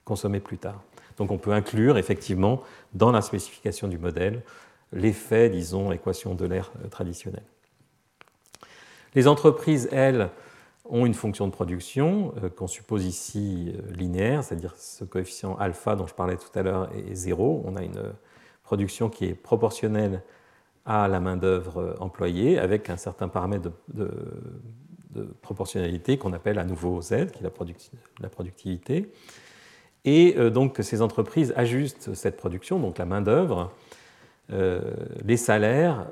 consommer 0.04 0.40
plus 0.40 0.58
tard. 0.58 0.80
Donc 1.16 1.30
on 1.30 1.38
peut 1.38 1.52
inclure 1.52 1.98
effectivement 1.98 2.62
dans 2.94 3.10
la 3.10 3.22
spécification 3.22 3.88
du 3.88 3.98
modèle 3.98 4.42
l'effet, 4.92 5.48
disons, 5.48 5.90
équation 5.90 6.34
de 6.34 6.44
l'air 6.44 6.70
euh, 6.84 6.88
traditionnelle. 6.88 7.46
Les 9.14 9.26
entreprises, 9.26 9.88
elles, 9.90 10.28
ont 10.84 11.06
une 11.06 11.14
fonction 11.14 11.46
de 11.46 11.52
production 11.52 12.34
qu'on 12.56 12.66
suppose 12.66 13.04
ici 13.06 13.72
linéaire, 13.90 14.42
c'est-à-dire 14.42 14.74
ce 14.76 15.04
coefficient 15.04 15.56
alpha 15.56 15.94
dont 15.94 16.06
je 16.06 16.14
parlais 16.14 16.36
tout 16.36 16.50
à 16.58 16.62
l'heure 16.62 16.90
est 16.92 17.14
zéro. 17.14 17.62
On 17.66 17.76
a 17.76 17.82
une 17.82 18.12
production 18.64 19.08
qui 19.08 19.26
est 19.26 19.34
proportionnelle 19.34 20.22
à 20.84 21.06
la 21.08 21.20
main-d'œuvre 21.20 21.96
employée 22.00 22.58
avec 22.58 22.90
un 22.90 22.96
certain 22.96 23.28
paramètre 23.28 23.70
de, 23.94 24.10
proportionnalité 25.42 26.16
qu'on 26.16 26.32
appelle 26.32 26.58
à 26.58 26.64
nouveau 26.64 27.00
Z, 27.02 27.30
qui 27.32 27.40
est 27.40 27.50
la, 28.20 28.28
productivité. 28.30 29.12
Et 30.04 30.34
euh, 30.36 30.50
donc 30.50 30.76
ces 30.80 31.02
entreprises 31.02 31.52
ajustent 31.56 32.14
cette 32.14 32.36
production, 32.36 32.78
donc 32.78 32.98
la 32.98 33.04
main-d'œuvre, 33.04 33.70
euh, 34.52 34.80
les 35.24 35.36
salaires 35.36 36.06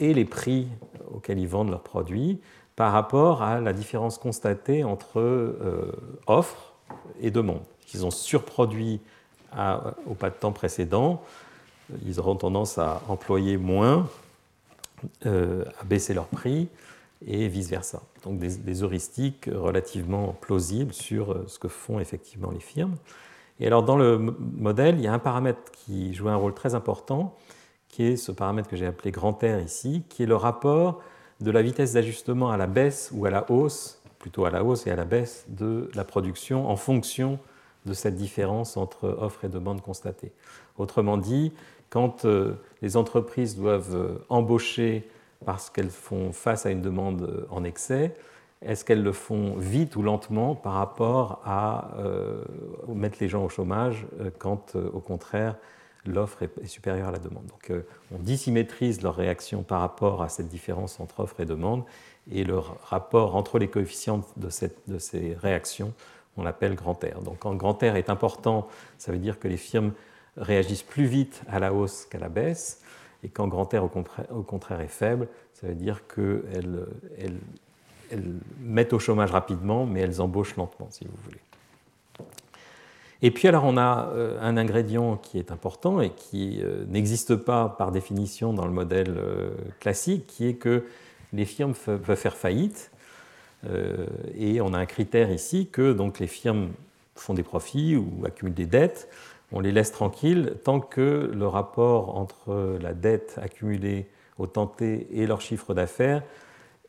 et 0.00 0.14
les 0.14 0.24
prix 0.24 0.66
auxquels 1.12 1.38
ils 1.38 1.48
vendent 1.48 1.70
leurs 1.70 1.82
produits 1.82 2.40
par 2.76 2.92
rapport 2.92 3.42
à 3.42 3.60
la 3.60 3.72
différence 3.72 4.18
constatée 4.18 4.82
entre 4.82 5.20
euh, 5.20 5.92
offre 6.26 6.72
et 7.20 7.30
demande. 7.30 7.62
Ils 7.92 8.04
ont 8.04 8.10
surproduit 8.10 9.00
au 10.06 10.14
pas 10.14 10.30
de 10.30 10.34
temps 10.34 10.50
précédent, 10.50 11.22
ils 12.04 12.18
auront 12.18 12.34
tendance 12.34 12.78
à 12.78 13.02
employer 13.06 13.56
moins, 13.56 14.08
euh, 15.26 15.64
à 15.80 15.84
baisser 15.84 16.14
leur 16.14 16.26
prix 16.26 16.68
et 17.26 17.46
vice-versa. 17.46 18.02
Donc 18.24 18.38
des, 18.38 18.82
heuristiques 18.82 19.48
relativement 19.52 20.34
plausibles 20.40 20.92
sur 20.92 21.48
ce 21.48 21.60
que 21.60 21.68
font 21.68 22.00
effectivement 22.00 22.50
les 22.50 22.60
firmes. 22.60 22.96
Et 23.60 23.66
alors 23.66 23.82
dans 23.82 23.96
le 23.96 24.18
modèle, 24.18 24.96
il 24.96 25.02
y 25.02 25.06
a 25.06 25.12
un 25.12 25.18
paramètre 25.18 25.70
qui 25.72 26.12
joue 26.14 26.28
un 26.28 26.36
rôle 26.36 26.54
très 26.54 26.74
important, 26.74 27.36
qui 27.88 28.04
est 28.04 28.16
ce 28.16 28.32
paramètre 28.32 28.68
que 28.68 28.76
j'ai 28.76 28.86
appelé 28.86 29.10
grand 29.10 29.40
R 29.42 29.60
ici, 29.64 30.02
qui 30.08 30.24
est 30.24 30.26
le 30.26 30.36
rapport 30.36 31.00
de 31.40 31.50
la 31.50 31.62
vitesse 31.62 31.92
d'ajustement 31.92 32.50
à 32.50 32.56
la 32.56 32.66
baisse 32.66 33.10
ou 33.14 33.26
à 33.26 33.30
la 33.30 33.50
hausse, 33.50 34.02
plutôt 34.18 34.44
à 34.44 34.50
la 34.50 34.64
hausse 34.64 34.86
et 34.86 34.90
à 34.90 34.96
la 34.96 35.04
baisse 35.04 35.44
de 35.48 35.90
la 35.94 36.04
production 36.04 36.68
en 36.68 36.76
fonction 36.76 37.38
de 37.86 37.92
cette 37.92 38.16
différence 38.16 38.76
entre 38.76 39.16
offre 39.20 39.44
et 39.44 39.48
demande 39.48 39.82
constatée. 39.82 40.32
Autrement 40.78 41.18
dit, 41.18 41.52
quand 41.90 42.24
euh, 42.24 42.54
les 42.82 42.96
entreprises 42.96 43.56
doivent 43.56 43.94
euh, 43.94 44.18
embaucher 44.28 45.08
parce 45.44 45.70
qu'elles 45.70 45.90
font 45.90 46.32
face 46.32 46.66
à 46.66 46.70
une 46.70 46.80
demande 46.80 47.22
euh, 47.22 47.46
en 47.50 47.62
excès, 47.62 48.16
est-ce 48.64 48.84
qu'elles 48.84 49.02
le 49.02 49.12
font 49.12 49.54
vite 49.56 49.96
ou 49.96 50.02
lentement 50.02 50.54
par 50.54 50.74
rapport 50.74 51.40
à 51.44 51.90
mettre 52.88 53.18
les 53.20 53.28
gens 53.28 53.44
au 53.44 53.48
chômage 53.48 54.06
quand, 54.38 54.76
au 54.76 55.00
contraire, 55.00 55.56
l'offre 56.06 56.42
est, 56.42 56.66
supérieure 56.66 57.08
à 57.08 57.12
la 57.12 57.18
demande? 57.18 57.46
Donc, 57.46 57.72
on 58.12 58.18
dissymétrise 58.18 59.02
leur 59.02 59.14
réaction 59.16 59.62
par 59.62 59.80
rapport 59.80 60.22
à 60.22 60.28
cette 60.28 60.48
différence 60.48 60.98
entre 61.00 61.20
offre 61.20 61.40
et 61.40 61.46
demande, 61.46 61.84
et 62.30 62.44
le 62.44 62.58
rapport 62.58 63.36
entre 63.36 63.58
les 63.58 63.68
coefficients 63.68 64.22
de, 64.36 64.48
de 64.88 64.98
ces 64.98 65.36
réactions, 65.40 65.92
on 66.36 66.42
l'appelle 66.42 66.74
grand 66.74 66.94
R. 66.94 67.22
Donc, 67.22 67.40
quand 67.40 67.54
grand 67.54 67.80
R 67.82 67.96
est 67.96 68.10
important, 68.10 68.68
ça 68.98 69.12
veut 69.12 69.18
dire 69.18 69.38
que 69.38 69.48
les 69.48 69.56
firmes 69.56 69.92
réagissent 70.36 70.82
plus 70.82 71.06
vite 71.06 71.42
à 71.48 71.58
la 71.58 71.72
hausse 71.72 72.06
qu'à 72.06 72.18
la 72.18 72.28
baisse. 72.28 72.82
Et 73.22 73.28
quand 73.28 73.48
grand 73.48 73.72
R 73.72 73.84
au 74.30 74.42
contraire 74.42 74.80
est 74.80 74.88
faible, 74.88 75.28
ça 75.52 75.66
veut 75.66 75.74
dire 75.74 76.06
qu'elles 76.06 76.86
mettent 78.60 78.92
au 78.92 78.98
chômage 78.98 79.30
rapidement, 79.30 79.86
mais 79.86 80.00
elles 80.00 80.20
embauchent 80.20 80.56
lentement, 80.56 80.88
si 80.90 81.04
vous 81.04 81.16
voulez. 81.24 81.40
Et 83.22 83.30
puis 83.30 83.48
alors 83.48 83.64
on 83.64 83.78
a 83.78 84.10
euh, 84.12 84.38
un 84.42 84.58
ingrédient 84.58 85.16
qui 85.16 85.38
est 85.38 85.50
important 85.50 86.00
et 86.02 86.10
qui 86.10 86.60
euh, 86.62 86.84
n'existe 86.88 87.36
pas 87.36 87.70
par 87.70 87.90
définition 87.90 88.52
dans 88.52 88.66
le 88.66 88.72
modèle 88.72 89.14
euh, 89.16 89.50
classique, 89.80 90.26
qui 90.26 90.46
est 90.46 90.54
que 90.54 90.84
les 91.32 91.46
firmes 91.46 91.74
peuvent 91.74 92.16
faire 92.16 92.36
faillite. 92.36 92.90
Et 94.36 94.60
on 94.60 94.74
a 94.74 94.78
un 94.78 94.84
critère 94.84 95.32
ici 95.32 95.68
que 95.72 95.94
donc, 95.94 96.18
les 96.18 96.26
firmes 96.26 96.68
font 97.14 97.32
des 97.32 97.42
profits 97.42 97.96
ou 97.96 98.26
accumulent 98.26 98.52
des 98.52 98.66
dettes 98.66 99.08
on 99.54 99.60
les 99.60 99.70
laisse 99.70 99.92
tranquilles 99.92 100.54
tant 100.64 100.80
que 100.80 101.30
le 101.32 101.46
rapport 101.46 102.16
entre 102.16 102.78
la 102.80 102.92
dette 102.92 103.38
accumulée 103.40 104.08
au 104.36 104.48
tenté 104.48 105.06
et 105.12 105.26
leur 105.26 105.40
chiffre 105.40 105.74
d'affaires 105.74 106.22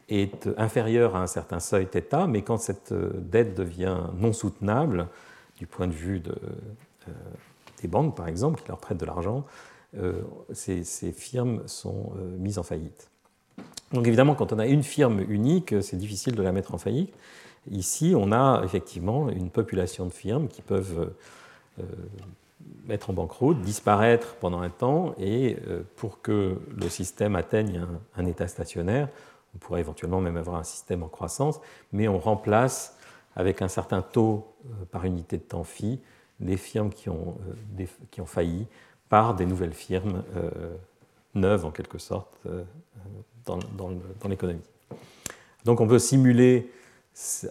est 0.10 0.50
inférieur 0.58 1.16
à 1.16 1.22
un 1.22 1.28
certain 1.28 1.60
seuil 1.60 1.88
θ, 1.88 2.28
mais 2.28 2.42
quand 2.42 2.58
cette 2.58 2.94
dette 2.94 3.56
devient 3.56 3.98
non 4.18 4.34
soutenable, 4.34 5.08
du 5.58 5.68
point 5.68 5.88
de 5.88 5.94
vue 5.94 6.22
euh, 6.28 7.12
des 7.82 7.88
banques 7.88 8.16
par 8.16 8.28
exemple, 8.28 8.62
qui 8.62 8.68
leur 8.68 8.80
prêtent 8.80 9.00
de 9.00 9.06
l'argent, 9.06 9.46
euh, 9.98 10.22
ces, 10.52 10.84
firmes 11.12 11.64
sont 11.68 12.12
euh, 12.18 12.38
mises 12.38 12.60
en 12.60 12.64
faillite. 12.64 13.10
Donc 13.94 14.08
évidemment, 14.08 14.36
quand 14.36 14.52
on 14.52 14.60
a 14.60 14.66
une 14.66 14.84
firme 14.84 15.22
unique, 15.30 15.82
c'est 15.82 15.98
difficile 15.98 16.36
de 16.36 16.44
la 16.44 16.52
mettre 16.52 16.74
en 16.74 16.78
faillite. 16.78 17.14
Ici, 17.72 18.14
on 18.16 18.32
a 18.32 18.62
effectivement 18.64 19.30
une 19.30 19.50
population 19.50 20.06
de 20.06 20.12
firmes 20.14 20.48
qui 20.48 20.62
peuvent 20.62 21.14
mettre 22.86 23.10
en 23.10 23.14
banqueroute, 23.14 23.62
disparaître 23.62 24.36
pendant 24.36 24.62
un 24.62 24.70
temps, 24.70 25.16
et 25.18 25.58
euh, 25.68 25.82
pour 25.96 26.22
que 26.22 26.60
le 26.76 26.90
système 26.90 27.36
atteigne 27.36 27.86
un, 28.16 28.26
état 28.26 28.48
stationnaire, 28.48 29.10
on 29.56 29.58
pourrait 29.60 29.80
éventuellement 29.80 30.22
même 30.22 30.38
avoir 30.38 30.58
un 30.58 30.64
système 30.64 31.04
en 31.04 31.08
croissance, 31.08 31.60
mais 31.92 32.08
on 32.08 32.20
remplace 32.20 32.98
avec 33.36 33.62
un 33.62 33.68
certain 33.68 34.02
taux 34.02 34.54
euh, 34.66 34.86
par 34.92 35.06
unité 35.06 35.38
de 35.38 35.44
temps 35.44 35.64
phi 35.64 36.00
les 36.42 36.58
firmes 36.58 36.90
qui 36.90 37.10
ont, 37.10 37.38
euh, 37.80 37.86
qui 38.12 38.22
ont 38.22 38.26
failli 38.26 38.68
par 39.08 39.36
des 39.36 39.46
nouvelles 39.46 39.74
firmes 39.74 40.24
neuves 41.36 41.64
en 41.64 41.72
quelque 41.72 42.00
sorte 42.00 42.42
dans, 43.46 43.60
l'économie. 44.28 44.64
Donc 45.64 45.80
on 45.80 45.88
peut 45.88 46.00
simuler 46.00 46.72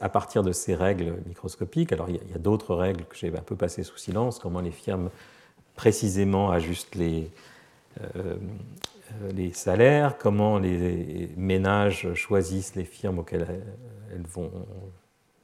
à 0.00 0.09
partir 0.09 0.42
de 0.42 0.52
ces 0.52 0.74
règles 0.74 1.14
microscopiques. 1.26 1.92
Alors 1.92 2.11
il 2.11 2.16
y 2.16 2.34
a, 2.34 2.38
d'autres 2.38 2.74
règles 2.74 3.05
que 3.05 3.16
j'ai 3.16 3.28
un 3.28 3.42
peu 3.42 3.57
passées 3.57 3.82
sous 3.82 3.96
silence, 3.96 4.38
comment 4.38 4.61
les 4.61 4.72
firmes 4.72 5.11
précisément 5.74 6.50
ajustent 6.50 6.94
les, 6.94 7.22
euh, 7.22 7.53
les 9.32 9.53
salaires, 9.53 10.18
comment 10.18 10.59
les 10.59 11.30
ménages 11.36 12.14
choisissent 12.14 12.74
les 12.74 12.84
firmes 12.84 13.20
auxquelles 13.20 13.62
elles 14.12 14.26
vont, 14.26 14.51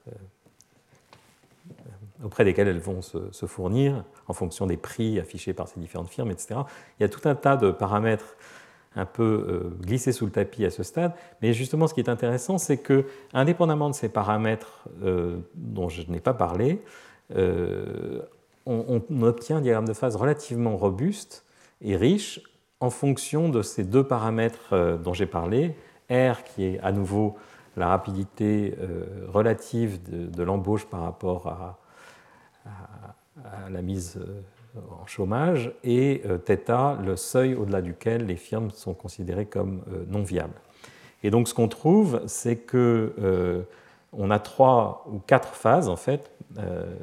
euh, 0.09 0.13
auprès 2.25 2.45
desquelles 2.45 2.69
elles 2.69 2.81
vont 2.81 3.03
se, 3.03 3.47
fournir 3.47 4.05
en 4.29 4.33
fonction 4.33 4.67
des 4.67 4.77
prix 4.77 5.19
affichés 5.19 5.53
par 5.53 5.69
ces 5.69 5.81
différentes 5.81 6.11
firmes, 6.11 6.31
etc. 6.31 6.61
Il 6.99 7.03
y 7.03 7.05
a 7.05 7.09
tout 7.09 7.29
un 7.29 7.35
tas 7.35 7.57
de 7.57 7.71
paramètres 7.71 8.37
un 8.97 9.07
peu 9.07 9.47
euh, 9.49 9.83
glissé 9.83 10.13
sous 10.13 10.27
le 10.27 10.33
tapis 10.33 10.65
à 10.65 10.71
ce 10.71 10.83
stade. 10.83 11.13
Mais 11.43 11.53
justement, 11.53 11.87
ce 11.87 11.95
qui 11.95 12.01
est 12.01 12.09
intéressant, 12.09 12.59
c'est 12.59 12.79
que, 12.79 13.07
indépendamment 13.33 13.89
de 13.89 13.95
ces 13.95 14.09
paramètres 14.09 14.89
euh, 15.03 15.39
dont 15.55 15.89
je 15.89 16.03
n'ai 16.11 16.21
pas 16.21 16.35
parlé, 16.35 16.83
euh, 17.37 18.21
on, 18.67 19.03
obtient 19.23 19.59
un 19.59 19.61
diagramme 19.61 19.87
de 19.87 19.93
phase 19.93 20.17
relativement 20.17 20.77
robuste 20.77 21.45
et 21.81 21.97
riche 21.97 22.41
en 22.81 22.91
fonction 22.91 23.49
de 23.49 23.63
ces 23.63 23.85
deux 23.85 24.05
paramètres 24.05 24.99
dont 25.03 25.13
j'ai 25.13 25.27
parlé. 25.27 25.77
R, 26.11 26.43
qui 26.43 26.65
est 26.65 26.81
à 26.81 26.91
nouveau 26.93 27.37
la 27.77 27.89
rapidité 27.89 28.75
relative 29.29 30.01
de, 30.03 30.43
l'embauche 30.43 30.87
par 30.87 31.03
rapport 31.03 31.47
à, 31.47 31.79
la 33.71 33.81
mise 33.81 34.19
en 35.01 35.07
chômage, 35.07 35.73
et 35.83 36.23
euh, 36.27 36.39
θ, 36.39 37.03
le 37.03 37.17
seuil 37.17 37.55
au-delà 37.55 37.83
duquel 37.83 38.27
les 38.27 38.37
firmes 38.37 38.71
sont 38.71 38.95
considérées 38.95 39.47
comme 39.47 39.83
euh, 39.93 40.05
non 40.09 40.23
viables. 40.23 40.61
Et 41.23 41.31
donc 41.31 41.49
ce 41.49 41.55
qu'on 41.55 41.69
trouve, 41.69 42.23
c'est 42.27 42.57
que 42.57 43.13
euh, 43.19 43.63
on 44.13 44.31
a 44.31 44.39
trois 44.39 45.07
ou 45.11 45.19
quatre 45.19 45.55
phases 45.55 45.89
en 45.89 45.97
fait 45.97 46.31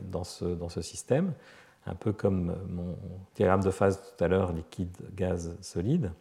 dans, 0.01 0.25
ce, 0.25 0.43
dans 0.43 0.67
ce 0.67 0.81
système, 0.81 1.31
un 1.87 1.95
peu 1.95 2.11
comme 2.11 2.55
mon 2.69 2.95
diagramme 3.35 3.63
de 3.63 3.71
phase 3.71 4.01
tout 4.01 4.23
à 4.23 4.27
l'heure, 4.27 4.51
liquide, 4.51 4.95
gaz, 5.15 5.55
solide. 5.61 6.11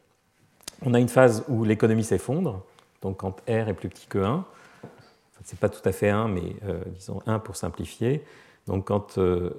On 0.83 0.95
a 0.95 1.01
une 1.01 1.09
phase 1.09 1.45
où 1.49 1.65
l'économie 1.65 2.05
s'effondre, 2.05 2.65
donc 3.03 3.19
quand 3.19 3.41
R 3.49 3.69
est 3.69 3.75
plus 3.75 3.89
petit 3.89 4.07
que 4.07 4.19
1, 4.19 4.45
c'est 5.45 5.59
pas 5.59 5.69
tout 5.69 5.87
à 5.89 5.93
fait 5.93 6.11
1, 6.11 6.29
mais 6.29 6.57
disons 6.95 7.21
1 7.27 7.39
pour 7.39 7.57
simplifier. 7.57 8.25
Donc 8.67 8.87
quand 8.87 9.17
le 9.17 9.55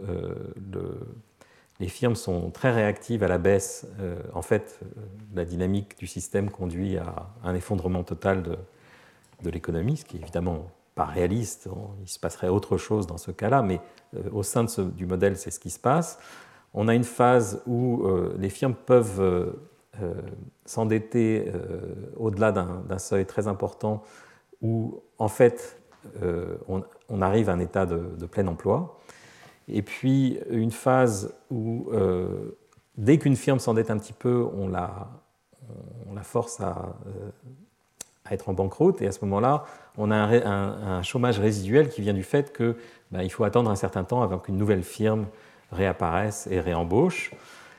les 1.80 1.88
firmes 1.88 2.16
sont 2.16 2.50
très 2.50 2.72
réactives 2.72 3.24
à 3.24 3.28
la 3.28 3.38
baisse. 3.38 3.88
Euh, 4.00 4.20
en 4.34 4.42
fait, 4.42 4.80
euh, 4.82 5.02
la 5.36 5.46
dynamique 5.46 5.98
du 6.00 6.08
système 6.08 6.50
conduit 6.50 6.98
à 6.98 7.30
un 7.44 7.54
effondrement 7.54 8.04
total 8.04 8.44
de, 8.44 8.58
l'économie, 9.50 9.98
ce 9.98 10.06
qui 10.06 10.18
est 10.18 10.22
évidemment 10.22 10.68
pas 10.98 11.06
réaliste. 11.06 11.70
Il 12.02 12.10
se 12.10 12.20
passerait 12.20 12.50
autre 12.50 12.78
chose 12.78 13.08
dans 13.08 13.18
ce 13.18 13.32
cas-là, 13.32 13.62
mais 13.62 13.80
euh, 14.16 14.30
au 14.32 14.44
sein 14.44 14.66
du 14.66 15.06
modèle, 15.06 15.38
c'est 15.38 15.52
ce 15.52 15.60
qui 15.60 15.70
se 15.70 15.80
passe. 15.80 16.20
On 16.74 16.90
a 16.90 16.96
une 16.96 17.06
phase 17.06 17.64
où 17.66 18.06
les 18.38 18.50
firmes 18.50 18.76
peuvent 18.76 19.56
s'endetter 20.66 21.52
au-delà 22.18 22.52
d'un 22.52 23.00
seuil 23.00 23.26
très 23.26 23.48
important, 23.48 24.04
où 24.62 25.02
en 25.18 25.30
fait 25.30 25.80
on, 26.68 27.22
arrive 27.22 27.50
à 27.50 27.54
un 27.54 27.60
état 27.60 27.88
de 27.88 28.26
plein 28.28 28.46
emploi 28.46 29.00
et 29.68 29.82
puis 29.82 30.40
une 30.50 30.72
phase 30.72 31.34
où, 31.52 31.90
euh, 31.92 32.58
dès 32.98 33.18
qu'une 33.18 33.36
firme 33.36 33.60
s'endette 33.60 33.92
un 33.92 33.98
petit 33.98 34.14
peu, 34.14 34.48
on 34.54 34.68
la, 34.70 35.10
force 36.24 36.60
à, 36.62 36.96
euh, 37.06 37.30
à, 38.30 38.34
être 38.34 38.50
en 38.50 38.54
banqueroute, 38.54 39.02
et 39.02 39.08
à 39.08 39.12
ce 39.12 39.24
moment-là, 39.26 39.66
on 39.98 40.12
a 40.12 40.16
un, 40.16 41.02
chômage 41.02 41.40
résiduel 41.40 41.90
qui 41.90 42.02
vient 42.02 42.14
du 42.14 42.24
fait 42.24 42.56
qu'il 42.56 42.76
ben, 43.12 43.30
faut 43.30 43.44
attendre 43.44 43.70
un 43.70 43.76
certain 43.76 44.04
temps 44.04 44.22
avant 44.22 44.38
qu'une 44.38 44.58
nouvelle 44.58 44.84
firme 44.84 45.26
réapparaisse 45.72 46.48
et 46.52 46.60
réembauche. 46.60 47.32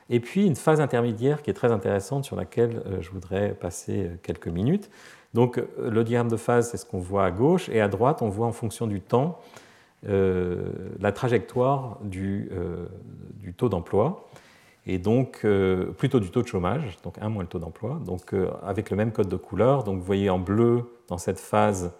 Et 0.09 0.19
puis 0.19 0.45
une 0.45 0.55
phase 0.55 0.81
intermédiaire 0.81 1.41
qui 1.43 1.49
est 1.49 1.53
très 1.53 1.71
intéressante 1.71 2.25
sur 2.25 2.35
laquelle 2.35 2.81
euh, 2.87 3.01
je 3.01 3.11
voudrais 3.11 3.49
passer 3.49 4.09
quelques 4.23 4.47
minutes. 4.47 4.89
Donc 5.33 5.61
le 5.77 6.03
diagramme 6.03 6.29
de 6.29 6.37
phase, 6.37 6.71
c'est 6.71 6.77
ce 6.77 6.85
qu'on 6.85 6.99
voit 6.99 7.25
à 7.25 7.31
gauche, 7.31 7.69
et 7.69 7.81
à 7.81 7.87
droite, 7.87 8.21
on 8.21 8.29
voit 8.29 8.47
en 8.47 8.51
fonction 8.51 8.87
du 8.87 9.01
temps 9.01 9.39
euh, 10.07 10.71
la 11.01 11.11
trajectoire 11.11 11.97
euh, 12.15 12.85
du 13.33 13.53
taux 13.53 13.67
d'emploi 13.67 14.29
et 14.91 14.97
donc 14.97 15.41
euh, 15.45 15.91
plutôt 15.91 16.19
du 16.19 16.31
taux 16.31 16.41
de 16.41 16.47
chômage, 16.47 16.97
donc 17.03 17.19
un 17.21 17.29
moins 17.29 17.43
le 17.43 17.47
taux 17.47 17.59
d'emploi, 17.59 18.01
donc 18.03 18.33
avec 18.63 18.89
le 18.89 18.97
même 18.97 19.11
code 19.11 19.29
de 19.29 19.35
couleur. 19.35 19.83
Donc 19.83 19.99
vous 19.99 20.03
voyez 20.03 20.31
en 20.31 20.39
bleu 20.39 20.83
dans 21.07 21.19
cette 21.19 21.39
phase 21.39 21.91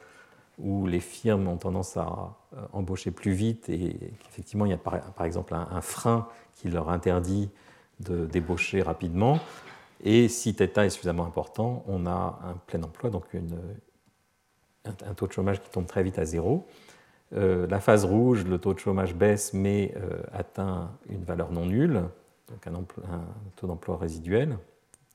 où 0.58 0.88
les 0.88 1.00
firmes 1.00 1.48
ont 1.48 1.58
tendance 1.58 1.98
à 1.98 2.36
embaucher 2.74 3.12
plus 3.12 3.32
vite 3.32 3.70
et 3.70 3.96
qu'effectivement 4.20 4.66
il 4.66 4.72
y 4.72 4.74
a 4.74 4.78
par, 4.78 5.24
exemple 5.24 5.54
un, 5.54 5.82
frein 5.82 6.28
qui 6.56 6.68
leur 6.68 6.90
interdit 6.90 7.52
de 8.00 8.26
débaucher 8.26 8.82
rapidement. 8.82 9.40
Et 10.04 10.28
si 10.28 10.54
θ 10.56 10.64
est 10.64 10.90
suffisamment 10.90 11.26
important, 11.26 11.84
on 11.88 12.08
a 12.08 12.40
un 12.44 12.56
plein 12.66 12.82
emploi, 12.82 13.12
donc 13.12 13.26
un, 14.86 15.14
taux 15.14 15.28
de 15.28 15.32
chômage 15.32 15.62
qui 15.62 15.70
tombe 15.70 15.86
très 15.86 16.02
vite 16.02 16.18
à 16.18 16.26
zéro. 16.26 16.66
Euh, 17.36 17.68
la 17.68 17.80
phase 17.80 18.04
rouge, 18.04 18.46
le 18.46 18.58
taux 18.58 18.74
de 18.74 18.80
chômage 18.80 19.14
baisse 19.14 19.54
mais 19.54 19.94
euh, 19.98 20.24
atteint 20.34 20.90
une 21.08 21.24
valeur 21.24 21.52
non 21.52 21.68
nulle, 21.68 22.02
donc 22.50 22.68
un, 22.68 23.22
taux 23.56 23.68
d'emploi 23.68 23.98
résiduel 23.98 24.58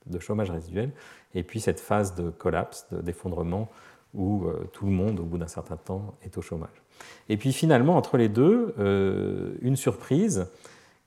de 0.07 0.18
chômage 0.18 0.51
résiduel, 0.51 0.91
et 1.35 1.43
puis 1.43 1.61
cette 1.61 1.80
phase 1.80 2.14
de 2.14 2.28
collapse, 2.28 2.87
d'effondrement, 2.93 3.70
où 4.12 4.45
tout 4.72 4.85
le 4.85 4.93
monde, 4.93 5.18
au 5.18 5.24
bout 5.24 5.39
d'un 5.39 5.47
certain 5.47 5.76
temps, 5.76 6.14
est 6.22 6.37
au 6.37 6.43
chômage. 6.43 6.82
Et 7.30 7.39
puis 7.39 7.55
finalement, 7.55 7.97
entre 7.97 8.18
les 8.18 8.28
deux, 8.28 8.74
une 9.62 9.76
surprise 9.76 10.47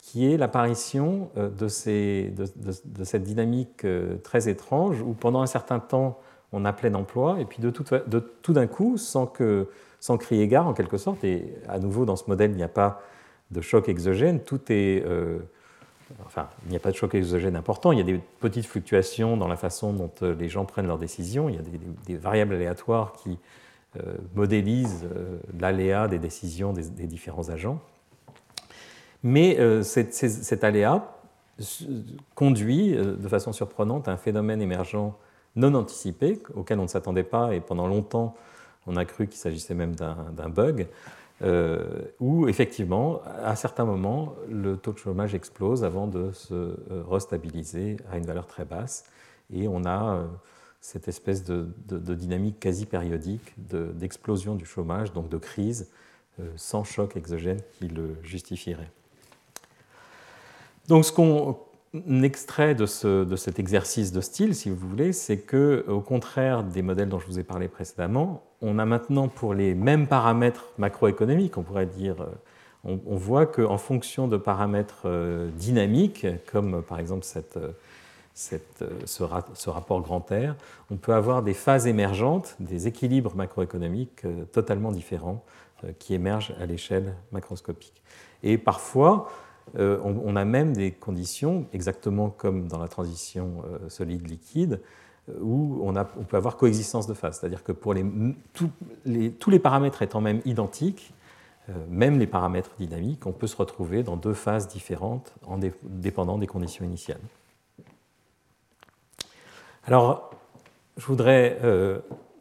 qui 0.01 0.32
est 0.32 0.36
l'apparition 0.36 1.30
de, 1.36 1.51
de, 1.51 3.03
cette 3.03 3.23
dynamique 3.23 3.86
très 4.23 4.49
étrange 4.49 5.01
où 5.03 5.13
pendant 5.13 5.41
un 5.41 5.47
certain 5.47 5.80
temps, 5.80 6.19
on 6.51 6.65
a 6.65 6.73
plein 6.73 6.93
emploi, 6.93 7.39
et 7.39 7.45
puis 7.45 7.61
de 7.61 7.69
tout, 7.69 8.53
d'un 8.53 8.67
coup, 8.67 8.97
sans, 8.97 9.28
que, 9.28 9.67
sans 9.99 10.17
crier 10.17 10.47
gare 10.47 10.67
en 10.67 10.73
quelque 10.73 10.97
sorte, 10.97 11.23
et 11.23 11.53
à 11.67 11.80
nouveau 11.80 12.05
dans 12.05 12.15
ce 12.15 12.23
modèle, 12.28 12.51
il 12.51 12.57
n'y 12.57 12.63
a 12.63 12.69
pas 12.69 13.01
de 13.51 13.61
choc 13.61 13.89
exogène, 13.89 14.41
tout 14.41 14.71
est... 14.71 15.03
Euh, 15.05 15.39
enfin, 16.26 16.47
il 16.66 16.72
n'y 16.72 16.76
a 16.76 16.80
pas 16.80 16.91
de 16.91 16.95
choc 16.95 17.16
exogène 17.16 17.55
important, 17.55 17.91
il 17.91 17.97
y 17.97 18.01
a 18.01 18.05
des 18.05 18.20
petites 18.39 18.66
fluctuations 18.66 19.38
dans 19.38 19.47
la 19.47 19.58
façon 19.58 19.93
dont 19.93 20.12
euh, 20.22 20.36
les 20.36 20.49
gens 20.49 20.66
prennent 20.66 20.88
leurs 20.88 20.99
décisions, 20.99 21.49
il 21.49 21.55
y 21.55 21.60
a 21.60 21.62
des, 22.05 22.16
variables 22.16 22.53
aléatoires 22.53 23.14
qui 23.14 23.38
euh, 23.97 24.16
modélisent 24.36 25.08
l'aléa 25.60 26.08
des 26.08 26.20
décisions 26.20 26.74
des, 26.74 27.08
différents 27.08 27.49
agents. 27.49 27.80
Mais 29.24 29.58
cet 29.82 30.64
aléa 30.64 31.18
conduit 32.36 32.95
de 32.95 33.28
façon 33.28 33.51
surprenante 33.51 34.08
à 34.08 34.12
un 34.12 34.18
phénomène 34.18 34.62
émergent 34.62 35.16
non 35.58 35.74
anticipé, 35.74 36.39
auquel 36.55 36.80
on 36.80 36.84
ne 36.84 36.88
s'attendait 36.88 37.24
pas, 37.24 37.53
et 37.53 37.60
pendant 37.60 37.88
longtemps, 37.88 38.36
on 38.86 38.95
a 38.95 39.03
cru 39.03 39.28
qu'il 39.28 39.38
s'agissait 39.38 39.74
même 39.74 39.95
d'un 39.95 40.49
bug, 40.49 40.88
euh, 41.43 42.01
où 42.19 42.47
effectivement, 42.47 43.21
à 43.43 43.55
certains 43.55 43.85
moments, 43.85 44.33
le 44.49 44.75
taux 44.75 44.91
de 44.91 44.97
chômage 44.97 45.35
explose 45.35 45.83
avant 45.83 46.07
de 46.07 46.31
se 46.31 46.53
euh, 46.53 47.03
restabiliser 47.07 47.97
à 48.11 48.17
une 48.17 48.25
valeur 48.25 48.47
très 48.47 48.65
basse, 48.65 49.05
et 49.53 49.67
on 49.67 49.85
a 49.85 50.15
euh, 50.15 50.25
cette 50.81 51.07
espèce 51.07 51.43
de, 51.43 51.67
dynamique 52.15 52.59
quasi 52.59 52.85
périodique 52.88 53.53
d'explosion 53.57 54.55
du 54.55 54.65
chômage, 54.65 55.13
donc 55.13 55.29
de 55.29 55.38
crise, 55.38 55.89
sans 56.55 56.83
choc 56.83 57.17
exogène 57.17 57.59
qui 57.73 57.88
le 57.88 58.15
justifierait. 58.21 58.91
Donc 60.88 61.03
ce 61.03 61.11
qu'on 61.11 61.57
extrait 62.23 62.75
de, 62.75 62.85
cet 62.85 63.59
exercice 63.59 64.11
de 64.11 64.21
style, 64.21 64.55
si 64.55 64.69
vous 64.69 64.75
voulez, 64.75 65.13
c'est 65.13 65.38
que, 65.38 65.85
au 65.88 66.01
contraire 66.01 66.63
des 66.63 66.81
modèles 66.81 67.09
dont 67.09 67.19
je 67.19 67.27
vous 67.27 67.39
ai 67.39 67.43
parlé 67.43 67.67
précédemment, 67.67 68.43
on 68.61 68.79
a 68.79 68.85
maintenant 68.85 69.27
pour 69.27 69.53
les 69.53 69.73
mêmes 69.73 70.07
paramètres 70.07 70.65
macroéconomiques, 70.77 71.57
on 71.57 71.63
pourrait 71.63 71.85
dire, 71.85 72.21
euh, 72.21 72.95
on, 73.05 73.15
voit 73.15 73.45
qu'en 73.45 73.77
fonction 73.77 74.27
de 74.27 74.38
paramètres 74.38 75.03
euh, 75.05 75.49
dynamiques, 75.51 76.25
comme 76.51 76.81
par 76.83 76.99
exemple 76.99 77.25
euh, 77.35 77.71
ce, 78.33 79.69
rapport 79.69 80.01
grand 80.01 80.31
air, 80.31 80.55
on 80.91 80.95
peut 80.95 81.13
avoir 81.13 81.41
des 81.43 81.53
phases 81.53 81.88
émergentes, 81.88 82.55
des 82.59 82.88
équilibres 82.88 83.35
macroéconomiques 83.35 84.23
totalement 84.51 84.91
différents 84.91 85.43
qui 85.99 86.15
émergent 86.15 86.55
à 86.59 86.65
l'échelle 86.65 87.15
macroscopique. 87.31 88.01
Et 88.43 88.57
parfois, 88.57 89.29
euh, 89.76 89.99
on, 90.03 90.36
a 90.36 90.45
même 90.45 90.74
des 90.74 90.91
conditions, 90.91 91.68
exactement 91.74 92.30
comme 92.30 92.68
dans 92.68 92.80
la 92.80 92.88
transition 92.88 93.63
euh, 93.65 93.89
solide-liquide, 93.89 94.80
euh, 95.30 95.34
où 95.41 95.82
on, 95.84 95.93
peut 96.24 96.38
avoir 96.38 96.57
coexistence 96.57 97.07
de 97.07 97.13
phases. 97.13 97.39
C'est-à-dire 97.39 97.63
que 97.63 97.72
pour 97.72 97.93
tous 98.53 98.72
les 99.51 99.59
paramètres 99.59 100.01
étant 100.01 100.22
même 100.22 100.41
identiques, 100.45 101.13
même 101.89 102.18
les 102.18 102.28
paramètres 102.28 102.72
dynamiques, 102.80 103.26
on 103.26 103.34
peut 103.34 103.47
se 103.47 103.57
retrouver 103.57 104.01
dans 104.01 104.15
deux 104.15 104.34
phases 104.34 104.70
différentes 104.70 105.34
en 105.45 105.59
dépendant 105.84 106.38
des 106.38 106.47
conditions 106.47 106.86
initiales. 106.86 107.20
Alors, 109.86 110.32
je 110.95 111.05
voudrais 111.05 111.59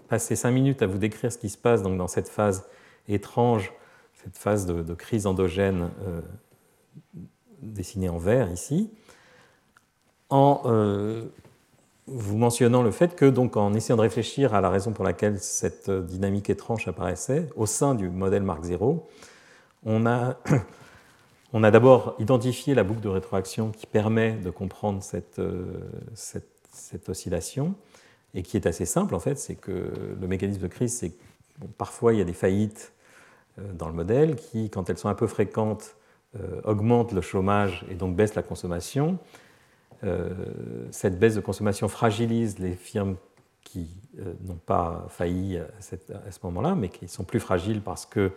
passer 0.06 0.36
cinq 0.36 0.52
minutes 0.52 0.80
à 0.80 0.86
vous 0.86 0.98
décrire 0.98 1.32
ce 1.32 1.38
qui 1.38 1.48
se 1.48 1.58
passe 1.58 1.82
donc, 1.82 1.98
dans 1.98 2.06
cette 2.06 2.28
phase 2.28 2.68
étrange, 3.08 3.72
cette 4.14 4.38
phase 4.38 4.64
de, 4.64 4.94
crise 4.94 5.26
endogène 5.26 5.90
dessiné 7.62 8.08
en 8.08 8.18
vert 8.18 8.50
ici, 8.50 8.90
en 10.30 10.62
euh, 10.66 11.24
vous 12.06 12.36
mentionnant 12.36 12.82
le 12.82 12.90
fait 12.90 13.16
que, 13.16 13.24
donc, 13.26 13.56
en 13.56 13.74
essayant 13.74 13.96
de 13.96 14.02
réfléchir 14.02 14.54
à 14.54 14.60
la 14.60 14.70
raison 14.70 14.92
pour 14.92 15.04
laquelle 15.04 15.40
cette 15.40 15.90
dynamique 15.90 16.50
étrange 16.50 16.86
apparaissait 16.86 17.48
au 17.56 17.66
sein 17.66 17.94
du 17.94 18.08
modèle 18.08 18.42
Mark 18.42 18.62
0, 18.64 19.08
on 19.84 20.06
a, 20.06 20.36
on 21.52 21.64
a 21.64 21.70
d'abord 21.70 22.14
identifié 22.18 22.74
la 22.74 22.84
boucle 22.84 23.00
de 23.00 23.08
rétroaction 23.08 23.70
qui 23.70 23.86
permet 23.86 24.32
de 24.32 24.50
comprendre 24.50 25.02
cette, 25.02 25.38
euh, 25.38 25.64
cette, 26.14 26.48
cette, 26.70 27.08
oscillation 27.08 27.74
et 28.34 28.42
qui 28.42 28.56
est 28.56 28.66
assez 28.66 28.84
simple 28.84 29.14
en 29.14 29.20
fait, 29.20 29.36
c'est 29.36 29.54
que 29.54 29.92
le 30.20 30.26
mécanisme 30.26 30.60
de 30.60 30.66
crise, 30.66 30.96
c'est 30.96 31.10
que 31.10 31.22
parfois 31.78 32.12
il 32.12 32.18
y 32.18 32.22
a 32.22 32.24
des 32.24 32.34
faillites 32.34 32.92
euh, 33.58 33.72
dans 33.72 33.88
le 33.88 33.94
modèle 33.94 34.36
qui, 34.36 34.70
quand 34.70 34.90
elles 34.90 34.98
sont 34.98 35.08
un 35.08 35.14
peu 35.14 35.26
fréquentes, 35.26 35.96
augmente 36.64 37.12
le 37.12 37.20
chômage 37.20 37.84
et 37.90 37.94
donc 37.94 38.16
baisse 38.16 38.34
la 38.34 38.42
consommation. 38.42 39.18
Euh, 40.04 40.30
cette 40.90 41.18
baisse 41.18 41.34
de 41.34 41.40
consommation 41.40 41.88
fragilise 41.88 42.58
les 42.58 42.74
firmes 42.74 43.16
qui 43.64 43.88
euh, 44.18 44.34
n'ont 44.44 44.60
pas 44.66 45.06
failli 45.08 45.58
à, 45.58 46.30
ce 46.30 46.38
moment-là, 46.44 46.74
mais 46.74 46.88
qui 46.88 47.08
sont 47.08 47.24
plus 47.24 47.40
fragiles 47.40 47.80
parce 47.80 48.06
que 48.06 48.32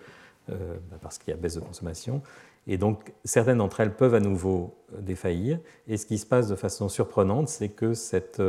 bah, 0.48 0.98
parce 1.00 1.20
qu'il 1.20 1.30
y 1.30 1.38
a 1.38 1.40
baisse 1.40 1.54
de 1.54 1.60
consommation. 1.60 2.24
Et 2.66 2.80
donc, 2.80 3.14
certaines 3.24 3.60
d'entre 3.60 3.82
elles 3.82 3.96
peuvent 3.96 4.16
à 4.16 4.20
nouveau 4.20 4.76
défaillir. 4.98 5.60
Et 5.88 5.96
ce 5.96 6.08
qui 6.08 6.18
se 6.18 6.26
passe 6.26 6.48
de 6.48 6.56
façon 6.56 6.90
surprenante, 6.90 7.50
c'est 7.50 7.70
que 7.70 7.94
cette, 7.94 8.42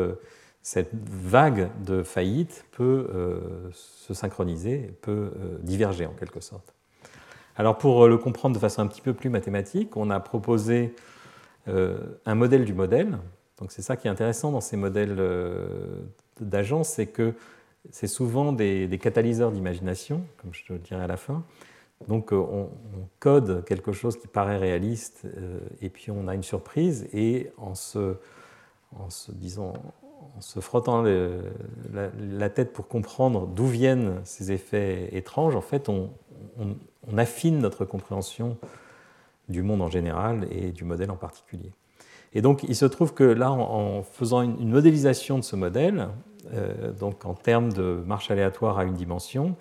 cette, 0.62 0.88
vague 0.94 1.68
de 1.84 2.03
faillite 2.03 2.64
peut 2.72 3.07
se 3.72 4.14
synchroniser, 4.14 4.94
peut 5.03 5.32
diverger 5.62 6.07
en 6.07 6.14
quelque 6.14 6.40
sorte. 6.40 6.72
Alors 7.57 7.78
pour 7.78 8.07
le 8.07 8.16
comprendre 8.16 8.55
de 8.55 8.61
façon 8.61 8.82
un 8.82 8.86
petit 8.86 9.03
peu 9.03 9.12
plus 9.12 9.28
mathématique, 9.28 9.96
on 9.96 10.11
a 10.11 10.20
proposé 10.20 10.94
euh, 11.68 11.98
un 12.24 12.34
modèle 12.34 12.64
du 12.64 12.72
modèle. 12.72 13.18
Donc 13.59 13.72
c'est 13.72 13.82
ça 13.82 13.96
qui 13.96 14.07
est 14.07 14.11
intéressant 14.11 14.51
dans 14.51 14.61
ces 14.61 14.76
modèles 14.76 15.16
euh, 15.18 16.01
d'agence, 16.40 16.88
c'est 16.90 17.07
que 17.07 17.34
c'est 17.90 18.07
souvent 18.07 18.53
des, 18.53 18.98
catalyseurs 19.01 19.53
d'imagination, 19.53 20.22
comme 20.38 20.55
je 20.55 20.64
te 20.64 20.72
le 20.72 20.78
dirai 20.78 21.03
à 21.03 21.07
la 21.07 21.16
fin. 21.16 21.44
Donc 22.09 22.32
euh, 22.32 22.36
on, 22.36 22.70
code 23.18 23.64
quelque 23.66 23.92
chose 23.92 24.18
qui 24.18 24.28
paraît 24.28 24.57
réaliste 24.57 25.26
et 25.82 25.90
puis 25.90 26.11
on 26.11 26.26
a 26.28 26.34
une 26.34 26.42
surprise 26.42 27.07
et 27.12 27.51
en 27.59 27.74
se, 27.74 28.16
en 28.96 29.09
en 30.36 30.40
se 30.40 30.61
frottant 30.61 31.03
la, 31.03 32.51
tête 32.51 32.72
pour 32.72 32.88
comprendre 32.88 33.46
d'où 33.46 33.66
viennent 33.66 34.20
ces 34.24 34.53
effets 34.53 35.09
étranges, 35.12 35.57
en 35.57 35.61
fait 35.61 35.88
on, 35.88 36.11
on 36.61 37.18
affine 37.18 37.58
notre 37.58 37.84
compréhension 37.84 38.56
du 39.48 39.62
monde 39.62 39.82
en 39.82 39.88
général 39.88 40.46
et 40.50 40.70
du 40.70 40.84
modèle 40.84 41.11
en 41.11 41.16
particulier. 41.16 41.72
Et 42.32 42.42
donc, 42.42 42.62
il 42.62 42.76
se 42.76 42.84
trouve 42.84 43.12
que 43.12 43.24
là, 43.24 43.50
en, 43.50 44.02
faisant 44.02 44.42
une, 44.42 44.70
modélisation 44.70 45.38
de 45.38 45.44
ce 45.44 45.56
modèle, 45.56 46.08
euh, 46.52 46.92
donc 46.92 47.24
en 47.26 47.34
termes 47.34 47.72
de 47.72 48.02
marche 48.06 48.30
aléatoire 48.30 48.78
à 48.78 48.84
une 48.84 48.94
dimension, 48.94 49.56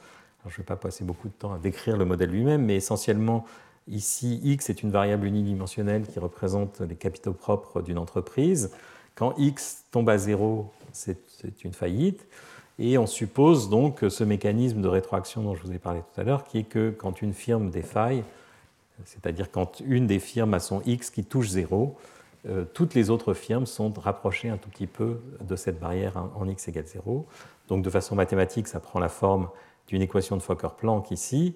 je 0.45 0.53
ne 0.53 0.57
vais 0.57 0.63
pas 0.63 0.75
passer 0.75 1.03
beaucoup 1.03 1.27
de 1.27 1.33
temps 1.33 1.53
à 1.53 1.57
décrire 1.57 1.97
le 1.97 2.05
modèle 2.05 2.29
lui-même, 2.29 2.65
mais 2.65 2.75
essentiellement, 2.75 3.45
ici, 3.87 4.39
x 4.43 4.69
est 4.69 4.83
une 4.83 4.91
variable 4.91 5.25
unidimensionnelle 5.25 6.03
qui 6.03 6.19
représente 6.19 6.81
les 6.81 6.95
capitaux 6.95 7.33
propres 7.33 7.81
d'une 7.81 7.97
entreprise. 7.97 8.71
Quand 9.15 9.33
x 9.37 9.85
tombe 9.91 10.09
à 10.09 10.17
zéro, 10.17 10.71
c'est 10.91 11.17
une 11.63 11.73
faillite. 11.73 12.27
Et 12.82 12.97
on 12.97 13.05
suppose 13.05 13.69
donc 13.69 14.05
ce 14.07 14.23
mécanisme 14.23 14.82
de 14.82 14.88
rétroaction 14.88 15.43
dont 15.43 15.53
je 15.53 15.61
vous 15.63 15.73
ai 15.73 15.80
parlé 15.80 15.99
tout 15.99 16.21
à 16.21 16.23
l'heure, 16.23 16.45
qui 16.45 16.59
est 16.59 16.63
que 16.63 16.91
quand 16.91 17.21
une 17.21 17.34
firme 17.34 17.69
défaille, 17.69 18.23
c'est-à-dire 19.03 19.51
quand 19.51 19.82
une 19.86 20.07
des 20.07 20.19
firmes 20.19 20.53
a 20.53 20.61
son 20.61 20.82
X 20.86 21.09
qui 21.09 21.25
touche 21.25 21.49
zéro, 21.49 21.97
euh, 22.47 22.63
toutes 22.73 22.93
les 22.93 23.09
autres 23.09 23.34
firmes 23.34 23.65
sont 23.65 23.91
rapprochées 23.91 24.47
un 24.47 24.55
tout 24.55 24.69
petit 24.69 24.88
peu 24.88 25.19
de 25.41 25.57
cette 25.57 25.77
barrière 25.77 26.13
en 26.36 26.47
X 26.47 26.69
égale 26.69 26.86
0. 26.86 27.25
Donc 27.67 27.84
de 27.84 27.89
façon 27.89 28.15
mathématique, 28.15 28.69
ça 28.69 28.80
prend 28.80 28.99
la 28.99 29.09
forme 29.09 29.49
d'une 29.88 30.01
équation 30.01 30.38
de 30.38 30.41
Fokker-Planck 30.41 31.11
ici, 31.11 31.55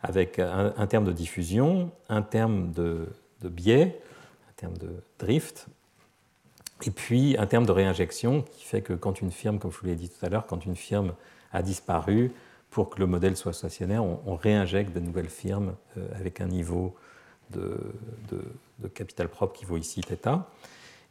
avec 0.00 0.38
un, 0.38 0.86
terme 0.86 1.04
de 1.04 1.12
diffusion, 1.12 1.90
un 2.08 2.22
terme 2.22 2.72
de 2.72 3.08
biais, 3.42 4.00
un 4.48 4.52
terme 4.56 4.76
de 4.78 4.88
drift, 5.18 5.68
et 6.86 6.90
puis 6.90 7.36
un 7.38 7.46
terme 7.46 7.66
de 7.66 7.72
réinjection 7.72 8.42
qui 8.42 8.64
fait 8.64 8.82
que 8.82 8.92
quand 8.92 9.20
une 9.20 9.30
firme, 9.30 9.58
comme 9.58 9.70
je 9.70 9.78
vous 9.78 9.86
l'ai 9.86 9.94
dit 9.94 10.08
tout 10.08 10.24
à 10.24 10.28
l'heure, 10.28 10.46
quand 10.46 10.64
une 10.64 10.76
firme 10.76 11.14
a 11.52 11.62
disparu, 11.62 12.32
pour 12.70 12.88
que 12.88 12.98
le 12.98 13.06
modèle 13.06 13.36
soit 13.36 13.52
stationnaire, 13.52 14.02
on, 14.02 14.34
réinjecte 14.34 14.94
de 14.94 15.00
nouvelles 15.00 15.28
firmes 15.28 15.74
euh, 15.98 16.08
avec 16.18 16.40
un 16.40 16.46
niveau 16.46 16.96
de, 17.50 17.76
capital 18.94 19.28
propre 19.28 19.52
qui 19.52 19.66
vaut 19.66 19.76
ici 19.76 20.00
θ. 20.00 20.40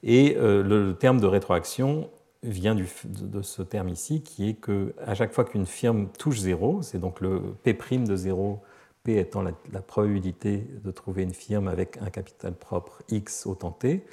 Et 0.03 0.35
euh, 0.37 0.63
le, 0.63 0.95
terme 0.95 1.21
de 1.21 1.27
rétroaction 1.27 2.09
vient 2.41 2.75
de, 2.75 3.41
ce 3.43 3.61
terme 3.61 3.89
ici, 3.89 4.23
qui 4.23 4.49
est 4.49 4.55
que 4.55 4.95
à 5.05 5.13
chaque 5.13 5.31
fois 5.31 5.45
qu'une 5.45 5.67
firme 5.67 6.07
touche 6.17 6.39
zéro, 6.39 6.81
c'est 6.81 6.97
donc 6.97 7.21
le 7.21 7.53
P' 7.63 7.75
de 7.99 8.15
zéro, 8.15 8.61
P 9.03 9.17
étant 9.17 9.43
la, 9.43 9.51
la, 9.71 9.81
probabilité 9.81 10.65
de 10.83 10.91
trouver 10.91 11.21
une 11.21 11.33
firme 11.33 11.67
avec 11.67 11.97
un 11.97 12.09
capital 12.09 12.53
propre 12.53 13.03
X 13.09 13.45
autant 13.45 13.71
T, 13.71 14.03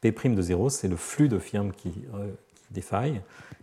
P' 0.00 0.34
de 0.34 0.42
0, 0.42 0.68
c'est 0.68 0.88
le 0.88 0.96
flux 0.96 1.28
de 1.28 1.38
firmes 1.38 1.72
qui, 1.72 1.92
défaille. 2.70 3.20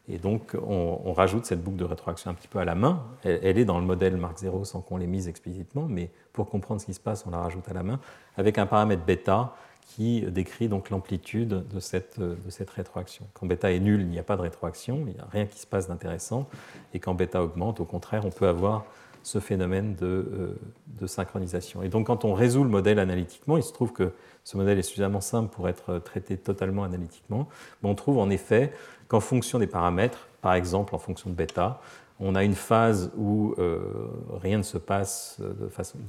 Et 0.07 0.17
donc, 0.17 0.55
on, 0.67 1.13
rajoute 1.13 1.45
cette 1.45 1.63
boucle 1.63 1.77
de 1.77 1.83
rétroaction 1.83 2.29
un 2.31 2.33
petit 2.33 2.47
peu 2.47 2.59
à 2.59 2.65
la 2.65 2.75
main. 2.75 3.03
Elle, 3.23 3.57
est 3.57 3.65
dans 3.65 3.79
le 3.79 3.85
modèle 3.85 4.17
Mark 4.17 4.37
0 4.37 4.65
sans 4.65 4.81
qu'on 4.81 4.97
l'ait 4.97 5.07
mise 5.07 5.27
explicitement, 5.27 5.87
mais 5.87 6.09
pour 6.33 6.49
comprendre 6.49 6.81
ce 6.81 6.85
qui 6.85 6.93
se 6.93 6.99
passe, 6.99 7.25
on 7.25 7.31
la 7.31 7.39
rajoute 7.39 7.67
à 7.69 7.73
la 7.73 7.83
main 7.83 7.99
avec 8.37 8.57
un 8.57 8.65
paramètre 8.65 9.03
bêta 9.03 9.55
qui 9.87 10.21
décrit 10.23 10.67
donc 10.67 10.89
l'amplitude 10.89 11.67
de 11.67 11.79
cette, 11.79 12.19
de 12.19 12.49
cette 12.49 12.69
rétroaction. 12.71 13.27
Quand 13.33 13.45
bêta 13.45 13.71
est 13.71 13.79
nul, 13.79 14.01
il 14.01 14.07
n'y 14.07 14.19
a 14.19 14.23
pas 14.23 14.35
de 14.35 14.41
rétroaction, 14.41 15.05
il 15.07 15.13
n'y 15.13 15.19
a 15.19 15.27
rien 15.31 15.45
qui 15.45 15.59
se 15.59 15.67
passe 15.67 15.87
d'intéressant. 15.87 16.49
Et 16.93 16.99
quand 16.99 17.13
bêta 17.13 17.43
augmente, 17.43 17.79
au 17.79 17.85
contraire, 17.85 18.25
on 18.25 18.31
peut 18.31 18.47
avoir 18.47 18.85
ce 19.23 19.39
phénomène 19.39 19.95
de, 19.95 20.05
euh, 20.05 20.59
de, 20.99 21.07
synchronisation. 21.07 21.81
Et 21.81 21.89
donc 21.89 22.07
quand 22.07 22.25
on 22.25 22.33
résout 22.33 22.63
le 22.63 22.69
modèle 22.69 22.99
analytiquement, 22.99 23.57
il 23.57 23.63
se 23.63 23.73
trouve 23.73 23.91
que 23.91 24.11
ce 24.45 24.55
modèle 24.55 24.79
est 24.79 24.83
suffisamment 24.83 25.19
simple 25.19 25.53
pour 25.53 25.67
être 25.67 25.99
traité 25.99 26.37
totalement 26.37 26.85
analytiquement, 26.85 27.49
on 27.83 27.95
trouve 27.95 28.19
en 28.19 28.29
effet 28.29 28.71
qu'en 29.09 29.19
fonction 29.19 29.59
des 29.59 29.67
paramètres, 29.67 30.29
par 30.41 30.53
exemple 30.53 30.95
en 30.95 30.99
fonction 30.99 31.29
de 31.29 31.35
bêta, 31.35 31.81
on 32.21 32.33
a 32.35 32.45
une 32.45 32.55
phase 32.55 33.11
où 33.17 33.53
euh, 33.57 34.07
rien 34.31 34.57
ne 34.57 34.63
se 34.63 34.77
passe 34.77 35.41
de 35.41 35.67
façon 35.67 35.99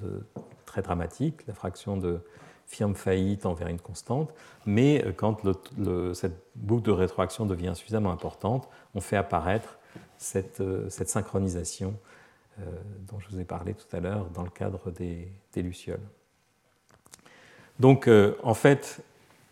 très 0.64 0.82
dramatique, 0.82 1.44
la 1.48 1.54
fraction 1.54 1.96
de 1.96 2.20
firme 2.66 2.94
faillite 2.94 3.46
envers 3.46 3.68
une 3.68 3.80
constante, 3.80 4.32
mais 4.66 5.04
quand 5.16 5.42
cette 6.14 6.36
boucle 6.54 6.82
de 6.82 6.92
rétroaction 6.92 7.46
devient 7.46 7.72
suffisamment 7.74 8.12
importante, 8.12 8.68
on 8.94 9.00
fait 9.00 9.16
apparaître 9.16 9.78
cette, 10.18 10.60
euh, 10.60 10.88
synchronisation 10.90 11.94
euh, 12.60 12.64
dont 13.08 13.20
je 13.20 13.28
vous 13.28 13.40
ai 13.40 13.44
parlé 13.44 13.74
tout 13.74 13.94
à 13.94 14.00
l'heure 14.00 14.26
dans 14.30 14.42
le 14.42 14.50
cadre 14.50 14.90
des, 14.90 15.30
lucioles. 15.54 16.00
Donc, 17.80 18.08
euh, 18.08 18.34
en 18.42 18.54
fait, 18.54 19.02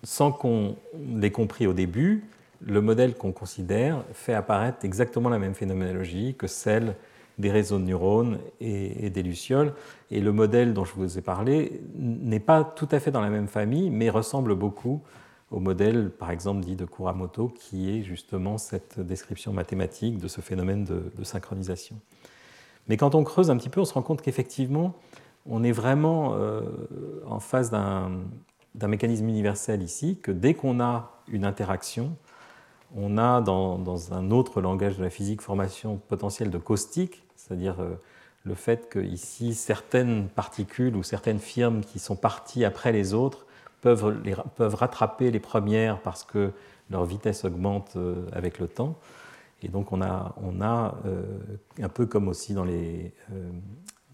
sans 0.03 0.33
qu'on 0.33 0.77
l'ait 1.17 1.31
compris 1.31 1.67
au 1.67 1.73
début, 1.73 2.25
le 2.61 2.81
modèle 2.81 3.15
qu'on 3.15 3.33
considère 3.33 4.05
fait 4.13 4.35
apparaître 4.35 4.85
exactement 4.85 5.29
la 5.29 5.39
même 5.39 5.55
phénoménologie 5.55 6.35
que 6.35 6.47
celle 6.47 6.95
des 7.39 7.51
réseaux 7.51 7.79
de 7.79 7.85
neurones 7.85 8.39
et, 8.61 9.11
des 9.11 9.23
lucioles. 9.23 9.75
Et 10.11 10.21
le 10.21 10.33
modèle 10.33 10.73
dont 10.73 10.85
je 10.85 10.95
vous 10.95 11.19
ai 11.19 11.21
parlé 11.21 11.81
n'est 11.97 12.41
pas 12.41 12.65
tout 12.65 12.89
à 12.93 13.01
fait 13.01 13.11
dans 13.11 13.21
la 13.21 13.29
même 13.29 13.49
famille, 13.49 13.91
mais 13.91 14.09
ressemble 14.09 14.55
beaucoup 14.55 15.03
au 15.51 15.59
modèle, 15.61 16.11
par 16.11 16.31
exemple, 16.31 16.65
dit 16.65 16.77
de 16.77 16.85
Kuramoto, 16.85 17.49
qui 17.49 17.91
est 17.91 18.03
justement 18.03 18.57
cette 18.57 19.01
description 19.01 19.53
mathématique 19.53 20.19
de 20.19 20.29
ce 20.29 20.41
phénomène 20.41 20.85
de 20.85 21.25
synchronisation. 21.25 21.97
Mais 22.89 22.97
quand 22.97 23.15
on 23.15 23.25
creuse 23.25 23.51
un 23.51 23.57
petit 23.57 23.69
peu, 23.69 23.81
on 23.81 23.85
se 23.85 23.95
rend 23.95 24.03
compte 24.03 24.23
qu'effectivement, 24.23 24.95
on 25.47 25.63
est 25.63 25.73
vraiment 25.73 26.35
euh, 26.35 26.63
en 27.27 27.41
face 27.41 27.71
d'un 27.71 28.89
mécanisme 28.89 29.29
universel 29.29 29.83
ici, 29.83 30.19
que 30.23 30.33
dès 30.33 30.55
qu'on 30.55 30.81
a 30.81 31.11
une 31.29 31.45
interaction, 31.45 32.17
on 32.97 33.19
a 33.19 33.41
dans, 33.41 34.13
un 34.13 34.31
autre 34.31 34.61
langage 34.61 34.99
de 34.99 35.03
la 35.03 35.11
physique 35.11 35.41
formation 35.41 36.01
potentielle 36.09 36.51
de 36.51 36.59
caustique, 36.59 37.25
c'est-à-dire 37.37 37.81
euh, 37.81 37.95
le 38.45 38.55
fait 38.55 38.89
que 38.89 38.99
ici 38.99 39.55
certaines 39.55 40.29
particules 40.29 40.97
ou 40.97 41.03
certaines 41.03 41.41
firmes 41.41 41.81
qui 41.81 41.99
sont 41.99 42.17
parties 42.17 42.65
après 42.65 42.93
les 42.93 43.15
autres 43.15 43.47
peuvent, 43.81 44.23
peuvent 44.55 44.75
rattraper 44.75 45.31
les 45.31 45.41
premières 45.41 46.01
parce 46.01 46.25
que 46.25 46.53
leur 46.91 47.05
vitesse 47.05 47.45
augmente 47.45 47.95
euh, 47.97 48.27
avec 48.33 48.59
le 48.59 48.69
temps. 48.69 48.97
Et 49.63 49.69
donc 49.69 49.93
on 49.93 50.03
a, 50.03 50.35
on 50.43 50.61
a 50.61 50.95
un 51.81 51.89
peu 51.89 52.05
comme 52.05 52.29
aussi 52.29 52.53
dans 52.53 52.65
les, 52.65 53.15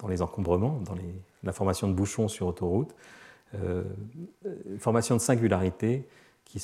dans 0.01 0.09
les 0.09 0.23
encombrements, 0.23 0.81
dans 0.85 0.95
la 1.43 1.53
formation 1.53 1.89
de 1.89 1.93
bouchons 1.93 2.29
sur 2.29 2.47
autoroute, 2.47 2.95
euh, 3.55 3.85
formation 4.79 5.17
de 5.17 5.21
singularité 5.21 6.07
qui, 6.45 6.59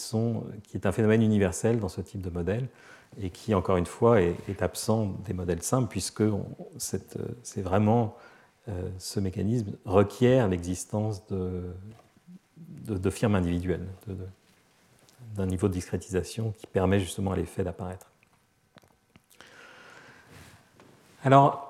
est 0.75 0.87
un 0.87 0.93
phénomène 0.93 1.23
universel 1.23 1.79
dans 1.79 1.89
ce 1.89 2.01
type 2.01 2.21
de 2.21 2.31
modèle 2.31 2.69
et 3.21 3.31
qui, 3.31 3.55
encore 3.55 3.77
une 3.77 3.87
fois, 3.87 4.21
est, 4.21 4.63
absent 4.63 5.15
des 5.25 5.33
modèles 5.33 5.63
simples 5.63 5.89
puisque 5.89 6.25
c'est 6.79 7.63
vraiment 7.63 8.17
ce 8.99 9.21
mécanisme 9.21 9.73
requiert 9.85 10.49
l'existence 10.49 11.25
de, 11.29 11.63
de, 12.57 13.11
firmes 13.11 13.37
individuelles, 13.37 13.87
d'un 15.37 15.47
niveau 15.47 15.69
de 15.69 15.73
discrétisation 15.73 16.53
qui 16.59 16.67
permet 16.67 16.99
justement 16.99 17.33
à 17.33 17.37
l'effet 17.37 17.63
d'apparaître. 17.63 18.11
Alors, 21.23 21.66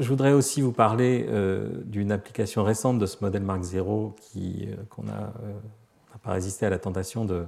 je 0.00 0.08
voudrais 0.08 0.32
aussi 0.32 0.62
vous 0.62 0.72
parler 0.72 1.26
euh, 1.28 1.68
d'une 1.84 2.10
application 2.10 2.64
récente 2.64 2.98
de 2.98 3.04
ce 3.04 3.18
modèle 3.20 3.42
Mark 3.42 3.62
0 3.62 4.16
qui, 4.18 4.66
euh, 4.66 4.76
qu'on 4.88 5.02
n'a 5.02 5.32
euh, 5.44 5.52
pas 6.22 6.32
résisté 6.32 6.64
à 6.64 6.70
la 6.70 6.78
tentation 6.78 7.24
de, 7.24 7.44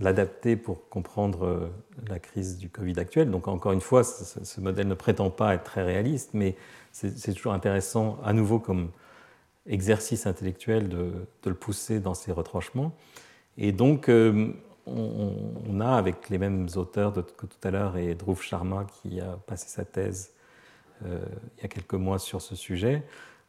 l'adapter 0.00 0.56
pour 0.56 0.88
comprendre 0.88 1.70
la 2.08 2.18
crise 2.18 2.58
du 2.58 2.68
Covid 2.68 2.98
actuelle. 2.98 3.30
Donc 3.30 3.46
encore 3.46 3.70
une 3.70 3.80
fois, 3.80 4.02
ce, 4.02 4.60
modèle 4.60 4.88
ne 4.88 4.94
prétend 4.94 5.30
pas 5.30 5.54
être 5.54 5.62
très 5.62 5.84
réaliste, 5.84 6.30
mais 6.34 6.56
c'est, 6.90 7.32
toujours 7.32 7.52
intéressant, 7.52 8.18
à 8.24 8.32
nouveau 8.32 8.58
comme 8.58 8.90
exercice 9.64 10.26
intellectuel, 10.26 10.88
de, 10.88 11.12
le 11.44 11.54
pousser 11.54 12.00
dans 12.00 12.14
ses 12.14 12.32
retranchements. 12.32 12.96
Et 13.58 13.70
donc, 13.70 14.10
on, 14.10 15.80
a, 15.80 15.90
avec 15.90 16.30
les 16.30 16.38
mêmes 16.38 16.66
auteurs 16.74 17.12
que 17.12 17.46
tout 17.46 17.56
à 17.62 17.70
l'heure, 17.70 17.96
et 17.96 18.16
Dhruv 18.16 18.42
Sharma 18.42 18.86
qui 19.00 19.20
a 19.20 19.38
passé 19.46 19.68
sa 19.68 19.84
thèse 19.84 20.32
il 21.04 21.62
y 21.62 21.64
a 21.64 21.68
quelques 21.68 21.94
mois 21.94 22.18
sur 22.18 22.40
ce 22.40 22.56
sujet. 22.56 23.02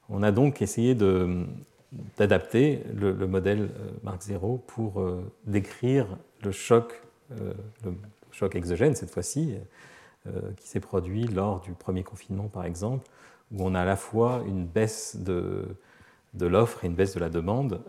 On 0.10 0.24
a 0.24 0.32
donc 0.32 0.62
essayé 0.62 0.96
d'adapter 2.18 2.84
le, 2.94 3.14
modèle 3.28 3.70
euh, 3.80 3.92
Mark 4.04 4.22
0 4.22 4.64
pour 4.68 5.02
euh, 5.02 5.22
décrire 5.46 6.08
le 6.44 6.52
choc, 6.52 7.02
le 7.32 7.94
choc 8.32 8.56
exogène 8.56 8.96
cette 8.96 9.10
fois-ci, 9.10 9.56
qui 10.56 10.68
s'est 10.68 10.80
produit 10.80 11.26
lors 11.26 11.62
du 11.62 11.72
premier 11.72 12.04
confinement 12.04 12.48
par 12.48 12.64
exemple, 12.66 13.10
où 13.52 13.66
on 13.66 13.74
a 13.74 13.82
à 13.82 13.86
la 13.86 13.96
fois 13.96 14.44
une 14.48 14.66
baisse 14.66 15.18
de, 15.18 15.66
de 16.36 16.46
l'offre 16.46 16.84
et 16.84 16.88
une 16.88 16.94
baisse 16.94 17.16
de 17.16 17.20
la 17.20 17.30
demande 17.30 17.82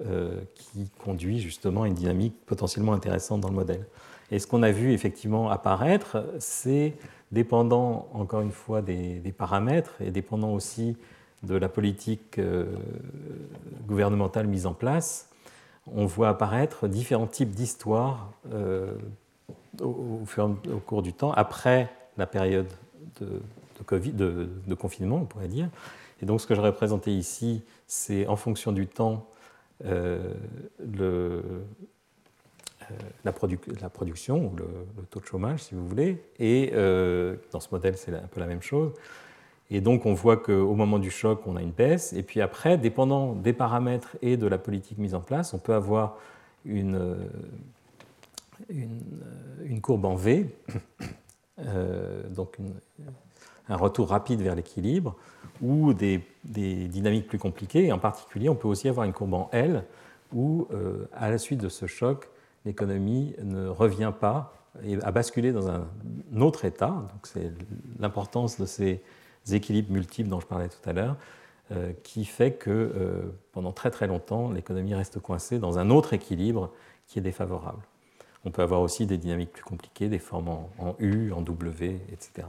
qui 0.55 0.91
conduit 1.05 1.41
justement 1.41 1.83
à 1.83 1.89
une 1.89 1.95
dynamique 1.95 2.35
potentiellement 2.47 2.95
intéressante 2.95 3.43
dans 3.43 3.51
le 3.51 3.55
modèle. 3.55 3.87
Et 4.31 4.39
ce 4.39 4.47
qu'on 4.47 4.62
a 4.62 4.70
vu 4.70 4.93
effectivement 4.93 5.51
apparaître, 5.51 6.24
c'est 6.39 6.95
dépendant 7.33 8.09
encore 8.12 8.41
une 8.41 8.53
fois 8.53 8.83
des, 8.83 9.35
paramètres 9.37 9.95
et 10.01 10.11
dépendant 10.11 10.53
aussi 10.53 10.97
de 11.43 11.55
la 11.55 11.68
politique 11.68 12.39
euh, 12.39 12.66
gouvernementale 13.87 14.47
mise 14.47 14.66
en 14.66 14.74
place, 14.74 15.29
on 15.95 16.07
voit 16.07 16.29
apparaître 16.29 16.89
différents 16.89 17.26
types 17.26 17.51
d'histoires 17.51 18.33
euh, 18.53 18.95
au, 19.81 20.22
cours 20.87 21.03
du 21.03 21.12
temps, 21.12 21.33
après 21.33 21.89
la 22.16 22.26
période 22.26 22.68
de, 23.20 24.74
confinement, 24.74 25.16
on 25.16 25.24
pourrait 25.24 25.49
dire. 25.49 25.68
Et 26.20 26.26
donc 26.26 26.41
ce 26.41 26.47
que 26.47 26.55
je 26.55 26.61
représentais 26.61 27.12
ici, 27.12 27.62
c'est 27.87 28.26
en 28.26 28.37
fonction 28.37 28.72
du 28.72 28.87
temps 28.87 29.26
euh, 29.85 30.35
le, 30.81 31.43
euh, 32.91 32.95
la, 33.24 33.32
production, 33.91 34.47
ou 34.47 34.57
le, 34.57 35.05
taux 35.11 35.20
de 35.20 35.24
chômage, 35.24 35.61
si 35.64 35.74
vous 35.74 35.86
voulez. 35.86 36.22
Et 36.39 36.70
euh, 36.74 37.36
dans 37.53 37.61
ce 37.61 37.68
modèle, 37.70 37.97
c'est 37.97 38.14
un 38.14 38.26
peu 38.26 38.41
la 38.41 38.47
même 38.47 38.62
chose. 38.62 38.93
Et 39.70 39.80
donc, 39.80 40.07
on 40.07 40.14
voit 40.14 40.39
qu'au 40.39 40.74
moment 40.74 40.99
du 40.99 41.11
choc, 41.11 41.43
on 41.47 41.57
a 41.57 41.62
une 41.62 41.72
baisse. 41.72 42.12
Et 42.12 42.22
puis 42.22 42.41
après, 42.41 42.78
dépendant 42.78 43.34
des 43.34 43.53
paramètres 43.53 44.16
et 44.22 44.36
de 44.36 44.47
la 44.47 44.59
politique 44.59 44.99
mise 44.99 45.14
en 45.14 45.20
place, 45.20 45.53
on 45.53 45.59
peut 45.59 45.74
avoir 45.74 46.16
une, 46.64 46.97
euh, 46.97 47.16
une, 48.70 49.80
courbe 49.80 50.07
en 50.07 50.14
V, 50.14 50.49
donc 52.30 52.57
un 53.68 53.76
retour 53.76 54.09
rapide 54.09 54.41
vers 54.41 54.55
l'équilibre, 54.55 55.16
ou 55.61 55.93
des, 55.93 56.22
dynamiques 56.45 57.28
plus 57.28 57.39
compliquées. 57.39 57.86
Et 57.86 57.93
en 57.93 57.99
particulier, 57.99 58.49
on 58.49 58.55
peut 58.55 58.68
aussi 58.68 58.89
avoir 58.89 59.05
une 59.05 59.12
courbe 59.12 59.34
en 59.34 59.51
L, 59.53 59.84
où, 60.32 60.68
à 61.12 61.30
la 61.30 61.39
suite 61.39 61.61
de 61.61 61.68
ce 61.68 61.86
choc, 61.86 62.28
l'économie 62.69 63.35
ne 63.43 63.66
revient 63.66 64.12
pas 64.19 64.53
et 64.85 65.03
a 65.03 65.11
basculé 65.11 65.53
dans 65.53 65.69
un 65.71 65.89
autre 66.39 66.66
état. 66.66 66.89
Donc 66.89 67.25
c'est 67.25 67.51
l'importance 67.99 68.61
de 68.61 68.66
ces 68.66 69.01
équilibres 69.51 69.91
multiples 69.91 70.29
dont 70.29 70.39
je 70.39 70.47
parlais 70.47 70.69
tout 70.69 70.89
à 70.89 70.93
l'heure, 70.93 71.16
euh, 71.73 71.93
qui 72.03 72.27
fait 72.27 72.53
que 72.53 72.71
euh, 72.71 73.23
pendant 73.53 73.73
très 73.73 73.91
très 73.91 74.07
longtemps, 74.07 74.51
l'économie 74.51 74.95
reste 74.95 75.19
coincée 75.19 75.59
dans 75.59 75.79
un 75.79 75.89
autre 75.89 76.12
équilibre 76.12 76.71
qui 77.07 77.19
est 77.19 77.23
défavorable. 77.23 77.83
On 78.45 78.51
peut 78.51 78.62
avoir 78.62 78.83
aussi 78.83 79.07
des 79.07 79.16
dynamiques 79.16 79.53
plus 79.53 79.64
compliquées, 79.64 80.09
des 80.09 80.19
formes 80.19 80.49
en, 80.49 80.95
U, 80.99 81.33
en 81.33 81.41
W, 81.41 82.01
etc. 82.12 82.47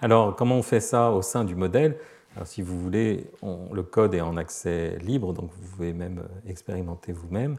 Alors, 0.00 0.34
comment 0.36 0.54
on 0.54 0.62
fait 0.62 0.80
ça 0.80 1.10
au 1.10 1.22
sein 1.22 1.44
du 1.44 1.56
modèle? 1.56 1.98
Si 2.44 2.62
vous 2.62 2.80
voulez, 2.80 3.26
le 3.42 3.82
code 3.82 4.14
est 4.14 4.20
en 4.22 4.36
accès 4.36 4.96
libre, 5.00 5.34
donc 5.34 5.50
vous 5.50 5.68
pouvez 5.68 5.92
même 5.92 6.22
expérimenter 6.46 7.12
vous-même. 7.12 7.58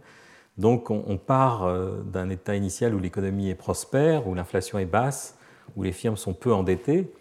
Donc 0.58 0.92
on, 0.92 1.18
part 1.18 1.64
euh, 1.64 2.02
d'un 2.04 2.30
état 2.30 2.56
initial 2.56 2.94
où 2.94 3.00
l'économie 3.00 3.50
est 3.50 3.56
prospère, 3.56 4.28
où 4.28 4.36
l'inflation 4.36 4.80
est 4.80 4.86
basse, 4.86 5.38
où 5.76 5.84
les 5.84 5.92
firmes 5.92 6.18
sont 6.18 6.34
peu 6.34 6.54
endettées. 6.54 7.12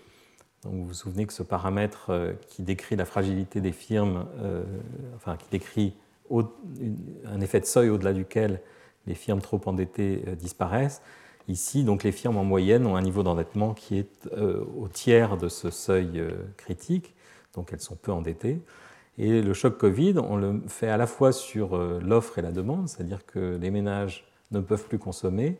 vous 0.65 0.87
vous 0.87 0.95
souvenez 0.95 1.27
que 1.27 1.33
ce 1.33 1.43
paramètre 1.43 2.11
euh, 2.11 2.33
qui 2.49 2.63
décrit 2.63 2.97
la 2.97 3.05
fragilité 3.05 3.61
des 3.61 3.73
firmes, 3.73 4.27
euh, 4.41 4.65
enfin 5.17 5.37
qui 5.37 5.49
décrit 5.51 5.95
un 7.25 7.41
effet 7.41 7.61
de 7.61 7.67
seuil 7.67 7.89
au-delà 7.89 8.13
duquel 8.13 8.61
les 9.07 9.15
firmes 9.15 9.41
trop 9.41 9.61
endettées 9.67 10.23
disparaissent. 10.39 11.03
Ici, 11.49 11.83
donc, 11.83 12.05
les 12.05 12.13
firmes 12.13 12.37
en 12.37 12.45
moyenne 12.45 12.87
ont 12.87 12.95
un 12.95 13.03
niveau 13.03 13.25
d'endettement 13.25 13.75
qui 13.75 13.99
est 13.99 14.29
au 14.37 14.87
tiers 14.87 15.37
de 15.37 15.49
ce 15.49 15.71
seuil 15.71 16.23
critique, 16.57 17.17
donc 17.55 17.73
elles 17.73 17.81
sont 17.81 17.97
peu 17.97 18.13
endettées. 18.13 18.61
Et 19.23 19.43
le 19.43 19.53
choc 19.53 19.77
Covid, 19.77 20.15
on 20.19 20.37
le 20.37 20.63
fait 20.67 20.89
à 20.89 20.97
la 20.97 21.07
fois 21.07 21.31
sur 21.33 21.77
l'offre 21.77 22.39
et 22.39 22.43
la 22.43 22.53
demande, 22.53 22.89
c'est-à-dire 22.89 23.27
que 23.27 23.59
les 23.61 23.71
ménages 23.71 24.25
ne 24.51 24.61
peuvent 24.61 24.87
plus 24.87 24.99
consommer, 24.99 25.59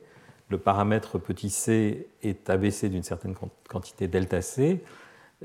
le 0.49 0.59
paramètre 0.59 1.19
petit 1.19 1.51
c 1.51 2.09
est 2.23 2.51
abaissé 2.51 2.89
d'une 2.89 3.03
certaine 3.03 3.35
quantité 3.69 4.09
delta 4.09 4.43
c, 4.43 4.83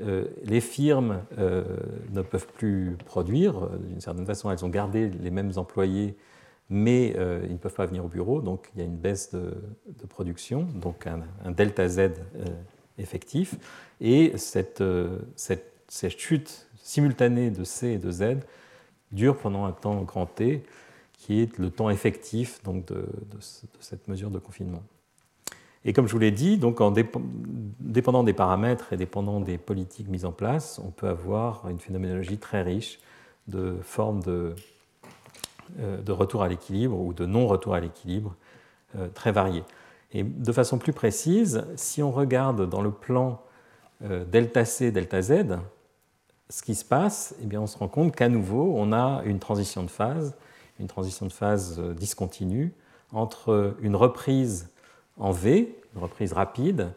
euh, 0.00 0.24
les 0.42 0.60
firmes 0.60 1.22
euh, 1.38 1.64
ne 2.12 2.20
peuvent 2.20 2.48
plus 2.48 2.96
produire, 3.06 3.64
euh, 3.64 3.78
d'une 3.78 4.00
certaine 4.00 4.26
façon. 4.26 4.50
Elles 4.50 4.64
ont 4.64 4.68
gardé 4.68 5.08
les 5.08 5.30
mêmes 5.30 5.52
employés, 5.56 6.16
mais 6.68 7.10
ils 7.44 7.52
ne 7.52 7.58
peuvent 7.58 7.74
pas 7.74 7.86
venir 7.86 8.04
au 8.04 8.08
bureau, 8.08 8.40
donc 8.40 8.72
il 8.74 8.80
y 8.80 8.82
a 8.82 8.84
une 8.84 8.96
baisse 8.96 9.30
de, 9.32 9.54
production, 10.08 10.62
donc 10.74 11.06
un, 11.06 11.52
delta 11.52 11.88
z 11.88 12.10
effectif, 12.98 13.54
et 14.00 14.36
cette, 14.36 14.82
cette, 15.36 16.18
chute 16.18 16.65
simultanée 16.86 17.50
de 17.50 17.64
C 17.64 17.88
et 17.88 17.98
de 17.98 18.10
Z 18.10 18.38
dure 19.10 19.36
pendant 19.36 19.64
un 19.64 19.72
temps 19.72 20.02
grand 20.02 20.26
T, 20.26 20.64
qui 21.12 21.40
est 21.40 21.58
le 21.58 21.70
temps 21.70 21.90
effectif 21.90 22.62
donc, 22.62 22.86
de 22.86 23.06
cette 23.80 24.06
mesure 24.06 24.30
de 24.30 24.38
confinement. 24.38 24.82
Et 25.84 25.92
comme 25.92 26.06
je 26.06 26.12
vous 26.12 26.18
l'ai 26.18 26.30
dit, 26.30 26.60
en 26.62 26.92
dépendant 27.80 28.22
des 28.24 28.32
paramètres 28.32 28.92
et 28.92 28.96
dépendant 28.96 29.40
des 29.40 29.58
politiques 29.58 30.08
mises 30.08 30.24
en 30.24 30.32
place, 30.32 30.80
on 30.84 30.90
peut 30.90 31.08
avoir 31.08 31.68
une 31.68 31.78
phénoménologie 31.78 32.38
très 32.38 32.62
riche 32.62 32.98
de 33.48 33.76
formes 33.82 34.22
de, 34.22 34.54
euh, 35.80 35.98
retour 36.08 36.42
à 36.42 36.48
l'équilibre 36.48 36.98
ou 36.98 37.12
de 37.12 37.26
non-retour 37.26 37.74
à 37.74 37.80
l'équilibre 37.80 38.34
euh, 38.96 39.08
très 39.14 39.32
variées. 39.32 39.64
Et 40.12 40.24
de 40.24 40.52
façon 40.52 40.78
plus 40.78 40.92
précise, 40.92 41.64
si 41.76 42.02
on 42.02 42.10
regarde 42.10 42.68
dans 42.68 42.82
le 42.82 42.90
plan 42.90 43.42
euh, 44.02 44.24
delta 44.24 44.64
C, 44.64 44.90
delta 44.90 45.22
Z, 45.22 45.58
ce 46.48 46.62
qui 46.62 46.74
se 46.74 46.84
passe, 46.84 47.34
eh 47.42 47.46
bien 47.46 47.60
on 47.60 47.66
se 47.66 47.78
rend 47.78 47.88
compte 47.88 48.14
qu'à 48.14 48.28
nouveau, 48.28 48.72
on 48.76 48.92
a 48.92 49.22
une 49.24 49.38
transition 49.38 49.82
de 49.82 49.90
phase, 49.90 50.34
une 50.78 50.86
transition 50.86 51.26
de 51.26 51.32
phase 51.32 51.80
discontinue 51.80 52.72
entre 53.12 53.76
une 53.80 53.96
reprise 53.96 54.70
en 55.16 55.32
V, 55.32 55.76
une 55.94 56.02
reprise 56.02 56.32
rapide, 56.32 56.90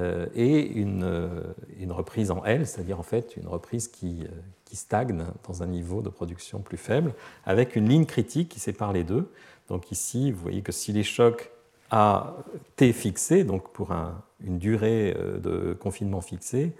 euh, 0.00 0.26
et 0.34 0.66
une, 0.66 1.04
euh, 1.04 1.52
une, 1.78 1.92
reprise 1.92 2.30
en 2.30 2.42
L, 2.46 2.66
c'est-à-dire 2.66 2.98
en 2.98 3.02
fait 3.02 3.36
une 3.36 3.46
reprise 3.46 3.88
qui, 3.88 4.22
euh, 4.22 4.28
qui, 4.64 4.76
stagne 4.76 5.26
dans 5.46 5.62
un 5.62 5.66
niveau 5.66 6.00
de 6.00 6.08
production 6.08 6.60
plus 6.60 6.78
faible, 6.78 7.12
avec 7.44 7.76
une 7.76 7.90
ligne 7.90 8.06
critique 8.06 8.48
qui 8.48 8.58
sépare 8.58 8.94
les 8.94 9.04
deux. 9.04 9.30
Donc 9.68 9.92
ici, 9.92 10.32
vous 10.32 10.40
voyez 10.40 10.62
que 10.62 10.72
si 10.72 10.94
les 10.94 11.02
chocs 11.02 11.50
à 11.90 12.34
T 12.76 12.94
fixés, 12.94 13.44
donc 13.44 13.70
pour 13.72 13.92
un, 13.92 14.22
une 14.42 14.58
durée 14.58 15.14
de 15.42 15.76
confinement 15.78 16.22
fixée, 16.22 16.72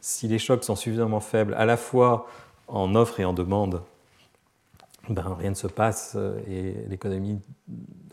si 0.00 0.28
les 0.28 0.38
chocs 0.38 0.64
sont 0.64 0.76
suffisamment 0.76 1.20
faibles 1.20 1.54
à 1.54 1.64
la 1.64 1.76
fois 1.76 2.28
en 2.68 2.94
offre 2.94 3.20
et 3.20 3.24
en 3.24 3.32
demande, 3.32 3.82
ben, 5.08 5.36
rien 5.38 5.50
ne 5.50 5.54
se 5.54 5.68
passe 5.68 6.16
et 6.48 6.74
l'économie 6.88 7.40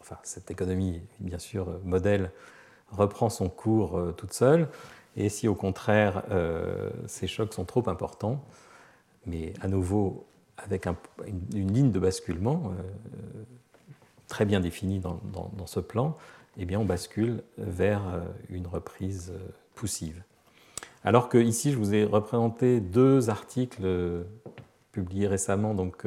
enfin 0.03 0.17
cette 0.23 0.51
économie, 0.51 1.01
bien 1.19 1.39
sûr, 1.39 1.69
euh, 1.69 1.79
modèle, 1.83 2.31
reprend 2.91 3.29
son 3.29 3.49
cours 3.49 3.97
euh, 3.97 4.11
toute 4.11 4.33
seule. 4.33 4.67
Et 5.15 5.29
si 5.29 5.47
au 5.47 5.55
contraire 5.55 6.23
euh, 6.31 6.89
ces 7.07 7.27
chocs 7.27 7.53
sont 7.53 7.65
trop 7.65 7.87
importants, 7.87 8.43
mais 9.25 9.53
à 9.61 9.67
nouveau 9.67 10.25
avec 10.57 10.87
une, 10.87 11.73
ligne 11.73 11.91
de 11.91 11.99
basculement 11.99 12.73
très 14.27 14.45
bien 14.45 14.59
définie 14.59 14.99
dans, 14.99 15.65
ce 15.65 15.79
plan, 15.79 16.15
eh 16.57 16.65
bien 16.65 16.79
on 16.79 16.85
bascule 16.85 17.43
vers 17.57 18.01
une 18.49 18.67
reprise 18.67 19.33
poussive. 19.73 20.21
Alors 21.03 21.29
que 21.29 21.37
ici 21.37 21.71
je 21.71 21.77
vous 21.77 21.93
ai 21.93 22.05
représenté 22.05 22.79
deux 22.79 23.29
articles 23.29 24.25
publiés 24.91 25.27
récemment, 25.27 25.73
donc 25.73 26.05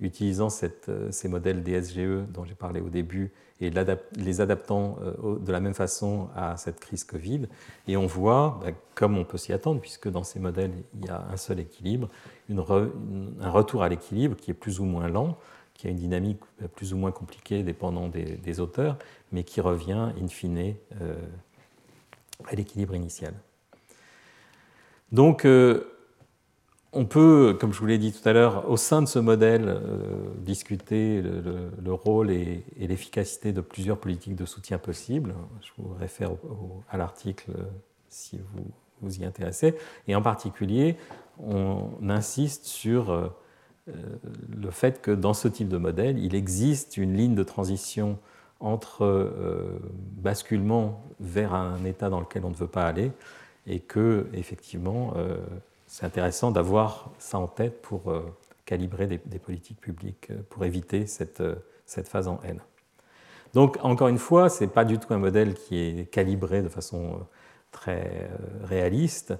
utilisant 0.00 0.48
euh, 0.88 1.10
ces 1.10 1.28
modèles 1.28 1.62
DSGE 1.62 2.28
dont 2.28 2.44
j'ai 2.44 2.54
parlé 2.54 2.80
au 2.80 2.88
début 2.88 3.32
et 3.60 3.70
les 3.70 4.40
adaptant 4.40 4.98
euh, 5.02 5.38
de 5.38 5.50
la 5.50 5.60
même 5.60 5.72
façon 5.74 6.28
à 6.36 6.56
cette 6.56 6.78
crise 6.80 7.04
Covid. 7.04 7.46
Et 7.88 7.96
on 7.96 8.06
voit, 8.06 8.60
bah, 8.62 8.72
comme 8.94 9.16
on 9.16 9.24
peut 9.24 9.38
s'y 9.38 9.52
attendre, 9.52 9.80
puisque 9.80 10.08
dans 10.08 10.24
ces 10.24 10.38
modèles, 10.38 10.72
il 11.00 11.06
y 11.06 11.08
a 11.08 11.26
un 11.30 11.36
seul 11.36 11.60
équilibre, 11.60 12.10
un 12.50 13.50
retour 13.50 13.82
à 13.82 13.88
l'équilibre 13.88 14.36
qui 14.36 14.50
est 14.50 14.54
plus 14.54 14.80
ou 14.80 14.84
moins 14.84 15.08
lent, 15.08 15.38
qui 15.72 15.86
a 15.86 15.90
une 15.90 15.96
dynamique 15.96 16.40
plus 16.74 16.92
ou 16.92 16.96
moins 16.96 17.12
compliquée 17.12 17.62
dépendant 17.62 18.08
des, 18.08 18.60
auteurs, 18.60 18.98
mais 19.32 19.44
qui 19.44 19.60
revient 19.60 20.10
in 20.20 20.28
fine 20.28 20.74
euh, 21.00 21.14
à 22.46 22.54
l'équilibre 22.54 22.94
initial. 22.94 23.34
Donc, 25.12 25.46
on 26.96 27.04
peut, 27.04 27.56
comme 27.60 27.74
je 27.74 27.78
vous 27.78 27.86
l'ai 27.86 27.98
dit 27.98 28.10
tout 28.10 28.26
à 28.26 28.32
l'heure, 28.32 28.70
au 28.70 28.78
sein 28.78 29.02
de 29.02 29.06
ce 29.06 29.18
modèle, 29.18 29.68
euh, 29.68 30.30
discuter 30.38 31.20
le, 31.20 31.92
rôle 31.92 32.30
et, 32.30 32.64
l'efficacité 32.78 33.52
de 33.52 33.60
plusieurs 33.60 33.98
politiques 33.98 34.34
de 34.34 34.46
soutien 34.46 34.78
possibles. 34.78 35.34
Je 35.60 35.70
vous 35.76 35.92
réfère 35.94 36.30
à 36.88 36.96
l'article 36.96 37.50
euh, 37.50 37.64
si 38.08 38.38
vous 38.38 38.64
vous 39.02 39.20
y 39.20 39.26
intéressez. 39.26 39.74
Et 40.08 40.16
en 40.16 40.22
particulier, 40.22 40.96
on 41.38 41.90
insiste 42.08 42.64
sur 42.64 43.10
euh, 43.10 43.28
le 43.86 44.70
fait 44.70 45.02
que 45.02 45.10
dans 45.10 45.34
ce 45.34 45.48
type 45.48 45.68
de 45.68 45.76
modèle, 45.76 46.18
il 46.18 46.34
existe 46.34 46.96
une 46.96 47.14
ligne 47.14 47.34
de 47.34 47.42
transition 47.42 48.18
entre 48.58 49.78
basculement 50.16 51.04
vers 51.20 51.52
un 51.52 51.84
état 51.84 52.08
dans 52.08 52.20
lequel 52.20 52.46
on 52.46 52.50
ne 52.50 52.54
veut 52.54 52.66
pas 52.66 52.86
aller 52.86 53.12
et 53.66 53.80
que, 53.80 54.26
effectivement, 54.32 55.14
c'est 55.86 56.04
intéressant 56.04 56.50
d'avoir 56.50 57.10
ça 57.18 57.38
en 57.38 57.46
tête 57.46 57.80
pour 57.82 58.10
euh, 58.10 58.22
calibrer 58.64 59.06
des, 59.06 59.38
politiques 59.38 59.80
publiques, 59.80 60.30
euh, 60.30 60.42
pour 60.50 60.64
éviter 60.64 61.06
cette, 61.06 61.40
euh, 61.40 61.56
cette 61.86 62.08
phase 62.08 62.28
en 62.28 62.40
N. 62.44 62.60
Donc, 63.54 63.78
encore 63.82 64.08
une 64.08 64.18
fois, 64.18 64.48
ce 64.48 64.64
n'est 64.64 64.70
pas 64.70 64.84
du 64.84 64.98
tout 64.98 65.14
un 65.14 65.18
modèle 65.18 65.54
qui 65.54 65.78
est 65.78 66.10
calibré 66.10 66.62
de 66.62 66.68
façon 66.68 67.20
très 67.70 68.28
réaliste, 68.64 69.34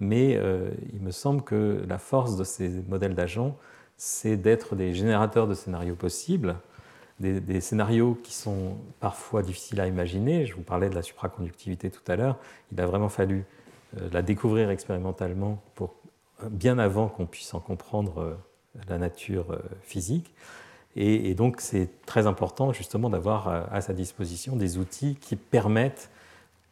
mais 0.00 0.40
il 0.92 1.00
me 1.00 1.12
semble 1.12 1.42
que 1.42 1.84
la 1.86 1.98
force 1.98 2.36
de 2.36 2.42
ces 2.42 2.68
modèles 2.88 3.14
d'agents, 3.14 3.56
c'est 3.96 4.36
d'être 4.36 4.74
des 4.74 4.92
générateurs 4.92 5.46
de 5.46 5.54
scénarios 5.54 5.94
possibles, 5.94 6.56
des, 7.20 7.38
des, 7.38 7.60
scénarios 7.60 8.18
qui 8.24 8.32
sont 8.32 8.78
parfois 8.98 9.42
difficiles 9.42 9.80
à 9.80 9.86
imaginer. 9.86 10.46
Je 10.46 10.56
vous 10.56 10.62
parlais 10.62 10.88
de 10.88 10.94
la 10.96 11.02
supraconductivité 11.02 11.90
tout 11.90 12.10
à 12.10 12.16
l'heure. 12.16 12.38
Il 12.72 12.80
a 12.80 12.86
vraiment 12.86 13.10
fallu 13.10 13.44
la 14.12 14.22
découvrir 14.22 14.70
expérimentalement 14.70 15.62
pour 15.74 15.94
bien 16.48 16.78
avant 16.78 17.08
qu'on 17.08 17.26
puisse 17.26 17.52
en 17.54 17.60
comprendre 17.60 18.20
euh, 18.20 18.34
la 18.88 18.98
nature 18.98 19.52
euh, 19.52 19.58
physique. 19.82 20.32
Et, 20.96 21.34
donc 21.34 21.60
c'est 21.60 21.88
très 22.04 22.26
important 22.26 22.72
justement 22.72 23.10
d'avoir 23.10 23.48
euh, 23.48 23.62
à 23.70 23.80
sa 23.80 23.92
disposition 23.92 24.56
des 24.56 24.78
outils 24.78 25.16
qui 25.20 25.36
permettent, 25.36 26.10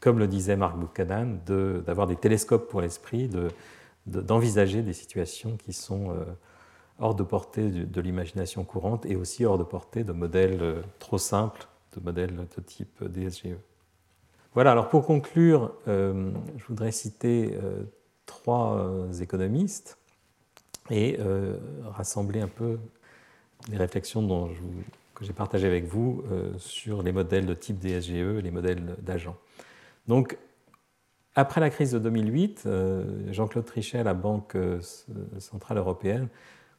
comme 0.00 0.18
le 0.18 0.26
disait 0.26 0.56
Marc 0.56 0.76
Buchanan, 0.76 1.38
d'avoir 1.46 2.06
des 2.06 2.16
télescopes 2.16 2.68
pour 2.68 2.80
l'esprit, 2.80 3.30
d'envisager 4.06 4.82
des 4.82 4.92
situations 4.92 5.56
qui 5.56 5.72
sont 5.72 6.14
hors 7.00 7.16
de 7.16 7.24
portée 7.24 7.68
de, 7.68 8.00
l'imagination 8.00 8.62
courante 8.62 9.06
et 9.06 9.16
aussi 9.16 9.44
hors 9.44 9.58
de 9.58 9.64
portée 9.64 10.04
de 10.04 10.12
modèles 10.12 10.82
trop 11.00 11.18
simples, 11.18 11.66
de 11.96 12.00
modèles 12.00 12.36
de 12.36 12.60
type 12.60 13.02
DSGE. 13.04 13.56
Voilà, 14.58 14.72
alors 14.72 14.88
pour 14.88 15.06
conclure, 15.06 15.72
je 15.86 16.64
voudrais 16.66 16.90
citer 16.90 17.56
trois 18.26 18.76
euh, 18.76 19.12
économistes 19.12 19.98
et 20.90 21.16
euh, 21.20 21.58
rassembler 21.84 22.40
un 22.40 22.48
peu 22.48 22.80
les 23.70 23.76
réflexions 23.76 24.20
dont 24.20 24.50
que 25.14 25.24
j'ai 25.24 25.32
partagées 25.32 25.68
avec 25.68 25.84
vous 25.84 26.24
euh, 26.32 26.50
sur 26.58 27.04
les 27.04 27.12
modèles 27.12 27.46
de 27.46 27.54
type 27.54 27.78
DSGE, 27.78 28.42
les 28.42 28.50
modèles 28.50 28.96
d'agents. 28.98 29.36
Donc, 30.08 30.36
après 31.36 31.60
la 31.60 31.70
crise 31.70 31.92
de 31.92 32.00
2008, 32.00 32.68
Jean-Claude 33.30 33.64
Trichet 33.64 34.00
à 34.00 34.02
la 34.02 34.14
Banque 34.14 34.56
centrale 35.38 35.78
européenne, 35.78 36.26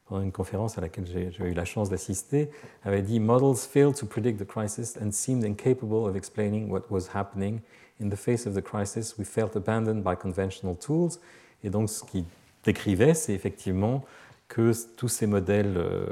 pendant 0.09 0.23
une 0.23 0.31
conférence 0.31 0.77
à 0.77 0.81
laquelle 0.81 1.05
j'ai 1.05 1.45
eu 1.45 1.53
la 1.53 1.65
chance 1.65 1.89
d'assister, 1.89 2.49
avait 2.83 3.03
dit 3.03 3.19
Models 3.19 3.57
failed 3.57 3.95
to 3.95 4.07
predict 4.07 4.39
the 4.39 4.47
crisis 4.47 4.97
and 4.97 5.11
seemed 5.11 5.43
incapable 5.43 6.07
of 6.07 6.15
explaining 6.15 6.69
what 6.69 6.81
was 6.89 7.09
happening. 7.13 7.59
In 8.01 8.09
the 8.09 8.17
face 8.17 8.47
of 8.47 8.55
the 8.55 8.61
crisis, 8.61 9.17
we 9.19 9.25
felt 9.25 9.55
abandoned 9.55 10.03
by 10.03 10.15
conventional 10.19 10.75
tools 10.75 11.19
et 11.63 11.69
donc 11.69 11.89
ce 11.89 12.03
qu'il 12.03 12.25
décrivait, 12.63 13.13
c'est 13.13 13.33
effectivement 13.33 14.03
que 14.47 14.71
tous 14.95 15.07
ces 15.07 15.27
modèles 15.27 15.77
euh, 15.77 16.05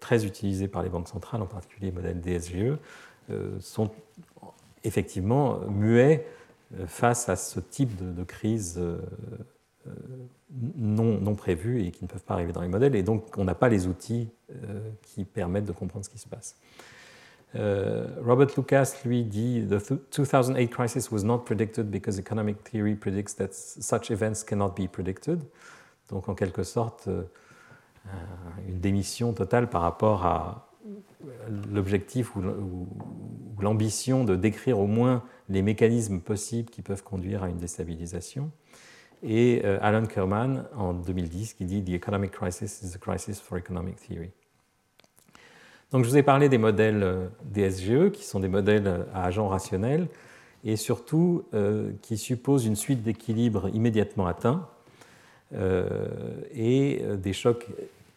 très 0.00 0.24
utilisés 0.24 0.66
par 0.66 0.82
les 0.82 0.88
banques 0.88 1.08
centrales, 1.08 1.42
en 1.42 1.46
particulier 1.46 1.90
les 1.90 1.92
modèles 1.92 2.20
DSGE, 2.20 2.78
euh, 3.30 3.60
sont 3.60 3.90
effectivement 4.82 5.60
muets 5.68 6.26
euh, 6.78 6.86
face 6.86 7.28
à 7.28 7.36
ce 7.36 7.60
type 7.60 8.14
de, 8.14 8.24
crise 8.24 8.80
non, 10.76 11.20
non, 11.20 11.34
prévus 11.34 11.84
et 11.84 11.90
qui 11.90 12.04
ne 12.04 12.08
peuvent 12.08 12.22
pas 12.22 12.34
arriver 12.34 12.52
dans 12.52 12.62
les 12.62 12.68
modèles. 12.68 12.94
Et 12.94 13.02
donc, 13.02 13.36
on 13.36 13.44
n'a 13.44 13.54
pas 13.54 13.68
les 13.68 13.86
outils 13.86 14.28
qui 15.02 15.24
permettent 15.24 15.64
de 15.64 15.72
comprendre 15.72 16.04
ce 16.04 16.10
qui 16.10 16.18
se 16.18 16.28
passe. 16.28 16.56
Robert 17.54 18.48
Lucas, 18.56 18.94
lui, 19.04 19.24
dit 19.24 19.66
The 19.68 19.92
2008 20.16 20.68
crisis 20.68 21.10
was 21.10 21.22
not 21.24 21.40
predicted 21.40 21.90
because 21.90 22.18
economic 22.18 22.62
theory 22.64 22.94
predicts 22.94 23.34
that 23.36 23.52
such 23.52 24.10
events 24.10 24.44
cannot 24.44 24.74
be 24.76 24.86
predicted. 24.88 25.40
Donc, 26.08 26.28
en 26.28 26.34
quelque 26.34 26.62
sorte, 26.62 27.08
une 28.68 28.80
démission 28.80 29.32
totale 29.32 29.68
par 29.68 29.82
rapport 29.82 30.24
à 30.24 30.68
l'objectif 31.72 32.34
ou 32.36 32.42
l'ambition 33.60 34.24
de 34.24 34.34
décrire 34.36 34.78
au 34.78 34.86
moins 34.86 35.22
les 35.48 35.62
mécanismes 35.62 36.20
possibles 36.20 36.70
qui 36.70 36.82
peuvent 36.82 37.04
conduire 37.04 37.44
à 37.44 37.48
une 37.48 37.58
déstabilisation. 37.58 38.50
Et 39.22 39.62
euh, 39.64 39.78
Alan 39.80 40.06
Kerman, 40.06 40.64
en 40.76 40.94
2010, 40.94 41.54
qui 41.54 41.64
dit 41.64 41.82
The 41.82 41.90
economic 41.90 42.32
crisis 42.32 42.82
is 42.82 42.96
a 42.96 42.98
crisis 42.98 43.40
for 43.40 43.56
economic 43.56 43.96
theory. 43.96 44.30
Donc 45.92 46.04
je 46.04 46.10
vous 46.10 46.16
ai 46.16 46.22
parlé 46.22 46.48
des 46.48 46.58
modèles 46.58 47.02
euh, 47.02 47.28
DSGE, 47.44 48.10
qui 48.10 48.24
sont 48.24 48.40
des 48.40 48.48
modèles 48.48 48.86
euh, 48.86 49.04
à 49.14 49.24
agents 49.24 49.48
rationnels, 49.48 50.08
et 50.64 50.76
surtout 50.76 51.44
qui 52.02 52.16
supposent 52.16 52.66
une 52.66 52.76
suite 52.76 53.02
d'équilibres 53.02 53.68
immédiatement 53.74 54.28
atteints 54.28 54.68
et 56.54 57.02
des 57.16 57.32
chocs 57.32 57.66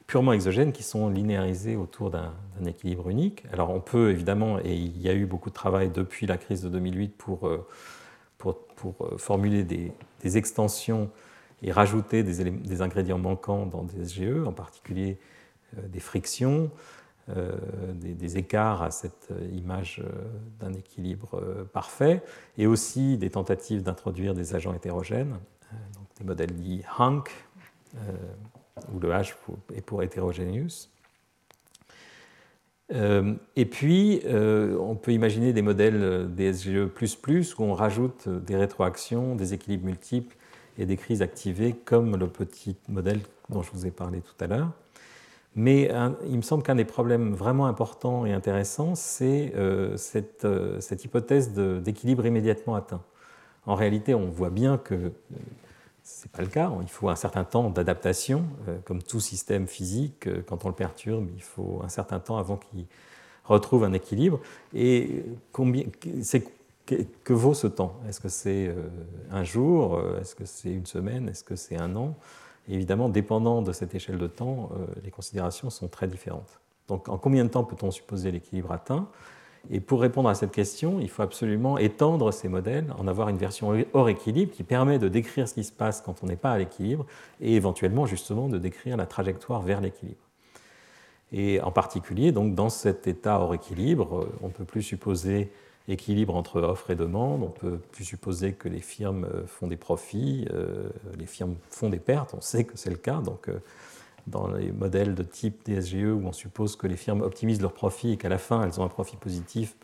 purement 0.06 0.32
exogènes 0.32 0.72
qui 0.72 0.84
sont 0.84 1.10
linéarisés 1.10 1.76
autour 1.76 2.12
d'un 2.12 2.34
équilibre 2.68 3.10
unique. 3.10 3.46
Alors 3.52 3.72
on 3.72 3.80
peut 3.80 4.12
évidemment, 4.12 4.60
et 4.60 4.76
il 4.76 5.02
y 5.02 5.10
a 5.10 5.16
eu 5.16 5.26
beaucoup 5.26 5.50
de 5.50 5.56
travail 5.56 5.90
depuis 5.90 6.28
la 6.28 6.38
crise 6.38 6.62
de 6.62 6.70
2008 6.70 7.18
pour, 7.18 7.50
pour, 8.54 8.96
euh, 9.02 9.18
formuler 9.18 9.64
des, 9.64 9.92
extensions 10.38 11.12
et 11.62 11.72
rajouter 11.72 12.24
des, 12.24 12.82
ingrédients 12.82 13.20
manquants 13.20 13.66
dans 13.66 13.84
des 13.84 14.06
SGE, 14.06 14.46
en 14.46 14.52
particulier 14.52 15.20
euh, 15.78 15.88
des 15.88 16.00
frictions, 16.00 16.72
des, 17.28 18.38
écarts 18.38 18.84
à 18.84 18.92
cette 18.92 19.34
image 19.52 20.04
d'un 20.60 20.74
équilibre 20.74 21.66
parfait, 21.74 22.22
et 22.56 22.68
aussi 22.68 23.18
des 23.18 23.32
tentatives 23.32 23.82
d'introduire 23.82 24.36
des 24.36 24.54
agents 24.54 24.76
hétérogènes, 24.76 25.40
donc 25.96 26.06
des 26.20 26.24
modèles 26.24 26.54
dits 26.54 26.84
Hank 27.00 27.32
où 28.94 29.00
le 29.00 29.10
H 29.10 29.34
est 29.74 29.82
pour 29.82 30.04
hétérogénéus. 30.04 30.92
Euh, 32.94 33.34
et 33.56 33.66
puis, 33.66 34.22
euh, 34.26 34.78
on 34.78 34.96
peut 34.96 35.12
imaginer 35.12 35.54
des 35.54 35.62
modèles 35.62 36.30
DSGE 36.36 36.90
où 37.58 37.64
on 37.64 37.74
rajoute 37.74 38.30
des 38.30 38.56
rétroactions, 38.56 39.36
des 39.36 39.54
équilibres 39.54 39.86
multiples 39.86 40.36
et 40.78 40.86
des 40.86 40.98
crises 40.98 41.22
activées, 41.22 41.74
comme 41.74 42.16
le 42.16 42.28
petit 42.28 42.76
modèle 42.90 43.20
dont 43.50 43.64
je 43.64 43.72
vous 43.72 43.86
ai 43.86 43.92
parlé 43.92 44.22
tout 44.22 44.44
à 44.44 44.48
l'heure. 44.48 44.72
Mais 45.56 45.90
il 46.28 46.36
me 46.36 46.42
semble 46.42 46.64
qu'un 46.64 46.76
des 46.76 46.86
problèmes 46.86 47.34
vraiment 47.34 47.68
importants 47.68 48.26
et 48.26 48.34
intéressants, 48.34 48.94
c'est 48.94 49.54
euh, 49.56 49.96
cette, 49.96 51.06
hypothèse 51.06 51.54
d'équilibre 51.54 52.26
immédiatement 52.26 52.76
atteint. 52.76 53.02
En 53.66 53.76
réalité, 53.76 54.14
on 54.14 54.30
voit 54.30 54.50
bien 54.50 54.78
que 54.78 55.14
n'est 56.06 56.32
pas 56.32 56.42
le 56.42 56.50
cas. 56.50 56.72
Il 56.82 56.90
faut 56.90 57.10
un 57.10 57.16
certain 57.16 57.44
temps 57.44 57.70
d'adaptation, 57.70 58.46
euh, 58.68 58.78
comme 58.86 59.02
tout 59.02 59.20
système 59.20 59.68
physique. 59.68 60.28
Euh, 60.28 60.44
quand 60.46 60.66
on 60.66 60.70
le 60.70 60.76
perturbe, 60.76 61.28
il 61.36 61.42
faut 61.42 61.82
un 61.84 61.90
certain 61.90 62.20
temps 62.20 62.38
avant 62.38 62.58
qu'il 62.58 62.86
retrouve 63.44 63.84
un 63.84 63.94
équilibre. 63.94 64.40
Et 64.74 65.26
combien, 65.52 65.84
que, 66.86 66.96
que 67.24 67.34
vaut 67.34 67.54
ce 67.54 67.68
temps? 67.68 68.00
Est-ce 68.08 68.20
que 68.20 68.30
c'est 68.30 68.68
euh, 68.68 68.88
un 69.32 69.44
jour? 69.44 70.00
Est-ce 70.22 70.36
que 70.36 70.46
c'est 70.46 70.72
une 70.72 70.86
semaine? 70.86 71.28
Est-ce 71.30 71.44
que 71.44 71.56
c'est 71.56 71.78
un 71.78 71.96
an? 71.96 72.16
Évidemment, 72.68 73.10
dépendant 73.10 73.62
de 73.62 73.72
cette 73.72 73.94
échelle 73.94 74.18
de 74.18 74.26
temps, 74.26 74.72
les 75.04 75.12
considérations 75.12 75.70
sont 75.70 75.88
très 75.88 76.08
différentes. 76.08 76.60
Donc, 76.88 77.10
en 77.10 77.20
combien 77.20 77.44
de 77.44 77.50
temps 77.50 77.64
peut-on 77.64 77.92
supposer 77.92 78.32
l'équilibre 78.32 78.72
atteint? 78.72 79.08
Et 79.72 79.80
pour 79.80 80.02
répondre 80.02 80.30
à 80.30 80.36
cette 80.36 80.52
question, 80.52 81.00
il 81.00 81.10
faut 81.10 81.24
absolument 81.24 81.78
étendre 81.78 82.32
ces 82.32 82.48
modèles, 82.48 82.94
en 82.98 83.08
avoir 83.08 83.30
une 83.30 83.38
version 83.38 83.74
hors 83.94 84.10
équilibre 84.10 84.52
qui 84.52 84.64
permet 84.64 85.00
de 85.00 85.08
décrire 85.08 85.48
ce 85.48 85.54
qui 85.56 85.64
se 85.64 85.72
passe 85.72 86.02
quand 86.02 86.24
on 86.24 86.28
n'est 86.28 86.36
pas 86.36 86.52
à 86.52 86.58
l'équilibre 86.58 87.06
et 87.42 87.56
éventuellement 87.56 88.06
justement 88.06 88.48
de 88.48 88.58
décrire 88.58 88.98
la 88.98 89.06
trajectoire 89.06 89.62
vers 89.62 89.82
l'équilibre. 89.82 90.20
Et 91.32 91.60
en 91.62 91.72
particulier, 91.72 92.32
donc, 92.32 92.54
dans 92.54 92.70
cet 92.70 93.08
état 93.08 93.40
hors 93.40 93.54
équilibre, 93.54 94.30
on 94.42 94.48
ne 94.48 94.54
peut 94.54 94.64
plus 94.64 94.84
supposer 94.84 95.52
équilibre 95.88 96.36
entre 96.36 96.62
offre 96.62 96.92
et 96.92 96.96
demande, 96.96 97.44
on 97.44 97.48
ne 97.48 97.72
peut 97.72 97.78
plus 97.92 98.06
supposer 98.06 98.54
que 98.54 98.70
les 98.70 98.80
firmes 98.80 99.28
font 99.46 99.68
des 99.68 99.78
profits, 99.78 100.48
euh, 100.52 100.90
les 101.18 101.26
firmes 101.26 101.56
font 101.70 101.90
des 101.90 102.00
pertes, 102.00 102.34
on 102.34 102.42
sait 102.42 102.64
que 102.64 102.76
c'est 102.76 102.90
le 102.90 102.96
cas, 102.96 103.22
donc 103.22 103.50
euh, 103.50 103.60
dans 104.28 104.48
les 104.48 104.72
modèles 104.72 105.16
de 105.16 105.24
type 105.24 105.66
DSGE 105.66 106.06
où 106.06 106.22
on 106.26 106.32
suppose 106.32 106.76
que 106.76 106.88
les 106.88 106.98
firmes 106.98 107.22
optimisent 107.22 107.62
leurs 107.62 107.74
profits 107.74 108.14
et 108.14 108.18
qu'à 108.18 108.30
la 108.30 108.38
fin 108.38 108.64
elles 108.64 108.80
ont 108.80 108.84
un 108.84 108.90
profit 108.90 109.18
positif, 109.18 109.76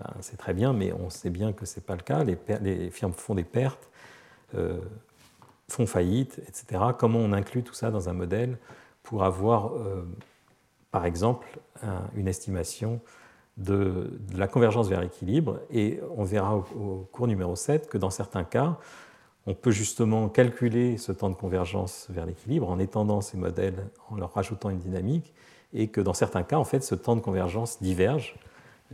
ben, 0.00 0.10
c'est 0.20 0.36
très 0.36 0.54
bien, 0.54 0.72
mais 0.72 0.92
on 0.92 1.10
sait 1.10 1.30
bien 1.30 1.52
que 1.52 1.66
ce 1.66 1.78
n'est 1.78 1.84
pas 1.84 1.94
le 1.94 2.02
cas. 2.02 2.24
Les, 2.24 2.90
firmes 2.90 3.12
font 3.12 3.34
des 3.34 3.44
pertes, 3.44 3.90
euh, 4.54 4.80
font 5.68 5.86
faillite, 5.86 6.40
etc. 6.48 6.82
Comment 6.98 7.18
on 7.18 7.32
inclut 7.32 7.62
tout 7.62 7.74
ça 7.74 7.90
dans 7.90 8.08
un 8.08 8.12
modèle 8.12 8.58
pour 9.02 9.24
avoir, 9.24 9.74
euh, 9.74 10.04
par 10.90 11.04
exemple, 11.04 11.58
une 12.14 12.28
estimation 12.28 13.00
de, 13.56 14.18
la 14.34 14.46
convergence 14.46 14.88
vers 14.88 15.00
l'équilibre 15.00 15.60
Et 15.70 16.00
on 16.16 16.24
verra 16.24 16.56
au 16.56 17.08
cours 17.12 17.26
numéro 17.26 17.56
7 17.56 17.88
que 17.88 17.98
dans 17.98 18.10
certains 18.10 18.44
cas, 18.44 18.78
on 19.46 19.54
peut 19.54 19.70
justement 19.70 20.28
calculer 20.28 20.96
ce 20.98 21.12
temps 21.12 21.30
de 21.30 21.34
convergence 21.34 22.06
vers 22.10 22.26
l'équilibre 22.26 22.70
en 22.70 22.78
étendant 22.78 23.20
ces 23.20 23.36
modèles, 23.36 23.88
en 24.10 24.16
leur 24.16 24.32
rajoutant 24.32 24.70
une 24.70 24.78
dynamique, 24.78 25.34
et 25.74 25.88
que 25.88 26.00
dans 26.00 26.14
certains 26.14 26.42
cas, 26.42 26.58
en 26.58 26.64
fait, 26.64 26.82
ce 26.82 26.94
temps 26.94 27.16
de 27.16 27.20
convergence 27.20 27.82
diverge. 27.82 28.36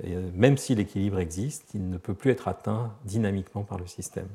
Euh, 0.04 0.30
même 0.34 0.56
si 0.56 0.74
l'équilibre 0.74 1.18
existe, 1.18 1.74
il 1.74 1.90
ne 1.90 1.98
peut 1.98 2.14
plus 2.14 2.30
être 2.30 2.48
atteint 2.48 2.92
dynamiquement 3.04 3.62
par 3.62 3.78
le 3.78 3.86
système. 3.86 4.28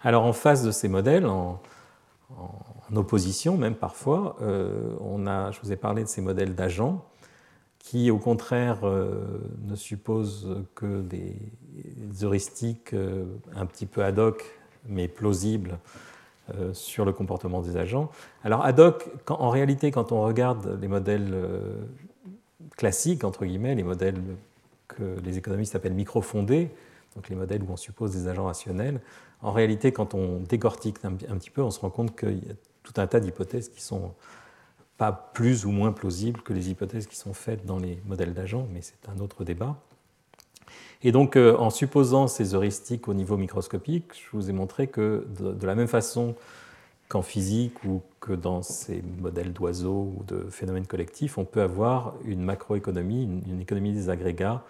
Alors 0.00 0.24
en 0.24 0.32
face 0.32 0.62
de 0.62 0.70
ces 0.70 0.88
modèles, 0.88 1.26
en, 1.26 1.60
opposition 2.94 3.56
même 3.56 3.74
parfois, 3.74 4.36
euh, 4.42 4.94
on 5.00 5.26
a, 5.26 5.50
je 5.50 5.60
vous 5.62 5.72
ai 5.72 5.76
parlé 5.76 6.02
de 6.02 6.08
ces 6.08 6.20
modèles 6.20 6.54
d'agents 6.54 7.04
qui 7.84 8.10
au 8.10 8.18
contraire 8.18 8.78
euh, 8.84 9.38
ne 9.66 9.76
suppose 9.76 10.64
que 10.74 11.02
des 11.02 11.36
heuristiques 12.22 12.94
euh, 12.94 13.26
un 13.54 13.66
petit 13.66 13.84
peu 13.84 14.02
ad 14.02 14.18
hoc 14.18 14.42
mais 14.88 15.06
plausibles 15.06 15.78
euh, 16.54 16.72
sur 16.72 17.04
le 17.04 17.12
comportement 17.12 17.60
des 17.60 17.76
agents. 17.76 18.10
Alors 18.42 18.64
ad 18.64 18.80
hoc, 18.80 19.10
en 19.28 19.50
réalité, 19.50 19.90
quand 19.90 20.12
on 20.12 20.22
regarde 20.22 20.78
les 20.80 20.88
modèles 20.88 21.34
classiques, 22.76 23.22
entre 23.22 23.44
guillemets, 23.44 23.74
les 23.74 23.82
modèles 23.82 24.20
que 24.88 25.16
les 25.22 25.36
économistes 25.36 25.74
appellent 25.74 25.94
microfondés, 25.94 26.70
donc 27.14 27.28
les 27.28 27.36
modèles 27.36 27.62
où 27.62 27.70
on 27.70 27.76
suppose 27.76 28.12
des 28.12 28.28
agents 28.28 28.46
rationnels, 28.46 29.00
en 29.42 29.52
réalité, 29.52 29.92
quand 29.92 30.14
on 30.14 30.40
décortique 30.40 31.04
un 31.04 31.12
petit 31.12 31.50
peu, 31.50 31.62
on 31.62 31.70
se 31.70 31.80
rend 31.80 31.90
compte 31.90 32.18
qu'il 32.18 32.46
y 32.46 32.50
a 32.50 32.54
tout 32.82 32.94
un 32.98 33.06
tas 33.06 33.20
d'hypothèses 33.20 33.68
qui 33.68 33.82
sont 33.82 34.14
pas 34.96 35.12
plus 35.12 35.66
ou 35.66 35.70
moins 35.70 35.92
plausibles 35.92 36.40
que 36.42 36.52
les 36.52 36.70
hypothèses 36.70 37.06
qui 37.06 37.16
sont 37.16 37.34
faites 37.34 37.66
dans 37.66 37.78
les 37.78 38.00
modèles 38.06 38.34
d'agents, 38.34 38.66
mais 38.72 38.80
c'est 38.80 39.08
un 39.08 39.18
autre 39.18 39.44
débat. 39.44 39.76
Et 41.02 41.12
donc, 41.12 41.36
euh, 41.36 41.56
en 41.58 41.70
supposant 41.70 42.28
ces 42.28 42.54
heuristiques 42.54 43.08
au 43.08 43.14
niveau 43.14 43.36
microscopique, 43.36 44.04
je 44.14 44.36
vous 44.36 44.48
ai 44.48 44.52
montré 44.52 44.86
que 44.86 45.26
de, 45.38 45.66
la 45.66 45.74
même 45.74 45.88
façon 45.88 46.34
qu'en 47.08 47.20
physique 47.20 47.84
ou 47.84 48.02
que 48.20 48.32
dans 48.32 48.62
ces 48.62 49.02
modèles 49.18 49.52
d'oiseaux 49.52 50.14
ou 50.16 50.24
de 50.24 50.46
phénomènes 50.48 50.86
collectifs, 50.86 51.36
on 51.36 51.44
peut 51.44 51.60
avoir 51.60 52.14
une 52.24 52.42
macroéconomie, 52.42 53.24
une, 53.24 53.60
économie 53.60 53.92
des 53.92 54.08
agrégats 54.08 54.64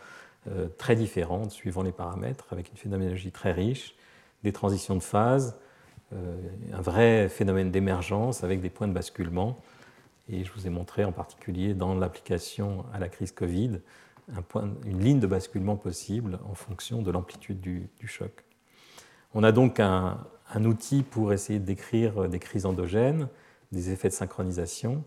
euh, 0.49 0.67
très 0.77 0.97
différente 0.97 1.53
suivant 1.53 1.83
les 1.83 1.93
paramètres, 1.93 2.47
avec 2.51 2.71
une 2.71 2.77
phénoménologie 2.77 3.31
très 3.31 3.53
riche, 3.53 3.95
des 4.43 4.53
transitions 4.53 4.97
de 4.97 5.03
phase, 5.03 5.57
euh, 6.13 6.37
un 6.73 6.83
vrai 6.83 7.29
phénomène 7.29 7.71
d'émergence 7.71 8.43
avec 8.43 8.61
des 8.61 8.71
points 8.71 8.89
de 8.89 8.93
basculement 8.93 9.57
et 10.29 10.45
je 10.45 10.53
vous 10.53 10.67
ai 10.67 10.71
montré 10.71 11.05
en 11.05 11.13
particulier 11.13 11.75
dans 11.75 11.95
l'application 11.95 12.85
à 12.93 12.99
la 12.99 13.09
crise 13.09 13.33
Covid 13.33 13.81
un 14.33 14.43
point, 14.43 14.71
une 14.87 15.01
ligne 15.01 15.21
de 15.21 15.27
basculement 15.27 15.77
possible 15.77 16.39
en 16.49 16.55
fonction 16.55 17.03
de 17.03 17.11
l'amplitude 17.11 17.61
du, 17.61 17.89
choc. 18.07 18.45
On 19.35 19.43
a 19.43 19.53
donc 19.53 19.81
un, 19.81 20.19
outil 20.65 21.03
pour 21.03 21.33
essayer 21.33 21.59
de 21.59 21.65
décrire 21.65 22.29
des 22.29 22.39
crises 22.39 22.67
endogènes, 22.67 23.29
des 23.73 23.91
effets 23.91 24.09
de 24.09 24.15
synchronisation, 24.15 25.03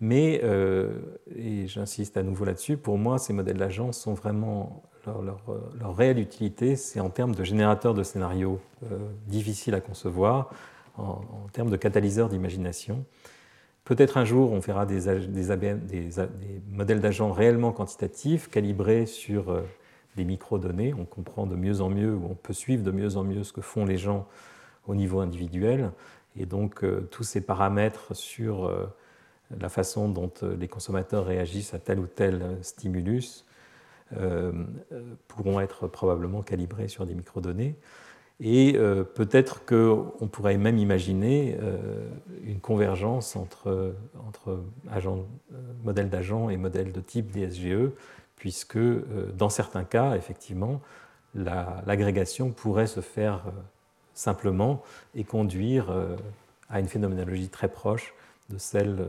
mais, 0.00 0.40
euh, 0.44 1.00
et 1.34 1.66
j'insiste 1.66 2.16
à 2.16 2.22
nouveau 2.22 2.44
là-dessus, 2.44 2.76
pour 2.76 2.98
moi, 2.98 3.18
ces 3.18 3.32
modèles 3.32 3.56
d'agence 3.56 3.98
sont 3.98 4.14
vraiment, 4.14 4.82
leur, 5.06 5.96
réelle 5.96 6.18
utilité, 6.18 6.76
c'est 6.76 7.00
en 7.00 7.10
termes 7.10 7.34
de 7.34 7.44
générateurs 7.44 7.94
de 7.94 8.02
scénarios 8.02 8.60
euh, 8.84 8.98
difficiles 9.26 9.74
à 9.74 9.80
concevoir, 9.80 10.50
en, 10.96 11.20
en 11.44 11.48
termes 11.52 11.70
de 11.70 11.76
catalyseurs 11.76 12.28
d'imagination. 12.28 13.04
Peut-être 13.84 14.16
un 14.16 14.24
jour, 14.24 14.52
on 14.52 14.60
verra 14.60 14.86
des, 14.86 15.08
modèles 16.70 17.00
d'agents 17.00 17.32
réellement 17.32 17.72
quantitatifs, 17.72 18.48
calibrés 18.48 19.04
sur 19.04 19.50
euh, 19.50 19.60
des 20.16 20.24
microdonnées. 20.24 20.94
On 20.94 21.04
comprend 21.04 21.46
de 21.46 21.54
mieux 21.54 21.80
en 21.82 21.90
mieux, 21.90 22.14
ou 22.14 22.26
on 22.30 22.34
peut 22.34 22.54
suivre 22.54 22.82
de 22.82 22.90
mieux 22.90 23.16
en 23.16 23.24
mieux 23.24 23.44
ce 23.44 23.52
que 23.52 23.60
font 23.60 23.84
les 23.84 23.98
gens 23.98 24.26
au 24.86 24.94
niveau 24.94 25.20
individuel. 25.20 25.90
Et 26.36 26.46
donc 26.46 26.84
tous 27.10 27.22
ces 27.22 27.40
paramètres 27.40 28.14
sur 28.16 28.68
la 29.56 29.68
façon 29.68 30.08
dont 30.08 30.32
les 30.58 30.66
consommateurs 30.66 31.26
réagissent 31.26 31.74
à 31.74 31.78
tel 31.78 32.00
ou 32.00 32.06
tel 32.06 32.58
stimulus 32.60 33.46
pourront 35.28 35.60
être 35.60 35.86
probablement 35.86 36.42
calibrés 36.42 36.88
sur 36.88 37.06
des 37.06 37.14
microdonnées. 37.14 37.76
Et 38.40 38.74
euh, 38.76 39.04
peut-être 39.04 39.64
qu'on 39.64 40.28
pourrait 40.30 40.56
même 40.56 40.78
imaginer 40.78 41.56
euh, 41.60 42.08
une 42.42 42.60
convergence 42.60 43.36
entre, 43.36 43.94
entre 44.26 44.50
euh, 44.50 45.24
modèles 45.84 46.10
d'agents 46.10 46.50
et 46.50 46.56
modèles 46.56 46.92
de 46.92 47.00
type 47.00 47.30
DSGE, 47.30 47.90
puisque 48.36 48.78
dans 49.36 49.48
certains 49.48 49.84
cas, 49.84 50.16
effectivement, 50.16 50.80
l'agrégation 51.34 52.50
pourrait 52.50 52.88
se 52.88 53.00
faire 53.00 53.44
simplement 54.12 54.82
et 55.14 55.24
conduire 55.24 55.86
à 56.68 56.80
une 56.80 56.88
phénoménologie 56.88 57.48
très 57.48 57.68
proche 57.68 58.12
de 58.50 58.58
celle 58.58 59.08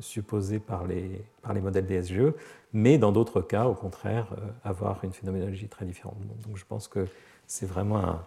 supposée 0.00 0.58
par 0.58 0.84
les, 0.84 1.22
par 1.42 1.52
les 1.52 1.60
modèles 1.60 1.86
DSGE, 1.86 2.32
mais 2.72 2.98
dans 2.98 3.12
d'autres 3.12 3.40
cas, 3.40 3.66
au 3.66 3.74
contraire, 3.74 4.34
avoir 4.64 5.04
une 5.04 5.12
phénoménologie 5.12 5.68
très 5.68 5.84
différente. 5.84 6.16
Donc 6.44 6.56
je 6.56 6.64
pense 6.64 6.88
que 6.88 7.06
c'est 7.46 7.66
vraiment 7.66 7.98
un, 7.98 8.24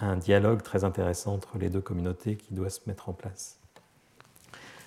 un 0.00 0.16
dialogue 0.16 0.62
très 0.62 0.84
intéressant 0.84 1.34
entre 1.34 1.58
les 1.58 1.68
deux 1.68 1.80
communautés 1.80 2.36
qui 2.36 2.54
doit 2.54 2.70
se 2.70 2.80
mettre 2.86 3.08
en 3.08 3.12
place. 3.12 3.58